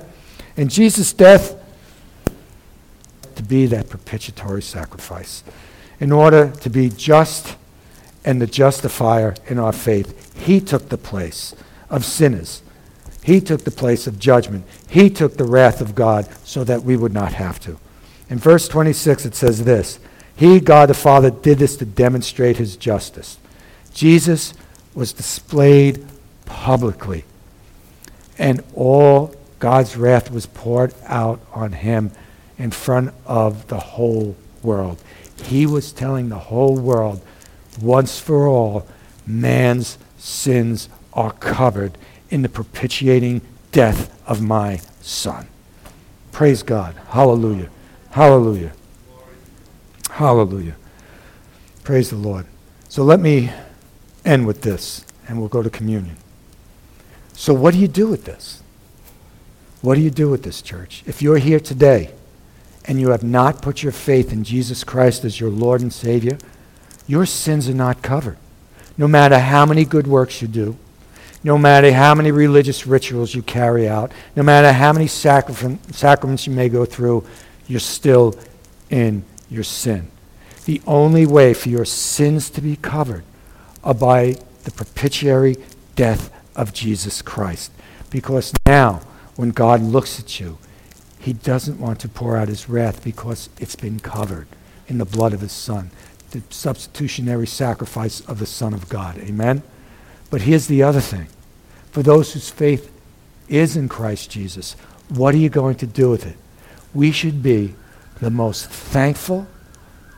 And 0.55 0.71
Jesus' 0.71 1.11
death 1.11 1.57
to 3.35 3.43
be 3.43 3.65
that 3.67 3.89
propitiatory 3.89 4.61
sacrifice 4.61 5.43
in 5.99 6.11
order 6.11 6.51
to 6.61 6.69
be 6.69 6.89
just 6.89 7.55
and 8.23 8.41
the 8.41 8.47
justifier 8.47 9.35
in 9.47 9.59
our 9.59 9.73
faith. 9.73 10.35
He 10.45 10.59
took 10.59 10.89
the 10.89 10.97
place 10.97 11.55
of 11.89 12.05
sinners. 12.05 12.61
He 13.23 13.41
took 13.41 13.63
the 13.63 13.71
place 13.71 14.07
of 14.07 14.19
judgment. 14.19 14.65
He 14.89 15.09
took 15.09 15.37
the 15.37 15.43
wrath 15.43 15.81
of 15.81 15.95
God 15.95 16.27
so 16.45 16.63
that 16.63 16.83
we 16.83 16.95
would 16.95 17.13
not 17.13 17.33
have 17.33 17.59
to. 17.61 17.79
In 18.29 18.37
verse 18.37 18.67
26, 18.67 19.25
it 19.25 19.35
says 19.35 19.65
this 19.65 19.99
he, 20.41 20.59
God 20.59 20.89
the 20.89 20.95
Father, 20.95 21.29
did 21.29 21.59
this 21.59 21.77
to 21.77 21.85
demonstrate 21.85 22.57
his 22.57 22.75
justice. 22.75 23.37
Jesus 23.93 24.55
was 24.95 25.13
displayed 25.13 26.03
publicly, 26.47 27.25
and 28.39 28.63
all 28.73 29.35
God's 29.59 29.95
wrath 29.95 30.31
was 30.31 30.47
poured 30.47 30.95
out 31.05 31.39
on 31.53 31.73
him 31.73 32.09
in 32.57 32.71
front 32.71 33.13
of 33.27 33.67
the 33.67 33.77
whole 33.77 34.35
world. 34.63 34.99
He 35.43 35.67
was 35.67 35.91
telling 35.91 36.29
the 36.29 36.39
whole 36.39 36.75
world, 36.75 37.21
once 37.79 38.19
for 38.19 38.47
all, 38.47 38.87
man's 39.27 39.99
sins 40.17 40.89
are 41.13 41.33
covered 41.33 41.99
in 42.31 42.41
the 42.41 42.49
propitiating 42.49 43.41
death 43.71 44.11
of 44.27 44.41
my 44.41 44.81
Son. 45.01 45.47
Praise 46.31 46.63
God. 46.63 46.95
Hallelujah. 47.09 47.69
Hallelujah. 48.09 48.71
Hallelujah. 50.11 50.75
Praise 51.83 52.09
the 52.09 52.17
Lord. 52.17 52.45
So 52.89 53.03
let 53.03 53.19
me 53.19 53.51
end 54.25 54.45
with 54.45 54.61
this, 54.61 55.05
and 55.27 55.39
we'll 55.39 55.47
go 55.47 55.63
to 55.63 55.69
communion. 55.69 56.17
So, 57.33 57.53
what 57.53 57.73
do 57.73 57.79
you 57.79 57.87
do 57.87 58.07
with 58.07 58.25
this? 58.25 58.61
What 59.81 59.95
do 59.95 60.01
you 60.01 60.11
do 60.11 60.29
with 60.29 60.43
this, 60.43 60.61
church? 60.61 61.03
If 61.07 61.21
you're 61.21 61.37
here 61.37 61.59
today 61.59 62.11
and 62.85 62.99
you 62.99 63.09
have 63.09 63.23
not 63.23 63.61
put 63.61 63.81
your 63.81 63.91
faith 63.91 64.31
in 64.31 64.43
Jesus 64.43 64.83
Christ 64.83 65.23
as 65.25 65.39
your 65.39 65.49
Lord 65.49 65.81
and 65.81 65.91
Savior, 65.91 66.37
your 67.07 67.25
sins 67.25 67.67
are 67.67 67.73
not 67.73 68.03
covered. 68.03 68.37
No 68.97 69.07
matter 69.07 69.39
how 69.39 69.65
many 69.65 69.85
good 69.85 70.05
works 70.05 70.41
you 70.41 70.47
do, 70.47 70.77
no 71.43 71.57
matter 71.57 71.91
how 71.91 72.13
many 72.13 72.31
religious 72.31 72.85
rituals 72.85 73.33
you 73.33 73.41
carry 73.41 73.89
out, 73.89 74.11
no 74.35 74.43
matter 74.43 74.71
how 74.71 74.93
many 74.93 75.07
sacraments 75.07 76.45
you 76.45 76.53
may 76.53 76.69
go 76.69 76.85
through, 76.85 77.25
you're 77.67 77.79
still 77.79 78.35
in 78.91 79.23
your 79.51 79.63
sin. 79.63 80.09
The 80.65 80.81
only 80.87 81.25
way 81.25 81.53
for 81.53 81.69
your 81.69 81.85
sins 81.85 82.49
to 82.51 82.61
be 82.61 82.77
covered 82.77 83.23
are 83.83 83.93
by 83.93 84.37
the 84.63 84.71
propitiatory 84.71 85.57
death 85.95 86.31
of 86.55 86.73
Jesus 86.73 87.21
Christ. 87.21 87.71
Because 88.09 88.53
now, 88.65 89.01
when 89.35 89.49
God 89.49 89.81
looks 89.81 90.19
at 90.19 90.39
you, 90.39 90.57
he 91.19 91.33
doesn't 91.33 91.79
want 91.79 91.99
to 91.99 92.09
pour 92.09 92.37
out 92.37 92.47
his 92.47 92.69
wrath 92.69 93.03
because 93.03 93.49
it's 93.59 93.75
been 93.75 93.99
covered 93.99 94.47
in 94.87 94.97
the 94.97 95.05
blood 95.05 95.33
of 95.33 95.41
his 95.41 95.51
Son, 95.51 95.91
the 96.31 96.41
substitutionary 96.49 97.47
sacrifice 97.47 98.21
of 98.21 98.39
the 98.39 98.45
Son 98.45 98.73
of 98.73 98.89
God. 98.89 99.17
Amen? 99.19 99.63
But 100.29 100.41
here's 100.41 100.67
the 100.67 100.83
other 100.83 101.01
thing 101.01 101.27
for 101.91 102.01
those 102.01 102.33
whose 102.33 102.49
faith 102.49 102.91
is 103.49 103.75
in 103.75 103.89
Christ 103.89 104.31
Jesus, 104.31 104.73
what 105.09 105.35
are 105.35 105.39
you 105.39 105.49
going 105.49 105.75
to 105.75 105.87
do 105.87 106.09
with 106.09 106.25
it? 106.25 106.37
We 106.93 107.11
should 107.11 107.43
be 107.43 107.75
the 108.21 108.29
most 108.29 108.69
thankful, 108.69 109.47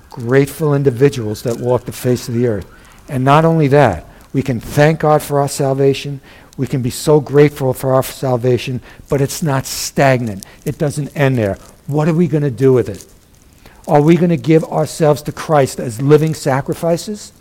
grateful 0.09 0.75
individuals 0.75 1.41
that 1.43 1.57
walk 1.57 1.85
the 1.85 1.91
face 1.91 2.27
of 2.27 2.35
the 2.35 2.45
earth. 2.45 2.69
And 3.09 3.23
not 3.23 3.45
only 3.45 3.67
that, 3.69 4.05
we 4.33 4.43
can 4.43 4.59
thank 4.59 4.99
God 4.99 5.21
for 5.21 5.39
our 5.39 5.47
salvation. 5.47 6.19
We 6.57 6.67
can 6.67 6.81
be 6.81 6.89
so 6.89 7.19
grateful 7.19 7.73
for 7.73 7.93
our 7.93 8.03
salvation, 8.03 8.81
but 9.09 9.21
it's 9.21 9.41
not 9.41 9.65
stagnant. 9.65 10.45
It 10.65 10.77
doesn't 10.77 11.15
end 11.15 11.37
there. 11.37 11.55
What 11.87 12.07
are 12.07 12.13
we 12.13 12.27
going 12.27 12.43
to 12.43 12.51
do 12.51 12.73
with 12.73 12.89
it? 12.89 13.07
Are 13.87 14.01
we 14.01 14.15
going 14.15 14.29
to 14.29 14.37
give 14.37 14.63
ourselves 14.65 15.21
to 15.23 15.31
Christ 15.31 15.79
as 15.79 16.01
living 16.01 16.33
sacrifices? 16.33 17.33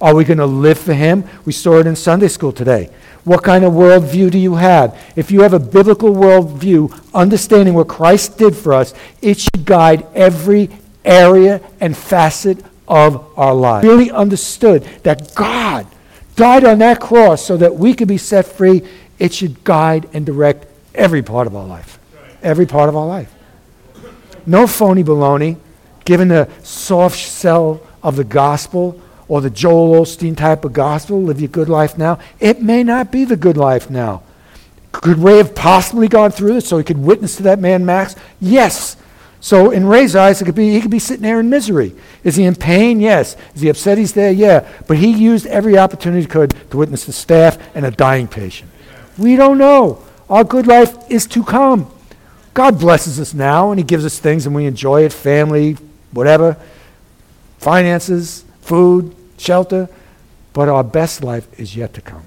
Are 0.00 0.14
we 0.14 0.24
going 0.24 0.38
to 0.38 0.46
live 0.46 0.78
for 0.78 0.94
Him? 0.94 1.24
We 1.44 1.52
saw 1.52 1.78
it 1.78 1.86
in 1.86 1.96
Sunday 1.96 2.28
school 2.28 2.52
today. 2.52 2.90
What 3.24 3.42
kind 3.42 3.64
of 3.64 3.72
worldview 3.72 4.30
do 4.30 4.38
you 4.38 4.54
have? 4.54 4.98
If 5.16 5.30
you 5.30 5.42
have 5.42 5.52
a 5.52 5.58
biblical 5.58 6.10
worldview, 6.10 7.12
understanding 7.12 7.74
what 7.74 7.88
Christ 7.88 8.38
did 8.38 8.56
for 8.56 8.72
us, 8.72 8.94
it 9.20 9.40
should 9.40 9.64
guide 9.64 10.06
every 10.14 10.70
area 11.04 11.60
and 11.80 11.96
facet 11.96 12.64
of 12.86 13.26
our 13.36 13.54
lives. 13.54 13.86
Really 13.86 14.10
understood 14.10 14.84
that 15.02 15.34
God 15.34 15.86
died 16.36 16.64
on 16.64 16.78
that 16.78 17.00
cross 17.00 17.44
so 17.44 17.56
that 17.56 17.74
we 17.74 17.92
could 17.92 18.08
be 18.08 18.18
set 18.18 18.46
free, 18.46 18.82
it 19.18 19.34
should 19.34 19.64
guide 19.64 20.08
and 20.12 20.24
direct 20.24 20.66
every 20.94 21.22
part 21.22 21.46
of 21.46 21.56
our 21.56 21.66
life. 21.66 21.98
Every 22.42 22.66
part 22.66 22.88
of 22.88 22.96
our 22.96 23.06
life. 23.06 23.34
No 24.46 24.66
phony 24.66 25.02
baloney, 25.02 25.58
given 26.04 26.28
the 26.28 26.48
soft 26.62 27.18
sell 27.18 27.82
of 28.02 28.16
the 28.16 28.24
gospel 28.24 29.00
or 29.28 29.40
the 29.40 29.50
Joel 29.50 30.00
Osteen 30.00 30.36
type 30.36 30.64
of 30.64 30.72
gospel, 30.72 31.22
live 31.22 31.40
your 31.40 31.48
good 31.48 31.68
life 31.68 31.98
now, 31.98 32.18
it 32.40 32.62
may 32.62 32.82
not 32.82 33.12
be 33.12 33.24
the 33.24 33.36
good 33.36 33.56
life 33.56 33.90
now. 33.90 34.22
Could 34.90 35.18
Ray 35.18 35.36
have 35.36 35.54
possibly 35.54 36.08
gone 36.08 36.30
through 36.30 36.54
this 36.54 36.68
so 36.68 36.78
he 36.78 36.84
could 36.84 36.98
witness 36.98 37.36
to 37.36 37.42
that 37.44 37.58
man 37.58 37.84
Max? 37.84 38.16
Yes. 38.40 38.96
So 39.40 39.70
in 39.70 39.86
Ray's 39.86 40.16
eyes, 40.16 40.42
it 40.42 40.46
could 40.46 40.54
be 40.54 40.72
he 40.72 40.80
could 40.80 40.90
be 40.90 40.98
sitting 40.98 41.22
there 41.22 41.38
in 41.40 41.50
misery. 41.50 41.94
Is 42.24 42.36
he 42.36 42.44
in 42.44 42.56
pain? 42.56 42.98
Yes. 43.00 43.36
Is 43.54 43.60
he 43.60 43.68
upset 43.68 43.98
he's 43.98 44.14
there? 44.14 44.32
Yeah. 44.32 44.68
But 44.86 44.96
he 44.96 45.12
used 45.12 45.46
every 45.46 45.78
opportunity 45.78 46.22
he 46.22 46.26
could 46.26 46.54
to 46.70 46.76
witness 46.76 47.04
the 47.04 47.12
staff 47.12 47.58
and 47.76 47.86
a 47.86 47.90
dying 47.90 48.26
patient. 48.26 48.70
We 49.16 49.36
don't 49.36 49.58
know. 49.58 50.02
Our 50.28 50.44
good 50.44 50.66
life 50.66 50.96
is 51.10 51.26
to 51.28 51.44
come. 51.44 51.90
God 52.54 52.80
blesses 52.80 53.20
us 53.20 53.34
now 53.34 53.70
and 53.70 53.78
he 53.78 53.84
gives 53.84 54.04
us 54.04 54.18
things 54.18 54.46
and 54.46 54.54
we 54.54 54.66
enjoy 54.66 55.04
it, 55.04 55.12
family, 55.12 55.76
whatever, 56.10 56.56
finances, 57.58 58.44
food, 58.62 59.14
shelter, 59.38 59.88
but 60.52 60.68
our 60.68 60.84
best 60.84 61.22
life 61.22 61.48
is 61.58 61.76
yet 61.76 61.94
to 61.94 62.00
come. 62.00 62.24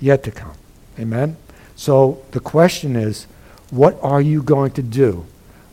Yet 0.00 0.22
to 0.24 0.30
come. 0.30 0.54
Amen? 0.98 1.36
So 1.76 2.22
the 2.30 2.40
question 2.40 2.96
is 2.96 3.26
what 3.70 3.98
are 4.02 4.20
you 4.20 4.42
going 4.42 4.72
to 4.72 4.82
do 4.82 5.26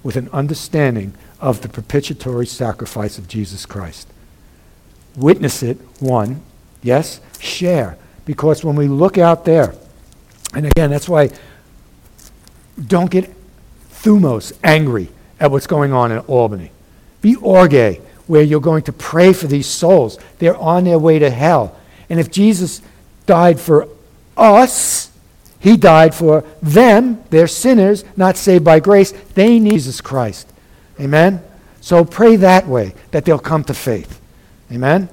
with 0.03 0.15
an 0.15 0.29
understanding 0.31 1.13
of 1.39 1.61
the 1.61 1.69
propitiatory 1.69 2.45
sacrifice 2.45 3.17
of 3.17 3.27
Jesus 3.27 3.65
Christ? 3.65 4.07
witness 5.17 5.63
it, 5.63 5.77
one, 5.99 6.41
yes, 6.81 7.19
share. 7.39 7.97
Because 8.23 8.63
when 8.63 8.75
we 8.75 8.87
look 8.87 9.17
out 9.17 9.43
there, 9.43 9.73
and 10.53 10.65
again, 10.65 10.89
that's 10.89 11.09
why 11.09 11.31
don't 12.85 13.11
get 13.11 13.33
thumos, 13.89 14.53
angry 14.63 15.09
at 15.39 15.51
what's 15.51 15.67
going 15.67 15.91
on 15.91 16.11
in 16.11 16.19
Albany. 16.19 16.71
Be 17.21 17.35
orge, 17.35 17.99
where 18.27 18.41
you're 18.41 18.61
going 18.61 18.83
to 18.83 18.93
pray 18.93 19.33
for 19.33 19.47
these 19.47 19.67
souls. 19.67 20.19
They're 20.39 20.57
on 20.57 20.83
their 20.83 20.99
way 20.99 21.19
to 21.19 21.29
hell. 21.29 21.75
And 22.09 22.19
if 22.19 22.31
Jesus 22.31 22.81
died 23.25 23.59
for 23.59 23.87
us, 24.35 25.11
he 25.59 25.75
died 25.75 26.13
for 26.13 26.43
them. 26.61 27.23
They're 27.29 27.47
sinners, 27.47 28.05
not 28.15 28.37
saved 28.37 28.63
by 28.63 28.79
grace. 28.79 29.11
They 29.11 29.59
need 29.59 29.71
Jesus 29.71 30.01
Christ. 30.01 30.51
Amen? 30.99 31.43
So 31.81 32.05
pray 32.05 32.35
that 32.37 32.67
way, 32.67 32.93
that 33.11 33.25
they'll 33.25 33.39
come 33.39 33.63
to 33.65 33.73
faith. 33.73 34.19
Amen? 34.71 35.09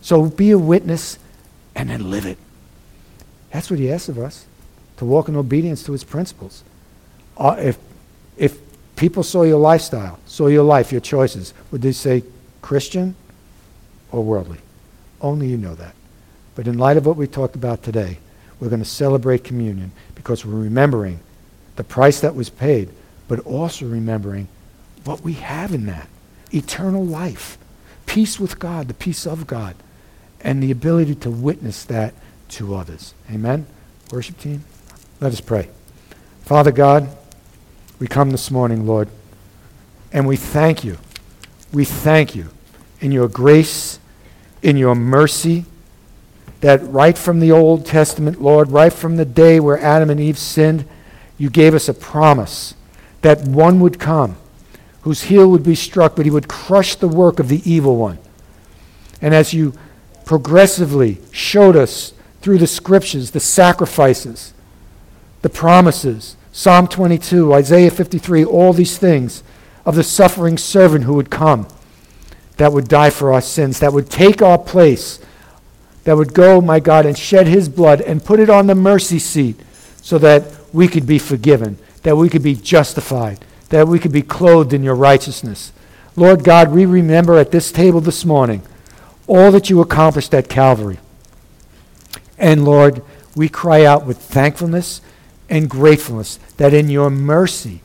So 0.00 0.26
be 0.26 0.50
a 0.50 0.58
witness 0.58 1.18
and 1.74 1.90
then 1.90 2.10
live 2.10 2.26
it. 2.26 2.38
That's 3.50 3.70
what 3.70 3.78
he 3.78 3.90
asks 3.90 4.08
of 4.08 4.18
us, 4.18 4.46
to 4.98 5.04
walk 5.04 5.28
in 5.28 5.36
obedience 5.36 5.82
to 5.84 5.92
his 5.92 6.04
principles. 6.04 6.62
Uh, 7.36 7.56
if, 7.58 7.78
if 8.36 8.58
people 8.96 9.22
saw 9.22 9.42
your 9.42 9.58
lifestyle, 9.58 10.18
saw 10.26 10.48
your 10.48 10.64
life, 10.64 10.92
your 10.92 11.00
choices, 11.00 11.54
would 11.70 11.82
they 11.82 11.92
say 11.92 12.22
Christian 12.68 13.16
or 14.12 14.22
worldly? 14.22 14.58
Only 15.22 15.46
you 15.46 15.56
know 15.56 15.74
that. 15.74 15.94
But 16.54 16.66
in 16.66 16.76
light 16.76 16.98
of 16.98 17.06
what 17.06 17.16
we 17.16 17.26
talked 17.26 17.54
about 17.54 17.82
today, 17.82 18.18
we're 18.60 18.68
going 18.68 18.82
to 18.82 18.84
celebrate 18.84 19.42
communion 19.42 19.90
because 20.14 20.44
we're 20.44 20.60
remembering 20.60 21.20
the 21.76 21.84
price 21.84 22.20
that 22.20 22.34
was 22.34 22.50
paid, 22.50 22.90
but 23.26 23.40
also 23.46 23.86
remembering 23.86 24.48
what 25.04 25.22
we 25.22 25.32
have 25.32 25.72
in 25.72 25.86
that 25.86 26.08
eternal 26.52 27.02
life, 27.02 27.56
peace 28.04 28.38
with 28.38 28.58
God, 28.58 28.88
the 28.88 28.92
peace 28.92 29.26
of 29.26 29.46
God, 29.46 29.74
and 30.42 30.62
the 30.62 30.70
ability 30.70 31.14
to 31.14 31.30
witness 31.30 31.84
that 31.84 32.12
to 32.50 32.74
others. 32.74 33.14
Amen? 33.32 33.66
Worship 34.12 34.38
team, 34.38 34.62
let 35.22 35.32
us 35.32 35.40
pray. 35.40 35.70
Father 36.42 36.72
God, 36.72 37.08
we 37.98 38.08
come 38.08 38.30
this 38.30 38.50
morning, 38.50 38.86
Lord, 38.86 39.08
and 40.12 40.28
we 40.28 40.36
thank 40.36 40.84
you. 40.84 40.98
We 41.72 41.86
thank 41.86 42.36
you 42.36 42.50
in 43.00 43.12
your 43.12 43.28
grace, 43.28 43.98
in 44.62 44.76
your 44.76 44.94
mercy, 44.94 45.64
that 46.60 46.82
right 46.88 47.16
from 47.16 47.40
the 47.40 47.52
Old 47.52 47.86
Testament, 47.86 48.42
Lord, 48.42 48.70
right 48.70 48.92
from 48.92 49.16
the 49.16 49.24
day 49.24 49.60
where 49.60 49.78
Adam 49.78 50.10
and 50.10 50.20
Eve 50.20 50.38
sinned, 50.38 50.84
you 51.36 51.50
gave 51.50 51.74
us 51.74 51.88
a 51.88 51.94
promise 51.94 52.74
that 53.22 53.46
one 53.46 53.80
would 53.80 53.98
come 53.98 54.36
whose 55.02 55.22
heel 55.22 55.48
would 55.48 55.62
be 55.62 55.74
struck, 55.74 56.16
but 56.16 56.26
he 56.26 56.30
would 56.30 56.48
crush 56.48 56.94
the 56.96 57.08
work 57.08 57.38
of 57.38 57.48
the 57.48 57.62
evil 57.70 57.96
one. 57.96 58.18
And 59.22 59.34
as 59.34 59.54
you 59.54 59.72
progressively 60.24 61.18
showed 61.32 61.76
us 61.76 62.12
through 62.42 62.58
the 62.58 62.66
scriptures, 62.66 63.30
the 63.30 63.40
sacrifices, 63.40 64.52
the 65.42 65.48
promises, 65.48 66.36
Psalm 66.52 66.88
22, 66.88 67.54
Isaiah 67.54 67.90
53, 67.90 68.44
all 68.44 68.72
these 68.72 68.98
things 68.98 69.42
of 69.86 69.94
the 69.94 70.02
suffering 70.02 70.58
servant 70.58 71.04
who 71.04 71.14
would 71.14 71.30
come, 71.30 71.66
that 72.58 72.72
would 72.72 72.88
die 72.88 73.10
for 73.10 73.32
our 73.32 73.40
sins, 73.40 73.80
that 73.80 73.92
would 73.92 74.10
take 74.10 74.42
our 74.42 74.58
place, 74.58 75.18
that 76.04 76.16
would 76.16 76.34
go, 76.34 76.60
my 76.60 76.80
God, 76.80 77.06
and 77.06 77.16
shed 77.16 77.46
his 77.46 77.68
blood 77.68 78.00
and 78.00 78.24
put 78.24 78.40
it 78.40 78.50
on 78.50 78.66
the 78.66 78.74
mercy 78.74 79.18
seat 79.18 79.58
so 80.02 80.18
that 80.18 80.44
we 80.72 80.86
could 80.86 81.06
be 81.06 81.18
forgiven, 81.18 81.78
that 82.02 82.16
we 82.16 82.28
could 82.28 82.42
be 82.42 82.54
justified, 82.54 83.44
that 83.70 83.88
we 83.88 83.98
could 83.98 84.12
be 84.12 84.22
clothed 84.22 84.72
in 84.72 84.82
your 84.82 84.94
righteousness. 84.94 85.72
Lord 86.16 86.44
God, 86.44 86.72
we 86.72 86.84
remember 86.84 87.38
at 87.38 87.52
this 87.52 87.70
table 87.70 88.00
this 88.00 88.24
morning 88.24 88.62
all 89.26 89.52
that 89.52 89.70
you 89.70 89.80
accomplished 89.80 90.34
at 90.34 90.48
Calvary. 90.48 90.98
And 92.38 92.64
Lord, 92.64 93.02
we 93.36 93.48
cry 93.48 93.84
out 93.84 94.04
with 94.04 94.18
thankfulness 94.18 95.00
and 95.48 95.70
gratefulness 95.70 96.38
that 96.56 96.74
in 96.74 96.88
your 96.88 97.10
mercy, 97.10 97.80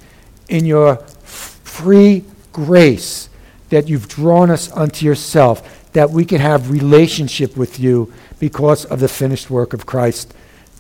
in 0.50 0.66
your 0.66 0.96
free 0.96 2.24
grace, 2.52 3.30
that 3.74 3.90
you've 3.90 4.08
drawn 4.08 4.52
us 4.52 4.72
unto 4.74 5.04
yourself, 5.04 5.92
that 5.94 6.12
we 6.12 6.24
can 6.24 6.40
have 6.40 6.70
relationship 6.70 7.58
with 7.58 7.80
you 7.80 8.14
because 8.40 8.86
of 8.86 9.00
the 9.00 9.08
finished 9.08 9.50
work 9.50 9.74
of 9.74 9.88
Christ. 9.88 10.32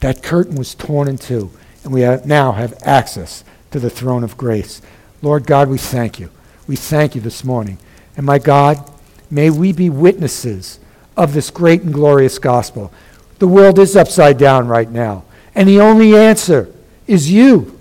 That 0.02 0.22
curtain 0.22 0.56
was 0.56 0.76
torn 0.76 1.08
in 1.08 1.18
two, 1.18 1.50
and 1.84 1.92
we 1.92 2.02
have 2.02 2.28
now 2.28 2.52
have 2.52 2.78
access 2.84 3.44
to 3.72 3.80
the 3.80 3.90
throne 3.90 4.24
of 4.24 4.38
grace. 4.38 4.80
Lord 5.24 5.48
God, 5.48 5.70
we 5.70 5.80
thank 5.80 6.20
you. 6.20 6.30
We 6.68 6.76
thank 6.76 7.16
you 7.16 7.22
this 7.22 7.44
morning. 7.44 7.80
And 8.16 8.28
my 8.28 8.38
God, 8.38 8.92
may 9.32 9.50
we 9.50 9.74
be 9.74 9.90
witnesses 9.90 10.80
of 11.18 11.34
this 11.34 11.50
great 11.50 11.82
and 11.82 11.96
glorious 11.96 12.38
gospel. 12.38 12.94
The 13.40 13.48
world 13.48 13.80
is 13.80 13.96
upside 13.96 14.38
down 14.38 14.68
right 14.68 14.92
now. 14.92 15.24
And 15.56 15.68
the 15.68 15.80
only 15.80 16.16
answer 16.16 16.72
is 17.08 17.32
you. 17.32 17.80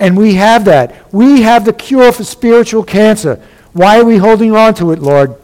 And 0.00 0.16
we 0.16 0.34
have 0.34 0.64
that. 0.64 1.12
We 1.14 1.42
have 1.42 1.64
the 1.64 1.72
cure 1.72 2.10
for 2.10 2.24
spiritual 2.24 2.82
cancer. 2.82 3.40
Why 3.72 4.00
are 4.00 4.04
we 4.04 4.16
holding 4.16 4.54
on 4.54 4.74
to 4.74 4.92
it, 4.92 4.98
Lord? 4.98 5.34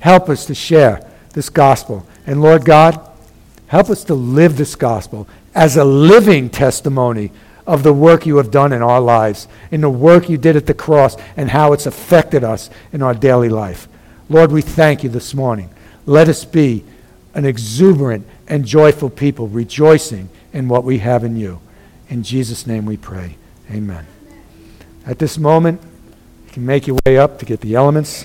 Help 0.00 0.28
us 0.28 0.46
to 0.46 0.54
share 0.54 1.08
this 1.34 1.50
gospel. 1.50 2.06
And 2.26 2.40
Lord 2.40 2.64
God, 2.64 3.00
help 3.66 3.90
us 3.90 4.04
to 4.04 4.14
live 4.14 4.56
this 4.56 4.74
gospel 4.74 5.28
as 5.54 5.76
a 5.76 5.84
living 5.84 6.50
testimony 6.50 7.30
of 7.66 7.82
the 7.82 7.92
work 7.92 8.24
you 8.24 8.38
have 8.38 8.50
done 8.50 8.72
in 8.72 8.80
our 8.80 9.00
lives, 9.00 9.46
in 9.70 9.82
the 9.82 9.90
work 9.90 10.28
you 10.28 10.38
did 10.38 10.56
at 10.56 10.66
the 10.66 10.74
cross, 10.74 11.16
and 11.36 11.50
how 11.50 11.72
it's 11.72 11.84
affected 11.84 12.42
us 12.42 12.70
in 12.92 13.02
our 13.02 13.14
daily 13.14 13.48
life. 13.48 13.88
Lord, 14.30 14.52
we 14.52 14.62
thank 14.62 15.02
you 15.02 15.10
this 15.10 15.34
morning. 15.34 15.68
Let 16.06 16.28
us 16.28 16.44
be 16.44 16.84
an 17.34 17.44
exuberant 17.44 18.26
and 18.46 18.64
joyful 18.64 19.10
people, 19.10 19.48
rejoicing 19.48 20.30
in 20.52 20.68
what 20.68 20.84
we 20.84 20.98
have 20.98 21.24
in 21.24 21.36
you. 21.36 21.60
In 22.08 22.22
Jesus' 22.22 22.66
name 22.66 22.86
we 22.86 22.96
pray. 22.96 23.36
Amen. 23.70 24.06
At 25.06 25.18
this 25.18 25.36
moment, 25.36 25.80
you 26.58 26.64
make 26.64 26.86
your 26.86 26.98
way 27.06 27.18
up 27.18 27.38
to 27.38 27.46
get 27.46 27.60
the 27.60 27.74
elements. 27.76 28.24